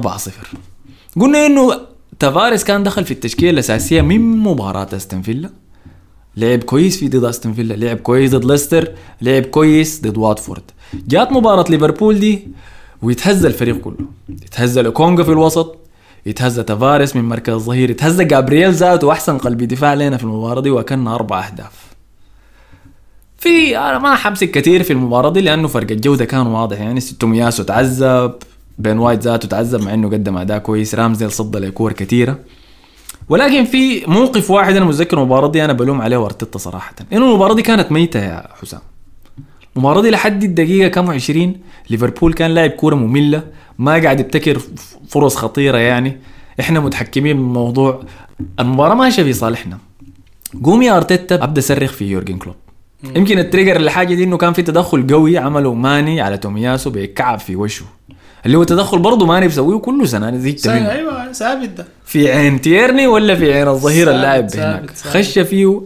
قلنا 1.20 1.46
إنه 1.46 1.80
تافاريس 2.20 2.64
كان 2.64 2.84
دخل 2.84 3.06
في 3.06 3.12
التشكيلة 3.12 3.52
الأساسية 3.52 4.02
من 4.02 4.38
مباراة 4.38 4.88
أستون 4.94 5.22
فيلا. 5.22 5.50
لعب 6.38 6.64
كويس 6.64 6.98
في 6.98 7.08
ضد 7.08 7.24
أستون 7.24 7.54
فيلا 7.54 7.74
لعب 7.74 7.98
كويس 7.98 8.36
ضد 8.36 8.46
ليستر 8.46 8.92
لعب 9.22 9.44
كويس 9.44 10.02
ضد 10.02 10.18
واتفورد. 10.18 10.62
جات 10.94 11.32
مباراة 11.32 11.66
ليفربول 11.70 12.20
دي 12.20 12.48
ويتهز 13.02 13.46
الفريق 13.46 13.78
كله. 13.78 13.98
يتهز 14.30 14.80
لوكونجا 14.80 15.24
في 15.24 15.32
الوسط 15.32 15.78
يتهز 16.26 16.60
تافاريس 16.60 17.16
من 17.16 17.24
مركز 17.24 17.54
الظهير 17.54 17.90
يتهز 17.90 18.22
جابرييل 18.22 18.74
ذاته 18.74 19.12
أحسن 19.12 19.38
قلبي 19.38 19.66
دفاع 19.66 19.94
لنا 19.94 20.18
في 20.18 20.24
المباراة 20.24 20.62
دي 20.62 20.70
واكلنا 20.70 21.16
أربع 21.16 21.48
أهداف. 21.48 21.90
في 23.38 23.78
أنا 23.78 24.00
ما 24.00 24.16
حمسك 24.16 24.52
كثير 24.52 24.84
في 24.84 24.94
المباراة 24.94 25.30
دي 25.30 25.42
لأنه 25.42 25.68
فرق 25.68 25.92
الجودة 25.92 26.26
كان 26.26 26.48
واضح 26.48 26.80
يعني 26.80 27.02
تومياسو 27.02 27.64
تعذب 27.64 28.34
بين 28.80 29.00
وايت 29.00 29.24
ذاته 29.24 29.48
تعذب 29.48 29.82
مع 29.82 29.94
إنه 29.94 30.10
قدم 30.10 30.38
أداء 30.38 30.58
كويس. 30.60 30.96
رامزديل 30.96 31.32
صد 31.32 31.58
ليه 31.58 31.76
كور 31.76 31.94
كثيره 31.94 32.40
ولكن 33.30 33.66
في 33.66 34.06
موقف 34.08 34.52
واحد 34.52 34.76
أنا 34.76 34.86
متذكر 34.86 35.18
المباراة 35.18 35.48
دي 35.48 35.66
أنا 35.66 35.74
بلوم 35.74 36.02
عليه 36.02 36.18
وأرتيتا 36.18 36.58
صراحة. 36.58 36.96
إنه 37.14 37.30
المباراة 37.30 37.54
دي 37.54 37.62
كانت 37.62 37.92
ميتة 37.92 38.20
يا 38.20 38.48
حسام. 38.62 38.80
المباراة 39.76 40.02
دي 40.02 40.10
لحد 40.10 40.44
الدقيقة 40.44 40.88
كم 40.88 41.12
20 41.12 41.56
ليفربول 41.90 42.34
كان 42.34 42.52
لاعب 42.52 42.70
كورة 42.70 42.96
مملة 42.96 43.44
ما 43.78 43.92
قاعد 43.92 44.20
يبتكر 44.20 44.62
فرص 45.10 45.36
خطيرة 45.36 45.78
يعني. 45.78 46.18
إحنا 46.60 46.80
متحكمين 46.80 47.38
بالموضوع. 47.38 48.04
المباراة 48.60 48.96
ماشية 48.96 49.24
في 49.24 49.34
صالحنا. 49.34 49.78
قوم 50.64 50.82
يا 50.82 50.98
أرتيتا 50.98 51.44
أبدأ 51.44 51.62
صرخ 51.62 51.92
في 51.92 52.06
يورجن 52.06 52.38
كلوب. 52.38 52.56
يمكن 53.16 53.40
ال 53.40 53.45
trigger 53.45 53.78
للحاجة 53.78 54.16
دي 54.16 54.24
إنه 54.24 54.38
كان 54.38 54.54
في 54.54 54.62
تدخل 54.62 55.08
قوي 55.08 55.38
عمله 55.38 55.74
ماني 55.74 56.22
على 56.22 56.38
تومياسو 56.38 56.90
بكوع 56.90 57.40
في 57.40 57.56
وشه. 57.56 57.86
اللي 58.46 58.58
هو 58.58 58.64
تدخل 58.64 59.00
برضه 59.00 59.26
ماني 59.26 59.48
بسويه 59.48 59.80
كل 59.80 60.06
سنة 60.06 60.38
زيك 60.38 60.60
سنة 60.60 60.92
أيوه 60.92 61.32
ثابت 61.32 61.70
ده. 61.70 61.86
في 62.06 62.32
عين 62.32 62.62
تيرني 62.62 63.08
ولا 63.08 63.36
في 63.36 63.54
عين 63.54 63.68
الظهير 63.68 64.12
اللاعب 64.12 64.48
هناك. 64.56 64.92
خش 64.92 65.40
فيه. 65.40 65.82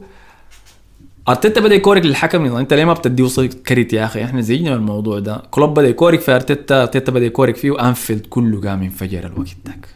أرتيتا 1.29 1.61
بدا 1.61 1.75
يكورك 1.75 2.05
للحكم 2.05 2.45
يلا 2.45 2.59
أنت 2.59 2.73
ليه 2.73 2.85
ما 2.85 2.93
بتديه 2.93 3.27
كرت 3.67 3.93
يا 3.93 4.05
أخي؟ 4.05 4.23
إحنا 4.23 4.41
زينا 4.41 4.69
من 4.69 4.75
الموضوع 4.75 5.19
ده. 5.19 5.41
كلوب 5.51 5.73
بدا 5.73 5.87
يكورك 5.87 6.21
في 6.21 6.35
أرتيتا 6.35 6.81
أرتيتا 6.81 7.11
بدا 7.11 7.25
يكورك 7.25 7.55
فيه 7.55 7.71
وأنفيلد 7.71 8.25
كله 8.29 8.61
قام 8.69 8.83
ينفجر 8.83 9.19
الوقت 9.25 9.55
داك 9.65 9.87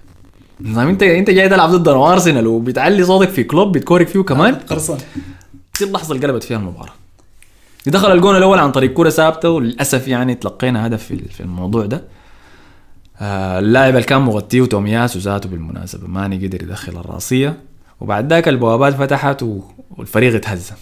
نظام 0.61 0.87
أنت 0.87 1.03
أنت 1.03 1.29
جاي 1.29 1.49
تلعب 1.49 1.69
ضد 1.69 1.87
أرسنال 1.87 2.47
وبتعلي 2.47 3.05
صوتك 3.05 3.29
في 3.29 3.43
كلوب 3.43 3.71
بتكورك 3.71 4.07
فيه 4.07 4.19
كمان. 4.19 4.55
قرصان 4.55 4.97
دي 5.79 5.85
اللحظه 5.85 6.15
اللي 6.15 6.27
قلبت 6.27 6.43
فيها 6.43 6.57
المباراة. 6.57 6.93
دخل 7.85 8.11
الجون 8.11 8.35
الأول 8.35 8.59
عن 8.59 8.71
طريق 8.71 8.93
كرة 8.93 9.09
ثابتة 9.09 9.49
وللأسف 9.49 10.07
يعني 10.07 10.35
تلقينا 10.35 10.87
هدف 10.87 11.03
في 11.03 11.17
في 11.17 11.41
الموضوع 11.41 11.85
ده. 11.85 12.03
اللاعب 13.21 13.93
اللي 13.95 14.03
كان 14.05 14.21
مغطيه 14.21 14.65
تومياسو 14.65 15.19
ذاته 15.19 15.49
بالمناسبة 15.49 16.07
ماني 16.07 16.47
قدر 16.47 16.63
يدخل 16.63 16.97
الرأسية. 16.99 17.57
وبعد 18.01 18.33
ذاك 18.33 18.47
البوابات 18.47 18.93
فتحت 18.93 19.43
والفريق 19.97 20.35
اتهزم. 20.35 20.75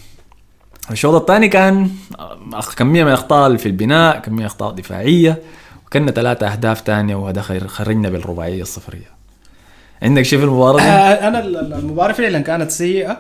الشوط 0.92 1.16
الثاني 1.22 1.48
كان 1.48 1.90
آه، 2.20 2.62
كمية 2.78 3.04
من 3.04 3.10
الأخطاء 3.10 3.56
في 3.56 3.66
البناء 3.66 4.20
كمية 4.20 4.46
أخطاء 4.46 4.72
دفاعية 4.74 5.42
وكنا 5.88 6.12
ثلاثة 6.12 6.48
أهداف 6.52 6.82
ثانية 6.82 7.16
وهذا 7.16 7.42
خرجنا 7.68 8.10
بالرباعية 8.10 8.62
الصفرية. 8.62 9.16
عندك 10.02 10.22
شيء 10.22 10.40
في 10.40 10.46
المباراة 10.46 10.78
دي؟ 10.78 10.84
آه، 10.84 11.28
أنا 11.28 11.40
ال- 11.40 11.58
ال- 11.58 11.74
المباراة 11.74 12.12
فعلا 12.14 12.40
كانت 12.40 12.72
سيئة. 12.72 13.18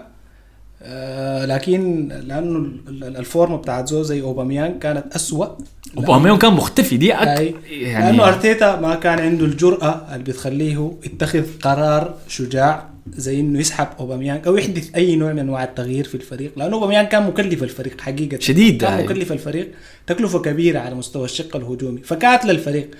آه، 0.87 1.45
لكن 1.45 2.07
لأنه 2.27 2.57
ال- 2.59 3.03
ال- 3.03 3.17
الفورمه 3.17 3.57
بتاعت 3.57 3.87
زول 3.87 4.05
زي 4.05 4.21
اوباميان 4.21 4.79
كانت 4.79 5.15
اسوء 5.15 5.49
اوباميان 5.97 6.37
كان 6.37 6.53
مختفي 6.53 6.97
دي 6.97 7.13
أك... 7.13 7.53
يعني 7.71 8.05
لأنه 8.05 8.27
أرتيتا 8.27 8.79
ما 8.79 8.95
كان 8.95 9.19
عنده 9.19 9.45
الجرأة 9.45 10.07
اللي 10.11 10.23
بتخليه 10.23 10.91
يتخذ 11.05 11.43
قرار 11.61 12.13
شجاع 12.27 12.89
زي 13.13 13.39
إنه 13.39 13.59
يسحب 13.59 13.87
اوباميان 13.99 14.41
أو 14.47 14.57
يحدث 14.57 14.95
أي 14.95 15.15
نوع 15.15 15.33
من 15.33 15.39
أنواع 15.39 15.63
التغيير 15.63 16.03
في 16.03 16.15
الفريق. 16.15 16.51
لأنه 16.57 16.73
اوباميان 16.75 17.05
كان 17.05 17.27
مكلف 17.27 17.63
الفريق 17.63 18.01
حقيقة. 18.01 18.39
شديد 18.39 18.81
كان 18.81 18.91
يعني. 18.91 19.03
مكلف 19.03 19.31
الفريق. 19.31 19.71
تكلفة 20.07 20.39
كبيرة 20.39 20.79
على 20.79 20.95
مستوى 20.95 21.25
الشق 21.25 21.55
الهجومي. 21.55 22.01
فكانت 22.03 22.45
للفريق. 22.45 22.91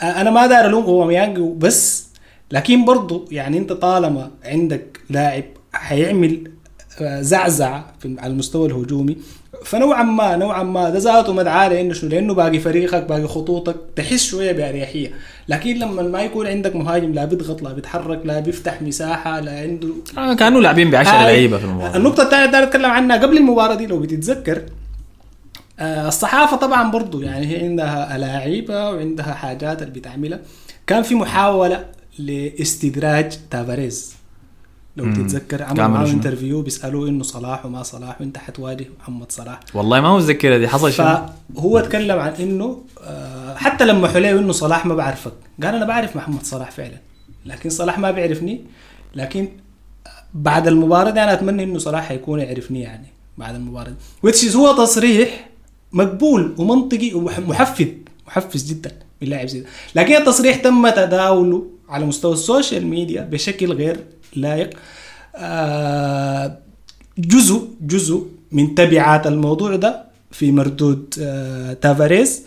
آه، 0.00 0.04
أنا 0.04 0.30
ما 0.30 0.46
داير 0.46 0.66
ألوم 0.66 0.84
اوباميانج 0.84 1.38
بس 1.38 2.06
لكن 2.52 2.84
برضو 2.84 3.28
يعني 3.30 3.58
أنت 3.58 3.72
طالما 3.72 4.30
عندك 4.44 5.00
لاعب 5.10 5.44
حيعمل 5.72 6.50
زعزعه 7.02 7.84
في 8.00 8.16
على 8.18 8.32
المستوى 8.32 8.66
الهجومي. 8.68 9.16
فنوعا 9.64 10.02
ما 10.02 10.36
نوعا 10.36 10.62
ما 10.62 10.90
ده 10.90 10.98
ذاته 10.98 11.32
مدعاه 11.32 11.68
لأنه 11.68 11.94
شنو؟ 11.94 12.10
لأنه 12.10 12.34
باقي 12.34 12.58
فريقك 12.58 13.02
باقي 13.02 13.26
خطوطك 13.28 13.76
تحس 13.96 14.24
شوية 14.26 14.52
بأريحية، 14.52 15.10
لكن 15.48 15.78
لما 15.78 16.02
ما 16.02 16.22
يكون 16.22 16.46
عندك 16.46 16.76
مهاجم 16.76 17.12
لا 17.12 17.24
بيضغط 17.24 17.62
لا 17.62 17.72
بيتحرك 17.72 18.20
لا 18.24 18.40
بيفتح 18.40 18.82
مساحة 18.82 19.40
لا 19.40 19.60
عنده 19.60 19.88
آه، 20.18 20.34
كانوا 20.34 20.60
لاعبين 20.60 20.90
ب 20.90 20.94
10 20.94 21.10
هاي- 21.10 21.22
لعيبة 21.24 21.58
في 21.58 21.64
المباراة. 21.64 21.96
النقطة 21.96 22.22
الثانية 22.22 22.44
اللي 22.44 22.62
اتكلم 22.62 22.90
عنها 22.90 23.16
قبل 23.16 23.36
المباراة 23.36 23.74
دي 23.74 23.86
لو 23.86 23.98
بتتذكر 23.98 24.62
آه، 25.80 26.08
الصحافة 26.08 26.56
طبعا 26.56 26.90
برضو 26.90 27.20
يعني 27.20 27.46
هي 27.46 27.64
عندها 27.64 28.16
ألاعيبة 28.16 28.90
وعندها 28.90 29.34
حاجات 29.34 29.82
اللي 29.82 29.92
بتعملها. 30.00 30.40
كان 30.86 31.02
في 31.02 31.14
محاولة 31.14 31.84
لاستدراج 32.18 33.32
تافاريز. 33.50 34.14
لو 34.98 35.04
مم. 35.04 35.14
تتذكر 35.14 35.62
عملوا 35.62 35.86
معاه؟ 35.86 36.06
interview 36.06 36.62
بيسألوه 36.62 37.08
إنه 37.08 37.22
صلاح 37.22 37.66
وما 37.66 37.82
صلاح 37.82 38.20
وإنت 38.20 38.38
حتواجه 38.38 38.86
محمد 39.00 39.32
صلاح. 39.32 39.60
والله 39.74 40.00
ما 40.00 40.16
متذكر 40.16 40.58
دي. 40.58 40.68
حصل 40.68 40.92
شيء 40.92 41.06
فهو 41.56 41.78
اتكلم 41.78 42.18
عن 42.18 42.32
إنه 42.32 42.82
آه، 43.04 43.54
حتى 43.56 43.84
لما 43.86 44.08
حليه 44.08 44.38
إنه 44.38 44.52
صلاح 44.52 44.86
ما 44.86 44.94
بعرفك. 44.94 45.32
قال 45.62 45.74
أنا 45.74 45.84
بعرف 45.84 46.16
محمد 46.16 46.42
صلاح 46.44 46.70
فعلا 46.70 46.96
لكن 47.46 47.70
صلاح 47.70 47.98
ما 47.98 48.10
بيعرفني. 48.10 48.60
لكن 49.14 49.48
بعد 50.34 50.66
المباراة 50.66 51.10
دي 51.10 51.22
أنا 51.22 51.32
أتمنى 51.32 51.62
إنه 51.64 51.78
صلاح 51.78 52.04
حيكون 52.08 52.40
يعرفني 52.40 52.80
يعني 52.80 53.06
بعد 53.38 53.54
المباراة 53.54 53.92
دي. 54.24 54.54
هو 54.56 54.76
تصريح 54.84 55.48
مقبول 55.92 56.54
ومنطقي 56.58 57.14
ومحفز 57.14 57.86
محفز 58.26 58.70
جدا 58.70 58.92
من 59.22 59.28
لاعب 59.28 59.46
زي 59.46 59.60
ده 59.60 59.66
لكن 59.94 60.14
التصريح 60.16 60.56
تم 60.56 60.88
تداوله 60.88 61.66
على 61.88 62.06
مستوى 62.06 62.32
ال 62.32 62.40
social 62.40 62.86
media 62.86 63.22
بشكل 63.22 63.72
غير 63.72 64.04
لائق. 64.36 64.70
آه، 65.36 66.58
جزء 67.18 67.68
جزء 67.80 68.26
من 68.52 68.74
تبعات 68.74 69.26
الموضوع 69.26 69.76
ده 69.76 70.04
في 70.30 70.52
مردود 70.52 71.14
آه، 71.22 71.72
تافاريز. 71.72 72.42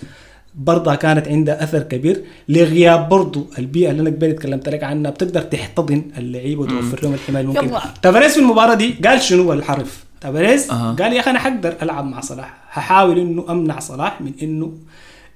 برضه 0.55 0.95
كانت 0.95 1.27
عندها 1.27 1.63
أثر 1.63 1.83
كبير 1.83 2.23
لغياب 2.49 3.09
برضه 3.09 3.45
البيئة 3.57 3.91
اللي 3.91 4.01
أنا 4.01 4.09
قبل 4.09 4.35
تكلمت 4.35 4.69
لك 4.69 4.83
عنها. 4.83 5.11
بتقدر 5.11 5.41
تحتضن 5.41 6.03
اللعيبه 6.17 6.61
وتوفر 6.61 7.03
لهم 7.03 7.13
الحماية 7.13 7.43
الممكن 7.43 7.67
يلا. 7.67 7.81
تافاريز 8.01 8.31
في 8.33 8.39
المباراة 8.39 8.73
دي 8.73 8.93
قال 9.07 9.21
شنو 9.21 9.53
الحرف 9.53 10.03
تافاريز 10.21 10.71
أها. 10.71 10.95
قال 10.99 11.13
يا 11.13 11.19
أخي 11.19 11.29
أنا 11.31 11.39
حقدر 11.39 11.75
ألعب 11.81 12.05
مع 12.05 12.21
صلاح. 12.21 12.57
هحاول 12.71 13.19
إنه 13.19 13.45
أمنع 13.49 13.79
صلاح 13.79 14.21
من 14.21 14.31
إنه 14.41 14.73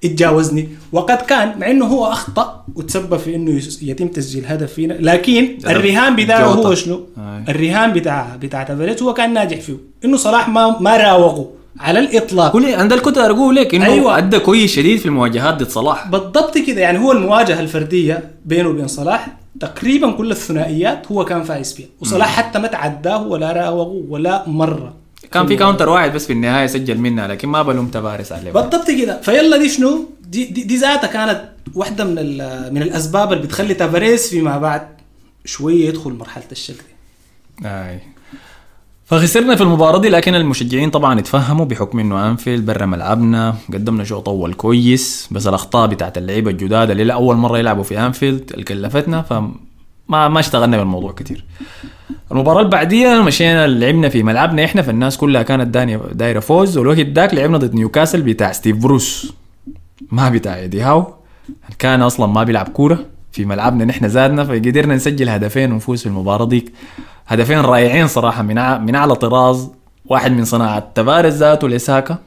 يتجاوزني. 0.06 0.68
وقد 0.92 1.16
كان 1.16 1.58
مع 1.58 1.70
إنه 1.70 1.84
هو 1.84 2.06
أخطأ 2.06 2.64
وتسبب 2.74 3.16
في 3.16 3.34
إنه 3.34 3.62
يتم 3.82 4.08
تسجيل 4.08 4.46
هدف 4.46 4.72
فينا 4.72 4.92
لكن 4.92 5.58
الرهان 5.66 6.16
بتاعه 6.16 6.44
هو. 6.44 6.74
شنو؟ 6.74 7.06
أي. 7.18 7.44
الرهان 7.48 7.92
بتاع 7.92 8.36
بتاع 8.42 8.62
تافاريز 8.62 9.02
هو 9.02 9.14
كان 9.14 9.34
ناجح 9.34 9.60
فيه. 9.60 9.76
إنه 10.04 10.16
صلاح 10.16 10.48
ما 10.48 10.80
ما 10.80 10.96
راوغه 10.96 11.50
على 11.80 11.98
الإطلاق. 11.98 12.56
لي 12.56 12.74
عند 12.74 12.92
الكتب 12.92 13.18
أقول 13.18 13.56
لك 13.56 13.74
إنه 13.74 13.86
أيوة. 13.86 14.18
أدى 14.18 14.38
كويس 14.38 14.72
شديد 14.72 14.98
في 14.98 15.06
المواجهات 15.06 15.54
ضد 15.54 15.68
صلاح. 15.68 16.08
بالضبط 16.08 16.58
كده. 16.58 16.80
يعني 16.80 16.98
هو 16.98 17.12
المواجهة 17.12 17.60
الفردية 17.60 18.30
بينه 18.44 18.68
وبين 18.68 18.86
صلاح 18.88 19.36
تقريبا 19.60 20.10
كل 20.10 20.30
الثنائيات 20.30 21.12
هو 21.12 21.24
كان 21.24 21.42
فايز 21.42 21.72
فيها. 21.74 21.86
وصلاح 22.00 22.36
حتى 22.36 22.58
ما 22.58 22.68
تعداه 22.68 23.26
ولا 23.26 23.52
راوغه 23.52 24.02
ولا 24.08 24.48
مرة. 24.48 24.94
كان 25.38 25.46
في 25.46 25.56
counter 25.56 25.88
واحد 25.88 26.12
بس 26.12 26.26
في 26.26 26.32
النهاية 26.32 26.66
سجل 26.66 26.98
منها 26.98 27.26
لكن 27.28 27.48
ما 27.48 27.62
بلوم 27.62 27.88
تافاريس 27.88 28.32
عليه. 28.32 28.52
بالضبط 28.52 28.90
كده. 28.90 29.20
فيلا 29.20 29.56
دي 29.56 29.68
شنو؟ 29.68 30.08
دي 30.28 30.44
دي, 30.44 30.62
دي 30.62 30.76
ذاتها 30.76 31.06
كانت 31.06 31.44
واحدة 31.74 32.04
من 32.04 32.14
من 32.74 32.82
الأسباب 32.82 33.32
اللي 33.32 33.44
بتخلي 33.44 33.74
تافاريز 33.74 34.28
فيما 34.30 34.58
بعد 34.58 34.88
شوية 35.44 35.88
يدخل 35.88 36.12
مرحلة 36.12 36.44
الشك 36.52 36.74
دي 36.74 37.68
آي. 37.68 38.00
فخسرنا 39.04 39.56
في 39.56 39.62
المباراة 39.62 39.98
دي 40.00 40.08
لكن 40.08 40.34
المشجعين 40.34 40.90
طبعا 40.90 41.18
اتفهموا 41.18 41.64
بحكم 41.64 41.98
إنه 41.98 42.28
أنفيلد 42.30 42.66
برا 42.66 42.86
ملعبنا 42.86 43.54
قدمنا 43.72 44.04
شوط 44.04 44.28
أول 44.28 44.54
كويس 44.54 45.28
بس 45.30 45.46
الأخطاء 45.46 45.86
بتاعت 45.86 46.18
اللعيبة 46.18 46.50
الجداد 46.50 46.90
اللي 46.90 47.12
أول 47.12 47.36
مرة 47.36 47.58
يلعبوا 47.58 47.82
في 47.82 47.98
أنفيلد 47.98 48.50
اللي 48.52 48.64
كلفتنا 48.64 49.22
فما 50.08 50.28
ما 50.28 50.40
اشتغلنا 50.40 50.76
بالموضوع 50.76 51.12
كتير. 51.12 51.44
المباراة 52.32 52.58
اللي 52.58 52.70
بعديها 52.70 53.22
مشينا 53.22 53.66
لعبنا 53.66 54.08
في 54.08 54.22
ملعبنا 54.22 54.64
إحنا 54.64 54.82
فالناس 54.82 55.16
كلها 55.16 55.42
كانت 55.42 55.76
دايرة 56.12 56.40
فوز. 56.40 56.78
والوقت 56.78 57.00
داك 57.00 57.34
لعبنا 57.34 57.58
ضد 57.58 57.74
نيوكاسل 57.74 58.22
بتاع 58.22 58.52
ستيف 58.52 58.76
بروس. 58.76 59.32
ما 60.12 60.28
بتاع 60.30 60.56
إيدي 60.56 60.82
هاو. 60.82 61.14
كان 61.78 62.02
أصلا 62.02 62.26
ما 62.26 62.44
بيلعب 62.44 62.68
كورة. 62.68 62.98
في 63.32 63.44
ملعبنا 63.44 63.84
نحن 63.84 64.08
زادنا 64.08 64.44
فقدرنا 64.44 64.94
نسجل 64.94 65.28
هدفين 65.28 65.72
ونفوز 65.72 66.00
في 66.00 66.06
المباراة 66.06 66.46
ديك. 66.46 66.72
هدفين 67.26 67.58
رائعين 67.58 68.06
صراحة 68.06 68.42
من 68.42 68.80
من 68.80 68.94
أعلى 68.94 69.14
طراز. 69.14 69.70
واحد 70.04 70.32
من 70.32 70.44
صناعة 70.44 70.92
تفارس 70.94 71.32
ذاته 71.32 71.68
لساكا. 71.68 72.18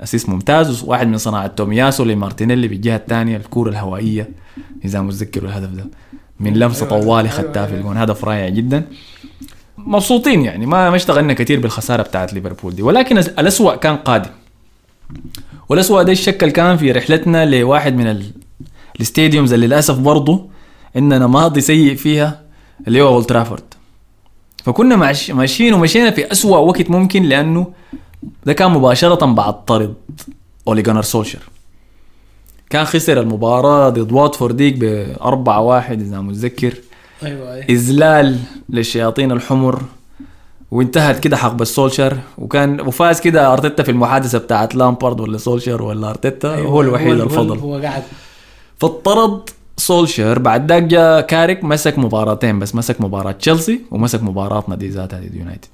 اسيس 0.00 0.28
ممتاز. 0.28 0.84
وواحد 0.84 1.06
من 1.06 1.18
صناعة 1.18 1.46
تومياسو 1.46 2.04
لمارتينيلي 2.04 2.68
بالجهة 2.68 2.96
الثانية 2.96 3.36
الكورة 3.36 3.70
الهوائية. 3.70 4.28
إذا 4.84 5.00
متذكروا 5.00 5.48
الهدف 5.50 5.70
ده. 5.70 5.84
من 6.42 6.54
لمسة 6.54 6.86
أيوة، 6.86 7.00
طوالي 7.04 7.28
خدتها 7.28 7.66
في. 7.66 7.74
الجون. 7.74 7.96
هدف 7.96 8.24
رائع 8.24 8.48
جدا. 8.48 8.84
مبسوطين 9.78 10.44
يعني 10.44 10.66
ما 10.66 10.90
ما 10.90 10.96
اشتغلنا 10.96 11.32
كثير 11.32 11.60
بالخسارة 11.60 12.02
بتاعت 12.02 12.32
ليفربول 12.34 12.74
دي. 12.74 12.82
ولكن 12.82 13.18
الأسوأ 13.18 13.74
كان 13.74 13.96
قادم. 13.96 14.30
والأسوأ 15.68 16.02
ده 16.02 16.12
الشكل 16.12 16.50
كان 16.50 16.76
في 16.76 16.92
رحلتنا 16.92 17.44
لواحد 17.46 17.96
من 17.96 18.06
ال... 18.06 18.24
الاستاديومز 18.96 19.52
اللي 19.52 19.66
للأسف 19.66 19.98
برضه 19.98 20.46
عندنا 20.96 21.26
ماضي 21.26 21.60
سيء 21.60 21.94
فيها 21.96 22.40
اللي 22.88 23.02
هو 23.02 23.08
أولد 23.14 23.26
ترافورد. 23.26 23.62
فكنا 24.64 24.96
ماش- 24.96 25.30
ماشيين 25.30 25.74
ومشينا 25.74 26.10
في 26.10 26.32
أسوأ 26.32 26.56
وقت 26.58 26.90
ممكن 26.90 27.22
لأنه 27.22 27.72
ده 28.46 28.52
كان 28.52 28.70
مباشرة 28.70 29.26
بعد 29.26 29.64
طرد 29.64 29.94
أولي 30.68 30.82
جانر 30.82 31.02
سولشر 31.02 31.38
كان 32.72 32.84
خسر 32.84 33.20
المباراة 33.20 33.88
ضد 33.88 34.12
واتفورد 34.12 34.56
ديك 34.56 34.76
بأربعة 34.76 35.60
واحد 35.60 36.00
إذا 36.00 36.20
متذكر. 36.20 36.74
أيوه 37.22 37.54
أيوه. 37.54 37.64
إذلال 37.68 38.38
للشياطين 38.68 39.32
الحمر 39.32 39.82
وانتهت 40.70 41.18
كده 41.20 41.36
حقبة 41.36 41.64
سولشر 41.64 42.18
وكان 42.38 42.80
وفاز 42.80 43.20
كده 43.20 43.52
أرتيتا 43.52 43.82
في 43.82 43.90
المحادثة 43.90 44.38
بتاعت 44.38 44.74
لامبارد 44.74 45.20
ولا 45.20 45.38
سولشر 45.38 45.82
ولا 45.82 46.10
أرتيتا 46.10 46.54
أيوة، 46.54 46.68
هو 46.70 46.80
الوحيد 46.80 47.16
هو- 47.20 47.24
الفضل. 47.24 47.58
هو 47.58 47.76
قاعد. 47.76 48.02
فاضطرد 48.80 49.50
سولشر 49.76 50.38
بعد 50.38 50.72
ذاك 50.72 50.82
جاء 50.82 51.20
كاريك 51.20 51.64
مسك 51.64 51.98
مباراتين 51.98 52.58
بس 52.58 52.74
مسك 52.74 53.00
مباراة 53.00 53.32
تشيلسي 53.32 53.80
ومسك 53.90 54.22
مباراة 54.22 54.64
نادي 54.68 54.88
ذاتها 54.88 55.20
يونايتد 55.34 55.68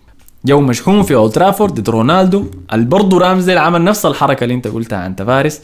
جو 0.49 0.61
مشحون 0.61 1.03
في 1.03 1.14
أولد 1.14 1.32
ترافورد 1.32 1.80
ضد 1.80 1.88
رونالدو. 1.90 2.44
اللي 2.72 2.86
برضه 2.86 3.18
رامزديل 3.18 3.59
عمل 3.59 3.84
نفس 3.84 4.07
الحركة 4.07 4.44
اللي 4.44 4.55
انت 4.55 4.68
قلتها 4.68 4.99
عن 4.99 5.16
تافاريس 5.16 5.62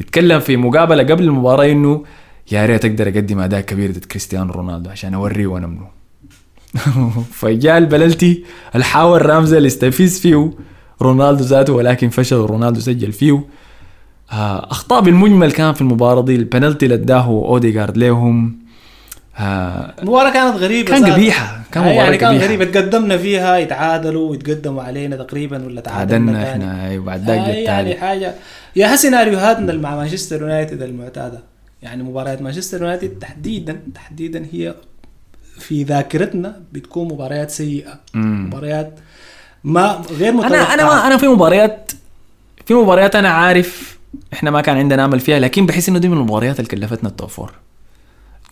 اتكلم 0.00 0.40
في 0.40 0.56
مقابلة 0.56 1.02
قبل 1.02 1.24
المباراة 1.24 1.66
إنه 1.72 2.04
يا 2.52 2.66
ريت 2.66 2.84
أقدر 2.84 3.08
أقدم 3.08 3.38
أداء 3.38 3.60
كبير 3.60 3.90
ضد 3.90 4.04
كريستيانو 4.04 4.52
رونالدو 4.52 4.90
عشان 4.90 5.14
أوريه 5.14 5.46
وأنا 5.46 5.66
منو. 5.66 5.86
فجاء 7.40 7.78
البنالتي 7.78 8.44
الحاول 8.74 9.26
رامزديل 9.26 9.66
يستفز 9.66 10.20
فيه 10.20 10.50
رونالدو 11.02 11.44
ذاته 11.44 11.72
ولكن 11.72 12.08
فشل 12.08 12.36
رونالدو 12.36 12.80
سجل 12.80 13.12
فيه. 13.12 13.44
آه، 14.32 14.70
أخطاء 14.70 15.00
بالمجمل 15.00 15.52
كان 15.52 15.72
في 15.72 15.80
المباراة 15.80 16.22
دي. 16.22 16.36
البنالتي 16.36 16.86
اللي 16.86 16.94
أداه 16.94 17.26
اوديجارد 17.26 18.02
آه، 18.02 18.52
المباراة 19.40 20.30
كانت 20.30 20.56
غريبة 20.56 20.90
كان. 20.90 21.12
قبيحة 21.12 21.60
كان 21.72 21.82
آه، 21.82 21.92
مباراة 21.92 22.04
يعني 22.04 22.16
كان. 22.16 22.36
غريبة 22.36 22.64
تقدمنا 22.64 23.16
فيها 23.18 23.56
يتعادلوا 23.56 24.30
ويتقدموا 24.30 24.82
علينا 24.82 25.16
تقريبا 25.16 25.64
ولا 25.66 25.80
تعادلنا. 25.80 26.52
إحنا 26.52 26.88
أيوة، 26.88 27.04
بعد 27.04 27.20
ذاك 27.24 27.38
آه 27.38 27.48
يعني 27.52 27.94
حاجة 27.94 28.34
يا 28.76 28.96
سيناريوهاتنا 28.96 29.72
مع 29.72 29.96
مانشستر 29.96 30.42
يونايتد 30.42 30.82
المعتادة 30.82 31.40
يعني 31.82 32.02
مباريات 32.02 32.42
مانشستر 32.42 32.82
يونايتد 32.82 33.18
تحديدا 33.18 33.80
تحديدا 33.94 34.46
هي 34.52 34.74
في 35.58 35.82
ذاكرتنا 35.82 36.60
بتكون 36.72 37.08
مباريات 37.08 37.50
سيئة 37.50 38.00
مم. 38.14 38.46
مباريات 38.46 38.94
ما 39.64 40.02
غير 40.18 40.32
متوقعة 40.32 40.48
أنا 40.48 40.74
أنا 40.74 40.84
ما 40.84 41.06
أنا 41.06 41.16
في 41.16 41.26
مباريات 41.28 41.92
في 42.66 42.74
مباريات 42.74 43.16
أنا 43.16 43.28
عارف 43.28 43.98
إحنا 44.32 44.50
ما 44.50 44.60
كان 44.60 44.76
عندنا 44.76 45.04
أمل 45.04 45.20
فيها 45.20 45.38
لكن 45.38 45.66
بحس 45.66 45.88
إنه 45.88 45.98
دي 45.98 46.08
من 46.08 46.16
المباريات 46.16 46.60
اللي 46.60 46.70
كلفتنا 46.70 47.08
ال 47.08 47.13
top 47.13 47.28
four 47.28 47.52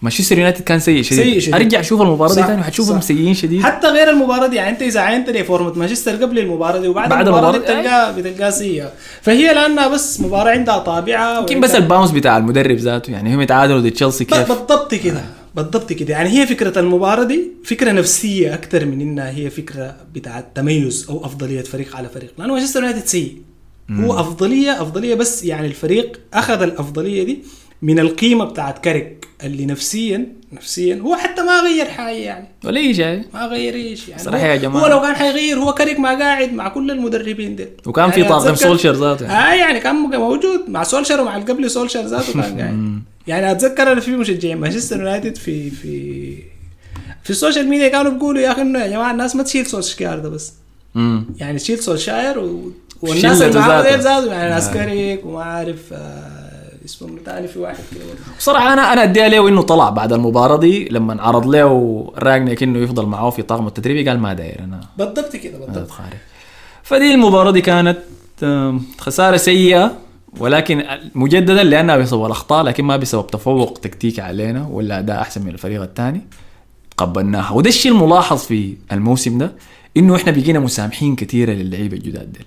مانشستر 0.07 0.39
يونايتد 0.39 0.63
كان 0.63 0.81
سيء 0.81 1.03
شديد, 1.03 1.23
سيء 1.23 1.39
شديد. 1.39 1.55
أرجع 1.55 1.81
أشوف 1.81 2.03
المباراة 2.03 2.35
دي 2.35 2.43
ثاني 2.43 2.61
وحتشوفهم. 2.61 3.01
سيئين 3.01 3.35
شديد. 3.35 3.63
حتى 3.63 3.87
غير 3.87 4.11
المباراة 4.11 4.47
دي 4.47 4.57
يعني 4.57 4.71
أنت 4.71 4.83
إذا 4.83 5.01
عينت 5.01 5.31
لي 5.31 5.45
فورمة 5.45 5.73
مانشستر 5.73 6.17
قبل 6.17 6.39
المباراة 6.39 6.81
دي 6.81 6.89
وبعد 6.89 7.09
بعد 7.09 7.29
المباراة 7.29 7.51
دي 7.51 7.57
المباراة؟ 7.57 8.13
دي، 8.13 8.21
بتلقاها 8.21 8.31
بتلقاها 8.31 8.51
سيئة. 8.51 8.93
فهي 9.23 9.55
لأنها 9.55 9.89
بس 9.89 10.21
مباراة 10.21 10.51
عندها 10.51 10.79
طابعها 10.79 11.39
يمكن 11.39 11.61
بس 11.61 11.75
ال 11.75 11.80
bounce 11.80 12.11
بتاع 12.11 12.37
المدرب 12.37 12.77
ذاته 12.77 13.11
يعني 13.11 13.35
هم 13.35 13.41
يتعادلوا 13.41 13.81
ضد 13.81 13.91
تشيلسي 13.91 14.25
كيف؟ 14.25 14.49
بالضبط 14.49 14.95
كده 14.95 15.25
بالضبط 15.55 15.93
كده. 15.93 16.13
يعني 16.13 16.29
هي 16.29 16.47
فكرة 16.47 16.79
المباراة 16.79 17.25
دي 17.25 17.51
فكرة 17.65 17.93
نفسية 17.93 18.55
أكثر 18.55 18.85
من 18.85 19.01
إنها 19.01 19.31
هي 19.31 19.51
فكرة 19.51 19.97
بتاعت 20.15 20.47
تميز 20.55 21.07
أو 21.11 21.25
أفضلية 21.25 21.63
فريق 21.63 21.97
على 21.97 22.09
فريق. 22.09 22.31
لأنه 22.39 22.53
مانشستر 22.55 22.81
يونايتد 22.81 23.07
سيء. 23.07 23.37
هو 23.91 24.21
أفضلية 24.21 24.83
أفضلية 24.83 25.15
بس 25.15 25.45
يعني 25.45 25.67
الفريق 25.67 26.21
أخذ 26.35 26.63
الأفضلية 26.63 27.25
دي 27.25 27.39
من 27.83 27.99
القيمة 27.99 28.45
بتاعت 28.45 28.79
كاريك 28.85 29.27
اللي 29.45 29.67
نفسيا 29.67 30.27
نفسيا 30.53 30.97
هو 30.97 31.17
حتى 31.17 31.43
ما 31.43 31.61
غير 31.61 31.85
حاجة 31.87 32.17
يعني. 32.17 32.49
ولا 32.65 32.81
أي 32.81 32.95
شيء. 32.95 33.23
ما 33.35 33.47
غير 33.47 33.75
إيش 33.75 34.09
يعني. 34.09 34.23
صراحة 34.23 34.45
هو- 34.47 34.51
يا 34.51 34.57
جماعة. 34.57 34.83
هو 34.83 34.87
لو 34.87 35.01
كان 35.01 35.15
حيغير 35.15 35.59
هو 35.59 35.73
كاريك 35.75 35.99
ما 35.99 36.19
قاعد 36.19 36.53
مع 36.53 36.69
كل 36.69 36.91
المدربين 36.91 37.57
دي 37.57 37.67
وكان 37.87 38.11
في 38.11 38.25
طاقم 38.25 38.55
أتذكر- 38.55 38.59
سولشر 38.59 38.93
ذاته. 38.93 39.27
آه 39.27 39.55
يعني 39.55 39.81
كان 39.81 39.95
موجود 39.95 40.61
مع 40.69 40.83
سولشر 40.83 41.21
ومع 41.21 41.37
اللي 41.37 41.53
قبل 41.53 41.71
سولشر 41.71 42.03
ذاته 42.03 42.33
كان 42.33 42.43
قاعد. 42.61 43.01
يعني 43.27 43.51
أتذكر 43.51 43.93
أنا 43.93 44.01
في 44.01 44.11
مشجعين 44.11 44.57
مانشستر 44.57 44.97
يونايتد 44.97 45.37
في 45.37 45.71
في 45.71 46.33
في 47.25 47.31
ال 47.31 47.36
social 47.36 47.69
media 47.69 47.89
كانوا 47.89 48.13
بيقولوا 48.13 48.41
يا 48.41 48.53
أخي 48.53 48.63
إنه 48.63 48.79
يا 48.79 48.87
جماعة 48.87 49.11
الناس 49.11 49.37
ما 49.37 49.43
تشيل 49.43 49.67
سولشاير 49.67 50.19
ده 50.19 50.29
بس. 50.29 50.53
مم. 50.95 51.25
يعني 51.37 51.59
تشيل 51.59 51.79
سولشاير 51.79 52.39
و... 52.39 52.73
والناس 53.03 53.43
اللي 53.43 53.59
معاه 53.61 53.97
ذاته. 53.97 54.33
يعني 54.33 54.51
ناس 54.51 54.69
آه. 54.69 54.75
كاريك 54.75 55.27
وما 55.27 55.43
عارف 55.45 55.79
آه 55.93 56.36
اسمه 56.87 57.09
ثاني 57.25 57.49
في 57.49 57.59
واحد 57.59 57.85
كده. 57.95 58.05
بصراحة 58.39 58.73
أنا 58.73 58.93
أنا 58.93 59.03
اديها 59.03 59.29
له 59.29 59.49
إنه 59.49 59.63
طلع 59.63 59.91
بعد 59.91 60.13
المباراة 60.13 60.57
دي 60.57 60.89
لما 60.89 61.23
عرض 61.23 61.47
له 61.47 62.13
رانجنيك 62.19 62.63
إنه 62.63 62.79
يفضل 62.79 63.07
معاه 63.07 63.31
في 63.31 63.43
طاقم 63.43 63.67
التدريبي 63.67 64.09
قال 64.09 64.19
ما 64.19 64.35
داير 64.35 64.61
أنا. 64.65 64.81
بالضبط 64.99 65.37
كده 65.37 65.59
بالضبط. 65.59 65.77
اتخارج 65.77 66.13
فدي 66.83 67.15
المباراة 67.15 67.51
دي 67.51 67.61
كانت 67.61 67.99
آم، 68.43 68.83
خسارة 68.99 69.37
سيئة 69.37 69.93
ولكن 70.39 70.85
مجددا 71.15 71.63
لانها 71.65 71.97
بسبب 71.97 72.27
الأخطاء 72.27 72.63
لكن 72.65 72.85
ما 72.85 72.97
بسبب 72.97 73.27
تفوق 73.27 73.79
تكتيكي 73.79 74.21
علينا 74.21 74.69
ولا 74.71 74.99
أداء 74.99 75.21
أحسن 75.21 75.43
من 75.43 75.49
الفريق 75.49 75.83
الثاني. 75.83 76.21
قبلناها. 76.97 77.53
وده 77.53 77.69
الشيء 77.69 77.93
الملاحظ 77.93 78.39
في 78.39 78.75
الموسم 78.93 79.39
ده 79.39 79.53
إنه 79.97 80.17
إحنا 80.17 80.33
بقينا 80.33 80.59
مسامحين 80.59 81.17
كثيره 81.17 81.53
للعيبة 81.53 81.97
الجداد 81.97 82.33
ديل. 82.33 82.45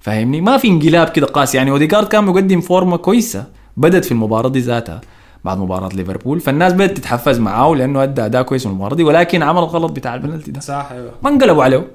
فاهمني؟ 0.00 0.40
ما 0.40 0.56
في 0.56 0.68
انقلاب 0.68 1.08
كده 1.08 1.26
قاسي. 1.26 1.56
يعني 1.56 1.70
أوديجارد 1.70 2.08
كان 2.08 2.24
مقدم 2.24 2.60
فورمة 2.60 2.96
كويسة 2.96 3.44
بدت 3.76 4.04
في 4.04 4.12
المباراة 4.12 4.48
دي 4.48 4.60
ذاتها 4.60 5.00
بعد 5.44 5.58
مباراة 5.58 5.88
ليفربول. 5.88 6.40
فالناس 6.40 6.72
بدأت 6.72 6.96
تتحفز 6.96 7.38
معاه 7.38 7.74
لأنه 7.74 8.02
أدى 8.02 8.24
أداء 8.24 8.42
كويس 8.42 8.66
المباراة 8.66 8.94
دي 8.96 9.04
ولكن 9.04 9.42
عمل 9.42 9.58
الغلط 9.58 9.92
بتاع 9.92 10.14
البنالتي 10.14 10.50
ده. 10.50 10.60
صح 10.60 10.88
أيوه. 10.92 11.10
ما 11.22 11.30
انقلبوا 11.30 11.64
عليه. 11.64 11.86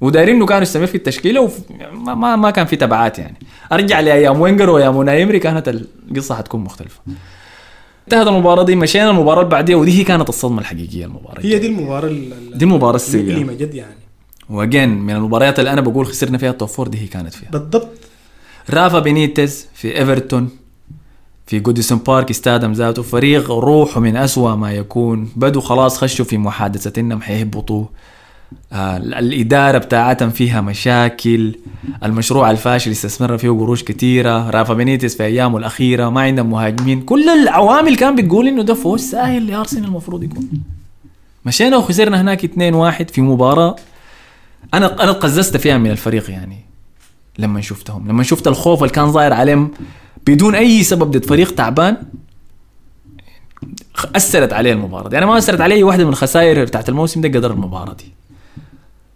ودايرين 0.00 0.36
إنه 0.36 0.46
كانوا 0.46 0.62
يستمر 0.62 0.86
في 0.86 0.94
التشكيلة 0.94 1.40
وما 1.40 1.52
ما, 1.92 2.14
ما, 2.14 2.36
ما 2.36 2.50
كان 2.50 2.66
في 2.66 2.76
تبعات 2.76 3.18
يعني. 3.18 3.36
أرجع 3.72 4.00
لأيام 4.00 4.40
وينجر 4.40 4.70
وأيام 4.70 4.96
أوناي 4.96 5.20
إمري 5.20 5.38
كانت 5.38 5.68
القصة 6.10 6.34
حتكون 6.34 6.60
مختلفة. 6.60 7.00
انتهت 8.04 8.26
المباراة 8.26 8.62
دي 8.62 8.76
مشينا 8.76 9.10
المباراة 9.10 9.38
اللي 9.40 9.50
بعديها 9.50 9.76
ودي 9.76 9.98
هي 10.00 10.04
كانت 10.04 10.28
الصدمة 10.28 10.60
الحقيقية 10.60 11.04
المباراة 11.04 11.40
هي 11.40 11.58
دي. 11.58 11.66
المباراة 11.66 12.08
ال- 12.08 12.32
ال- 12.32 12.58
دي 12.58 12.64
المباراة 12.64 12.96
السيئة. 12.96 13.22
المؤلمه 13.32 13.52
جد 13.52 13.74
يعني. 13.74 13.94
و 14.50 14.56
again 14.56 14.88
من 14.88 15.14
المباريات 15.16 15.58
اللي 15.58 15.72
أنا 15.72 15.80
بقول 15.80 16.06
خسرنا 16.06 16.38
فيها 16.38 16.50
ال 16.50 16.60
top 16.60 16.90
دي 16.90 16.98
هي 17.02 17.06
كانت 17.06 17.34
فيها. 17.34 17.50
بالضبط. 17.50 17.88
رافا 18.70 18.98
بينيتز 18.98 19.66
في 19.74 19.98
إيفرتون 19.98 20.50
في 21.46 21.60
جوديسون 21.60 21.98
بارك 21.98 22.30
استادهم 22.30 22.72
ذاته. 22.72 23.02
فريق 23.02 23.50
روحه 23.50 24.00
من 24.00 24.16
أسوأ 24.16 24.54
ما 24.54 24.72
يكون. 24.72 25.28
بدوا 25.36 25.62
خلاص 25.62 25.98
خشوا 25.98 26.24
في 26.24 26.38
محادثة 26.38 27.00
إنهم 27.00 27.20
حيهبطوا. 27.20 27.84
آه 28.72 28.96
الإدارة 28.96 29.78
بتاعتهم 29.78 30.30
فيها 30.30 30.60
مشاكل. 30.60 31.54
المشروع 32.04 32.50
الفاشل 32.50 32.90
استثمر 32.90 33.38
فيه 33.38 33.50
قروش 33.50 33.84
كثيرة 33.84 34.50
رافا 34.50 34.74
بينيتز 34.74 35.14
في 35.14 35.24
أيامه 35.24 35.58
الأخيرة 35.58 36.08
ما 36.08 36.20
عندهم 36.20 36.50
مهاجمين. 36.50 37.00
كل 37.00 37.28
العوامل 37.28 37.96
كان 37.96 38.16
بتقول 38.16 38.48
إنه 38.48 38.62
ده 38.62 38.74
فوز 38.74 39.00
سهل 39.00 39.46
لأرسنال 39.46 39.84
المفروض 39.84 40.22
يكون. 40.22 40.48
مشينا 41.44 41.76
وخسرنا 41.76 42.20
هناك 42.20 42.44
2-1 42.44 43.10
في 43.12 43.20
مباراة. 43.20 43.76
أنا 44.74 45.02
أنا 45.04 45.12
تقززت 45.12 45.56
فيها 45.56 45.78
من 45.78 45.90
الفريق 45.90 46.30
يعني. 46.30 46.67
لما 47.38 47.60
شفتهم. 47.60 48.08
لما 48.08 48.22
شفت 48.22 48.48
الخوف 48.48 48.82
اللي 48.82 48.94
كان 48.94 49.12
ظاهر 49.12 49.32
عليهم 49.32 49.70
بدون 50.26 50.54
أي 50.54 50.82
سبب 50.82 51.10
ضد 51.10 51.24
فريق 51.24 51.54
تعبان 51.54 51.96
أثرت 54.14 54.52
عليه 54.52 54.72
المباراة. 54.72 55.08
دي 55.08 55.18
أنا 55.18 55.26
ما 55.26 55.38
أثرت 55.38 55.60
علي 55.60 55.82
واحدة 55.82 56.04
من 56.04 56.10
الخسائر 56.10 56.64
بتاعت 56.64 56.88
الموسم 56.88 57.20
ده 57.20 57.28
قدر 57.38 57.50
المباراة 57.50 57.92
دي. 57.94 58.12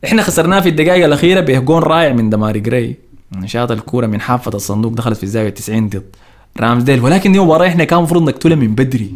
إحنا 0.04 0.22
خسرناه 0.22 0.60
في 0.60 0.68
الدقائق 0.68 1.04
الأخيرة 1.04 1.40
بجون 1.40 1.82
رائع 1.82 2.12
من 2.12 2.30
دماري 2.30 2.60
جراي. 2.60 2.96
شاط 3.44 3.70
الكورة 3.70 4.06
من 4.06 4.20
حافة 4.20 4.50
الصندوق 4.54 4.92
دخلت 4.92 5.16
في 5.16 5.22
الزاوية 5.22 5.50
90 5.50 5.88
ضد 5.88 6.16
رامزديل 6.60 7.00
ولكن 7.00 7.32
دي 7.32 7.38
مباراة 7.40 7.66
إحنا 7.68 7.84
كان 7.84 7.98
المفروض 7.98 8.22
نقتلها 8.22 8.56
من 8.56 8.74
بدري. 8.74 9.14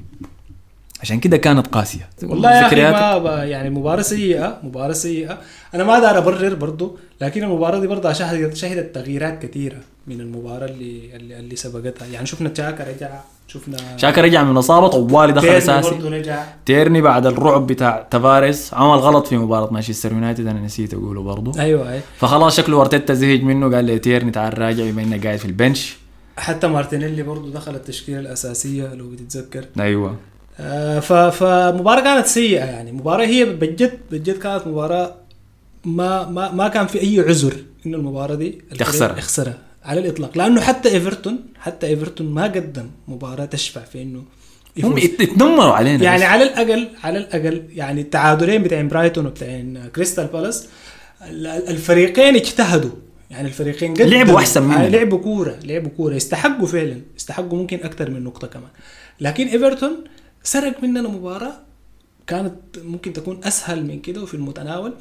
عشان 1.03 1.20
كده 1.20 1.36
كانت 1.36 1.66
قاسية. 1.66 2.09
والله 2.22 2.51
يا 2.51 2.66
أخي؟ 2.66 3.20
ما 3.20 3.44
يعني 3.44 3.70
مباراة 3.70 4.03
سيئة 4.03 4.59
مباراة 4.62 4.92
سيئة. 4.92 5.38
أنا 5.74 5.84
ما 5.84 5.99
دار 5.99 6.18
أبرر 6.18 6.55
برضو 6.55 6.99
لكن 7.20 7.42
المباراة 7.42 7.78
دي 7.78 7.86
برضه 7.86 8.12
شهدت 8.12 8.57
شهدت 8.57 8.94
تغييرات 8.94 9.42
كثيرة 9.42 9.76
من 10.07 10.20
المباراة 10.20 10.66
اللي 10.66 11.16
اللي, 11.16 11.38
اللي 11.38 11.57
سبقتها. 11.57 12.07
يعني 12.07 12.26
شفنا 12.26 12.49
تشاكا 12.49 12.84
رجع 12.84 13.11
شفنا 13.49 13.76
شاكا 13.97 14.22
رجع 14.22 14.42
من 14.42 14.57
إصابة 14.57 14.88
طوالي 14.88 15.32
دخل 15.32 15.42
تيرني 15.42 15.59
أساسي. 15.59 15.90
برضه 15.90 16.11
رجع. 16.11 16.44
تيرني 16.66 17.01
بعد 17.01 17.26
الرعب 17.26 17.66
بتاع 17.66 18.07
تافاريس. 18.11 18.74
عمل 18.74 18.99
غلط 18.99 19.26
في 19.26 19.36
مباراة 19.36 19.72
مانشستر 19.72 20.12
يونايتد 20.12 20.47
أنا 20.47 20.61
نسيت 20.61 20.94
أقوله 20.94 21.22
برضه 21.22 21.61
أيوه 21.61 21.92
اي 21.92 22.01
فخلاص 22.16 22.57
شكله 22.57 22.80
أرتيتا 22.80 23.14
زهج 23.14 23.42
منه 23.42 23.76
قال 23.76 23.84
لي 23.84 23.99
تيرني 23.99 24.30
تعال 24.30 24.59
راجع 24.59 24.84
بما 24.84 25.03
انك 25.03 25.26
قاعد 25.26 25.38
في 25.38 25.44
ال 25.44 25.52
bench. 25.52 25.96
حتى 26.36 26.66
مارتينيلي 26.66 27.22
برضه 27.22 27.51
دخل 27.51 27.74
التشكيلة 27.74 28.20
الأساسية 28.20 28.94
لو 28.94 29.09
بتتذكر. 29.09 29.64
أيوه. 29.80 30.16
آه، 30.61 30.98
ف 31.00 31.12
فمباراة 31.12 32.00
كانت 32.00 32.26
سيئة 32.26 32.64
يعني 32.64 32.92
مباراة 32.92 33.26
هي 33.26 33.44
بجد 33.44 33.98
بجد 34.11 34.38
كانت 34.38 34.66
مباراة 34.66 35.14
ما 35.84 36.28
ما 36.28 36.52
ما 36.52 36.68
كان 36.68 36.86
في 36.86 37.00
أي 37.00 37.20
عذر 37.20 37.57
إنه 37.86 37.96
المباراة 37.96 38.34
دي 38.34 38.48
الفريق 38.72 38.80
يخسرها. 38.82 39.18
يخسرها 39.18 39.59
على 39.84 40.00
الإطلاق 40.00 40.38
لأنه 40.38 40.61
حتى 40.61 40.88
إيفرتون 40.88 41.38
حتى 41.61 41.86
إيفرتون 41.86 42.26
ما 42.26 42.42
قدم 42.44 42.90
مباراة 43.09 43.44
تشفع 43.44 43.80
في 43.80 44.02
إنه 44.02 44.22
هم 44.84 44.98
يتنمروا 44.98 45.72
علينا 45.72 46.04
يعني 46.04 46.18
بس. 46.18 46.24
على 46.28 46.44
الأقل 46.44 46.88
على 47.04 47.18
الأقل 47.18 47.64
يعني 47.74 48.00
التعادلين 48.00 48.62
بتاعين 48.62 48.88
برايتون 48.88 49.26
وبتاعين 49.26 49.86
كريستال 49.96 50.26
بالاس 50.26 50.68
ال- 51.30 51.46
الفريقين 51.46 52.34
اجتهدوا 52.36 52.90
يعني 53.30 53.48
الفريقين 53.48 53.94
قدموا 53.94 54.11
لعبوا 54.11 54.38
أحسن 54.38 54.62
مننا. 54.62 54.86
آه، 54.86 54.88
لعبوا 54.88 55.18
كورة 55.18 55.59
لعبوا 55.64 55.90
كورة 55.96 56.14
يستحقوا 56.14 56.66
فعلا 56.66 57.00
يستحقوا 57.16 57.59
ممكن 57.59 57.76
أكثر 57.84 58.11
من 58.11 58.24
نقطة 58.24 58.46
كمان 58.46 58.68
لكن 59.20 59.46
إيفرتون 59.46 59.96
سرق 60.47 60.82
مننا 60.82 61.09
مباراة 61.09 61.53
كانت 62.26 62.55
ممكن 62.84 63.12
تكون 63.12 63.40
أسهل 63.44 63.86
من 63.86 64.01
كده 64.01 64.22
وفي 64.22 64.34
المتناول. 64.34 64.92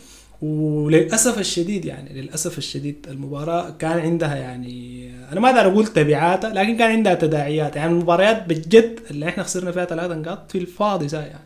وللأسف 0.41 1.39
الشديد 1.39 1.85
يعني 1.85 2.21
للأسف 2.21 2.57
الشديد 2.57 3.05
المباراة 3.09 3.69
كان 3.79 3.99
عندها 3.99 4.35
يعني 4.35 5.11
أنا 5.31 5.39
ما 5.39 5.49
أقدر 5.49 5.71
أقول 5.71 5.87
تبعاتها 5.87 6.49
لكن 6.49 6.77
كان 6.77 6.91
عندها 6.91 7.13
تداعيات. 7.13 7.75
يعني 7.75 7.91
المباريات 7.91 8.43
بجد 8.49 8.99
اللي 9.11 9.29
إحنا 9.29 9.43
خسرنا 9.43 9.71
فيها 9.71 9.85
ثلاثة 9.85 10.15
نقاط 10.15 10.51
في 10.51 10.57
الفاضي 10.57 11.07
زي 11.07 11.17
يعني 11.17 11.39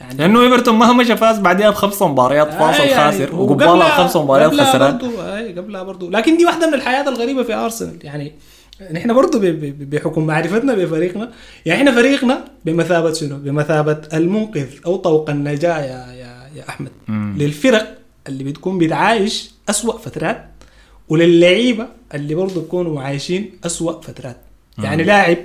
يعني 0.00 0.14
لأنه 0.14 0.42
إيفرتون 0.42 0.74
ما 0.74 0.92
مشى 0.92 1.16
فاز 1.16 1.38
بعدها 1.38 1.70
بخمس 1.70 2.02
مباريات 2.02 2.50
فاصل 2.50 2.82
آه 2.82 2.86
يعني 2.86 3.12
خاسر 3.12 3.34
وقبالها 3.34 3.88
خمس 3.88 4.16
مباريات 4.16 4.50
قبلها 4.50 4.64
خسران 4.64 4.98
برضو 4.98 5.22
اي 5.22 5.52
قبلها 5.52 5.82
برضو. 5.82 6.10
لكن 6.10 6.36
دي 6.36 6.44
واحدة 6.44 6.66
من 6.66 6.74
الحياة 6.74 7.08
الغريبة 7.08 7.42
في 7.42 7.54
أرسنال. 7.54 7.98
يعني 8.02 8.32
نحن 8.92 9.14
برضو 9.14 9.38
ب- 9.38 9.44
ب- 9.44 9.90
بحكم 9.90 10.26
معرفتنا 10.26 10.74
بفريقنا 10.74 11.32
يعني 11.66 11.80
إحنا 11.80 11.92
فريقنا 11.94 12.44
بمثابة 12.64 13.12
شنو؟ 13.12 13.36
بمثابة 13.38 14.00
المنقذ 14.14 14.66
أو 14.86 14.96
طوق 14.96 15.30
النجاة 15.30 15.78
يا 15.80 16.12
يا 16.12 16.48
يا 16.56 16.68
أحمد. 16.68 16.90
مم. 17.08 17.34
للفرق 17.38 17.98
اللي 18.28 18.44
بتكون 18.44 18.78
بتعايش 18.78 19.50
أسوأ 19.70 19.98
فترات 19.98 20.44
وللعيبة 21.08 21.86
اللي 22.14 22.34
برضو 22.34 22.60
بيكونوا 22.60 23.02
عايشين 23.02 23.50
أسوأ 23.66 24.00
فترات. 24.00 24.36
يعني 24.78 25.02
لاعب 25.04 25.36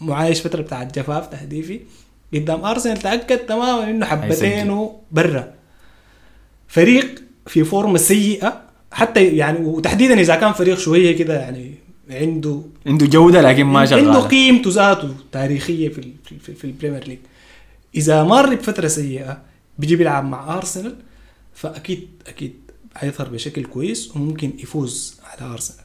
معايش 0.00 0.40
فترة 0.40 0.62
بتاعت 0.62 0.98
جفاف 0.98 1.26
تهديفي 1.26 1.80
قدام 2.34 2.64
أرسنال 2.64 2.96
تأكد 2.96 3.38
تماما 3.38 3.90
إنه 3.90 4.06
حبتينه 4.06 5.00
برا. 5.12 5.52
فريق 6.68 7.22
في 7.46 7.64
فورمة 7.64 7.98
سيئة 7.98 8.62
حتى 8.92 9.24
يعني 9.24 9.58
وتحديدا 9.66 10.20
إذا 10.20 10.34
كان 10.36 10.52
فريق 10.52 10.78
شوية 10.78 11.16
كده 11.16 11.40
يعني 11.40 11.74
عنده 12.10 12.60
عنده 12.86 13.06
جودة 13.06 13.40
لكن 13.40 13.64
ما 13.64 13.78
عنده 13.78 13.90
شغاله 13.90 14.20
قيمته 14.20 14.70
ذاته 14.70 15.14
تاريخية 15.32 15.88
في, 15.88 16.12
في, 16.40 16.54
في 16.54 16.64
ال 16.64 16.70
Premier 16.70 17.08
League. 17.08 17.18
إذا 17.94 18.22
مر 18.22 18.54
بفتره 18.54 18.88
سيئة 18.88 19.38
بيجي 19.78 19.96
بيلعب 19.96 20.24
مع 20.24 20.56
أرسنال 20.56 20.94
فأكيد 21.54 22.08
أكيد 22.26 22.54
حيظهر 22.94 23.28
بشكل 23.28 23.64
كويس 23.64 24.16
وممكن 24.16 24.52
يفوز 24.58 25.20
على 25.24 25.52
أرسنال. 25.52 25.84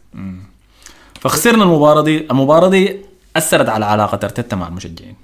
فخسرنا 1.21 1.63
المباراة 1.63 2.01
دي 2.01 2.17
المباراة 2.31 2.69
دي 2.69 2.95
أثرت 3.35 3.69
على 3.69 3.85
علاقة 3.85 4.19
أرتيتا 4.23 4.55
مع 4.55 4.67
المشجعين. 4.67 5.15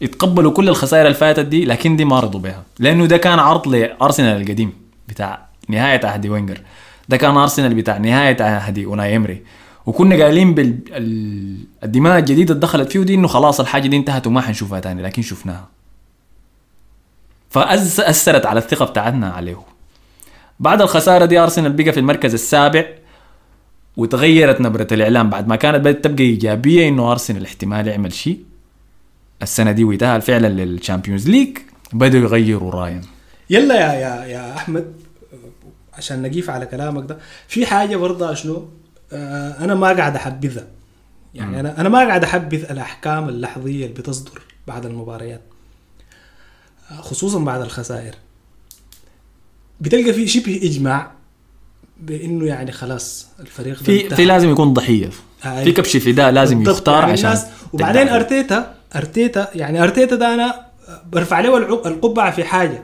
يتقبلوا 0.00 0.52
كل 0.52 0.68
الخسائر 0.68 1.06
اللي 1.06 1.18
فاتت 1.18 1.46
دي 1.46 1.64
لكن 1.64 1.96
دي 1.96 2.04
ما 2.04 2.20
رضوا 2.20 2.40
بها. 2.40 2.64
لأنه 2.78 3.06
ده 3.06 3.16
كان 3.16 3.38
عرض 3.38 3.68
لأرسنال 3.68 4.42
القديم 4.42 4.72
بتاع 5.08 5.46
نهاية 5.68 6.06
عهد 6.06 6.26
وينجر. 6.26 6.60
ده 7.08 7.16
كان 7.16 7.36
أرسنال 7.36 7.74
بتاع 7.74 7.98
نهاية 7.98 8.42
عهد 8.42 8.78
أوناي 8.78 9.16
إمري. 9.16 9.42
وكنا 9.86 10.22
قايلين 10.24 10.54
بالدماء 10.54 12.18
الجديدة 12.18 12.54
اللي 12.54 12.60
دخلت 12.66 12.92
فيه 12.92 13.00
دي 13.00 13.14
إنه 13.14 13.28
خلاص 13.28 13.60
الحاجة 13.60 13.88
دي 13.88 13.96
انتهت 13.96 14.26
وما 14.26 14.40
حنشوفها 14.40 14.80
تاني 14.80 15.02
لكن 15.02 15.22
شفناها. 15.22 15.68
فاثرت 17.50 18.46
على 18.46 18.58
الثقة 18.58 18.84
بتاعتنا 18.84 19.30
عليه. 19.30 19.58
بعد 20.60 20.82
الخسارة 20.82 21.24
دي 21.24 21.38
أرسنال 21.38 21.72
بقى 21.72 21.92
في 21.92 22.00
المركز 22.00 22.32
السابع 22.34 22.84
وتغيرت 23.96 24.60
نبرة 24.60 24.86
الإعلام 24.92 25.30
بعد 25.30 25.48
ما 25.48 25.56
كانت 25.56 25.76
بدأت 25.76 26.04
تبقى 26.04 26.24
إيجابية 26.24 26.88
إنه 26.88 27.12
أرسنال 27.12 27.44
احتمال 27.44 27.88
يعمل 27.88 28.12
شيء. 28.12 28.38
السنة 29.42 29.72
دي 29.72 29.84
ويتأهل 29.84 30.22
فعلا 30.22 30.46
لل 30.48 30.62
Champions 30.62 31.28
League 31.28 31.58
بدأوا 31.92 32.22
يغيروا 32.24 32.70
رأيهم. 32.70 33.00
يلا 33.50 33.74
يا 33.74 33.92
يا 33.92 34.24
يا 34.24 34.56
أحمد 34.56 34.92
عشان 35.94 36.22
نقيف 36.22 36.50
على 36.50 36.66
كلامك 36.66 37.08
ده 37.08 37.18
في 37.48 37.66
حاجة 37.66 37.96
برضه 37.96 38.34
شنو؟ 38.34 38.68
أنا 39.12 39.74
ما 39.74 39.86
قاعد 39.92 40.16
احبذها 40.16 40.66
يعني 41.34 41.60
أنا 41.60 41.80
أنا 41.80 41.88
ما 41.88 41.98
قاعد 41.98 42.24
أحبذ 42.24 42.70
الأحكام 42.70 43.28
اللحظية 43.28 43.86
اللي 43.86 43.94
بتصدر 43.94 44.42
بعد 44.66 44.86
المباريات 44.86 45.40
آه، 46.90 46.94
خصوصا 47.00 47.38
بعد 47.38 47.60
الخسائر 47.60 48.14
بتلقى 49.80 50.12
في 50.12 50.28
شبه 50.28 50.60
إجماع 50.62 51.10
بإنه 52.00 52.46
يعني 52.46 52.72
خلاص 52.72 53.26
الفريق 53.40 53.76
في. 53.76 54.10
في 54.10 54.24
لازم 54.24 54.50
يكون 54.50 54.72
ضحية 54.72 55.10
آه، 55.44 55.64
في 55.64 55.72
كبش 55.72 55.96
فداء 55.96 56.30
لازم. 56.30 56.62
يختار 56.62 57.00
يعني 57.00 57.12
عشان 57.12 57.30
الناس 57.30 57.46
وبعدين. 57.72 58.08
ارتيتا 58.08 58.74
ارتيتا 58.96 59.48
يعني 59.54 59.82
أرتيتا 59.82 60.16
ده 60.16 60.34
أنا 60.34 60.66
برفع 61.12 61.40
له 61.40 61.58
القبعة 61.86 62.30
في 62.30 62.44
حاجة 62.44 62.82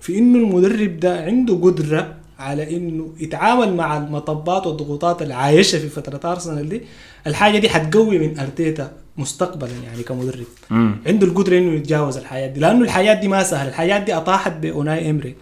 في 0.00 0.18
إنه 0.18 0.38
المدرب 0.38 1.00
ده 1.00 1.24
عنده 1.24 1.54
قدرة 1.54 2.14
على 2.42 2.76
إنه 2.76 3.12
يتعامل 3.20 3.74
مع 3.74 3.96
المطبات 3.96 4.66
والضغوطات 4.66 5.22
اللي 5.22 5.34
عايشها 5.34 5.78
في 5.80 5.88
فترة 5.88 6.30
ارسنال 6.32 6.68
دي 6.68 6.80
الحاجة 7.26 7.58
دي 7.58 7.68
حتقوي 7.68 8.18
من 8.18 8.38
أرتيتا 8.38 8.92
مستقبلا 9.16 9.70
يعني 9.84 10.02
كمدرب. 10.02 10.44
مم. 10.70 10.96
عنده 11.06 11.26
القدرة 11.26 11.58
إنه 11.58 11.72
يتجاوز 11.74 12.16
الحاجات 12.16 12.46
دي 12.46 12.60
لأنه 12.60 12.84
الحاجات 12.84 13.14
دي 13.14 13.28
ما 13.28 13.42
سهلة 13.42 13.68
الحاجات 13.68 13.98
دي 13.98 14.14
أطاحت 14.14 14.52
بأوناي 14.52 15.10
إمري. 15.10 15.34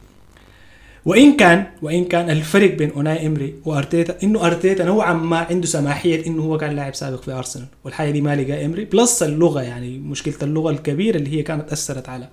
وإن 1.04 1.36
كان 1.36 1.66
وإن 1.82 2.04
كان 2.04 2.30
الفرق 2.30 2.74
بين 2.74 2.90
أوناي 2.90 3.26
إمري 3.26 3.54
وأرتيتا 3.64 4.16
إنه 4.22 4.46
أرتيتا 4.46 4.84
نوعا 4.84 5.12
ما 5.12 5.38
عنده 5.38 5.66
سماحية 5.66 6.26
إنه 6.26 6.42
هو 6.42 6.58
كان 6.58 6.76
لاعب 6.76 6.94
سابق 6.94 7.22
في 7.22 7.32
ارسنال 7.32 7.66
والحاجة 7.84 8.10
دي 8.10 8.20
ما 8.20 8.36
لقى 8.36 8.66
إمري 8.66 8.84
plus 8.84 9.22
اللغة 9.22 9.62
يعني 9.62 9.98
مشكلة 9.98 10.34
اللغة 10.42 10.70
الكبيرة 10.70 11.16
اللي 11.16 11.38
هي 11.38 11.42
كانت 11.42 11.72
أثرت 11.72 12.08
على 12.08 12.28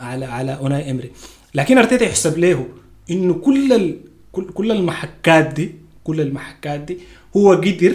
على 0.00 0.24
على 0.24 0.56
أوناي 0.56 0.90
إمري. 0.90 1.10
لكن 1.54 1.78
أرتيتا 1.78 2.04
يحسب 2.04 2.38
له 2.38 2.66
إنه 3.10 3.34
كل 3.34 3.72
ال 3.72 3.96
كل 4.32 4.72
المحكات 4.72 5.54
دي 5.54 5.74
كل 6.04 6.20
المحكات 6.20 6.80
دي 6.80 6.98
هو 7.36 7.52
قدر 7.52 7.94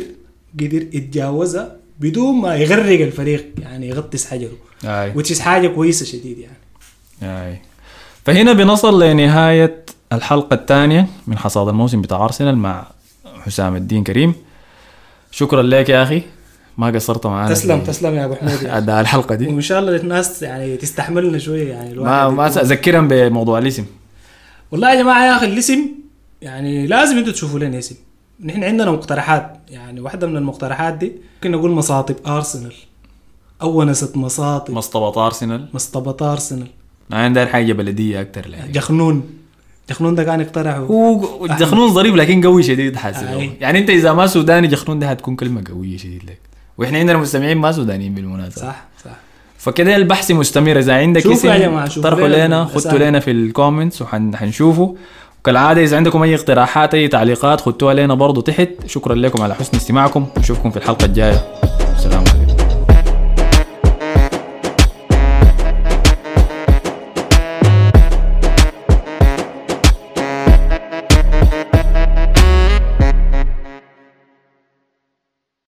قدر 0.60 0.82
يتجاوزها 0.82 1.76
بدون 1.99 2.36
ما 2.36 2.55
يغرق 2.55 3.01
الفريق 3.01 3.45
يعني 3.60 3.88
يغطس 3.89 4.26
حجره 4.26 4.57
آي. 4.86 5.14
وتشيز 5.16 5.39
حاجة 5.39 5.68
كويسة 5.68 6.05
شديد 6.05 6.38
يعني. 6.38 6.57
آي. 7.24 7.62
فهنا 8.26 8.53
بنصل 8.53 9.03
لنهاية 9.03 9.86
الحلقة 10.14 10.53
الثانية 10.53 11.07
من 11.28 11.38
حصاد 11.38 11.68
الموسم 11.68 12.01
بتاع 12.01 12.26
أرسنال 12.26 12.57
مع 12.57 12.88
حسام 13.45 13.76
الدين 13.76 14.03
كريم. 14.03 14.34
شكرا 15.32 15.62
لك 15.62 15.89
يا 15.89 16.03
أخي. 16.03 16.22
ما 16.78 16.88
قصرت 16.88 17.26
معانا 17.26 17.53
تسلم 17.53 17.84
تسلم 17.84 18.16
يا 18.16 18.26
أبو 18.26 18.36
حميد. 18.36 18.89
الحلقة 18.89 19.36
دي. 19.36 19.47
وإن 19.47 19.62
شاء 19.62 19.80
الله 19.80 19.95
الناس 19.95 20.43
يعني 20.43 20.78
تستحملنا 20.78 21.38
شوية 21.38 21.70
يعني 21.70 21.95
ما 21.95 22.30
ما 22.30 22.47
أذكرهم 22.47 23.07
بموضوع 23.07 23.57
الاسم. 23.57 23.86
والله 24.72 24.93
يا 24.93 25.01
جماعة 25.01 25.26
يا 25.26 25.38
أخي 25.38 25.45
الاسم 25.45 25.80
يعني 26.41 26.88
لازم 26.88 27.17
أنتوا 27.17 27.34
تشوفوا 27.34 27.59
لنا 27.59 27.80
اسم. 27.80 27.95
نحن 28.43 28.63
عندنا 28.63 28.91
مقترحات. 28.91 29.57
يعني 29.70 30.01
واحدة 30.01 30.28
من 30.28 30.38
المقترحات 30.38 30.93
دي 30.93 31.13
ممكن 31.36 31.51
نقول 31.51 31.72
مصاطب 31.72 32.15
أرسنال. 32.28 32.74
أو 33.61 33.80
ونست 33.80 34.17
مصاطب. 34.17 34.74
مصطبة 34.74 35.18
أرسنال. 35.17 35.67
مصطبة 35.74 36.32
أرسنال. 36.32 36.67
أنا 37.13 37.34
داير 37.34 37.47
حاجة 37.47 37.74
بلدية 37.74 38.22
أكتر 38.22 38.49
لكن 38.49 38.72
جخنون. 38.72 39.30
جخنون 39.89 40.15
ده 40.15 40.24
كان 40.24 40.41
اقترحه 40.41 40.78
هو 40.78 41.47
جخنون 41.47 41.93
ظريف 41.93 42.15
لكن 42.15 42.45
قوي 42.45 42.63
شديد 42.63 42.95
حاسس. 42.95 43.24
يعني 43.61 43.80
انت 43.80 43.89
إذا 43.89 44.13
ما 44.13 44.28
سوداني 44.28 44.67
جخنون 44.67 44.99
ده 44.99 45.09
هتكون 45.09 45.36
كلمة 45.36 45.63
قوية 45.70 45.97
شديد 45.97 46.24
لك. 46.24 46.39
وإحنا 46.78 46.97
عندنا 46.97 47.17
مستمعين 47.17 47.57
ما 47.57 47.72
سودانيين 47.72 48.13
بالمناسبة. 48.13 48.61
صح 48.61 48.86
صح. 49.05 49.28
فكده 49.60 49.95
البحث 49.95 50.32
مستمر. 50.32 50.80
إذا 50.80 50.93
عندك 50.93 51.28
اسم 51.28 52.01
طرحوا 52.01 52.28
لنا. 52.28 52.66
خدوا 52.66 52.99
لنا 52.99 53.20
في 53.20 53.32
ال 53.32 53.39
comments 53.39 54.01
وحنشوفه 54.01 54.95
وكالعادة 55.39 55.84
إذا 55.84 55.97
عندكم 55.97 56.24
أي 56.24 56.36
اقتراحات 56.36 56.93
أي 56.93 57.07
تعليقات 57.07 57.62
خدوها 57.62 57.93
لنا 57.93 58.14
برضو 58.14 58.41
تحت. 58.41 58.70
شكرا 58.88 59.16
لكم 59.16 59.41
على 59.43 59.55
حسن 59.55 59.78
استماعكم. 59.78 60.28
نشوفكم 60.38 60.72
في 60.72 60.78
الحلقة 60.78 61.05
الجاية. 61.05 61.45
السلام 61.97 62.24
عليكم. 62.28 62.49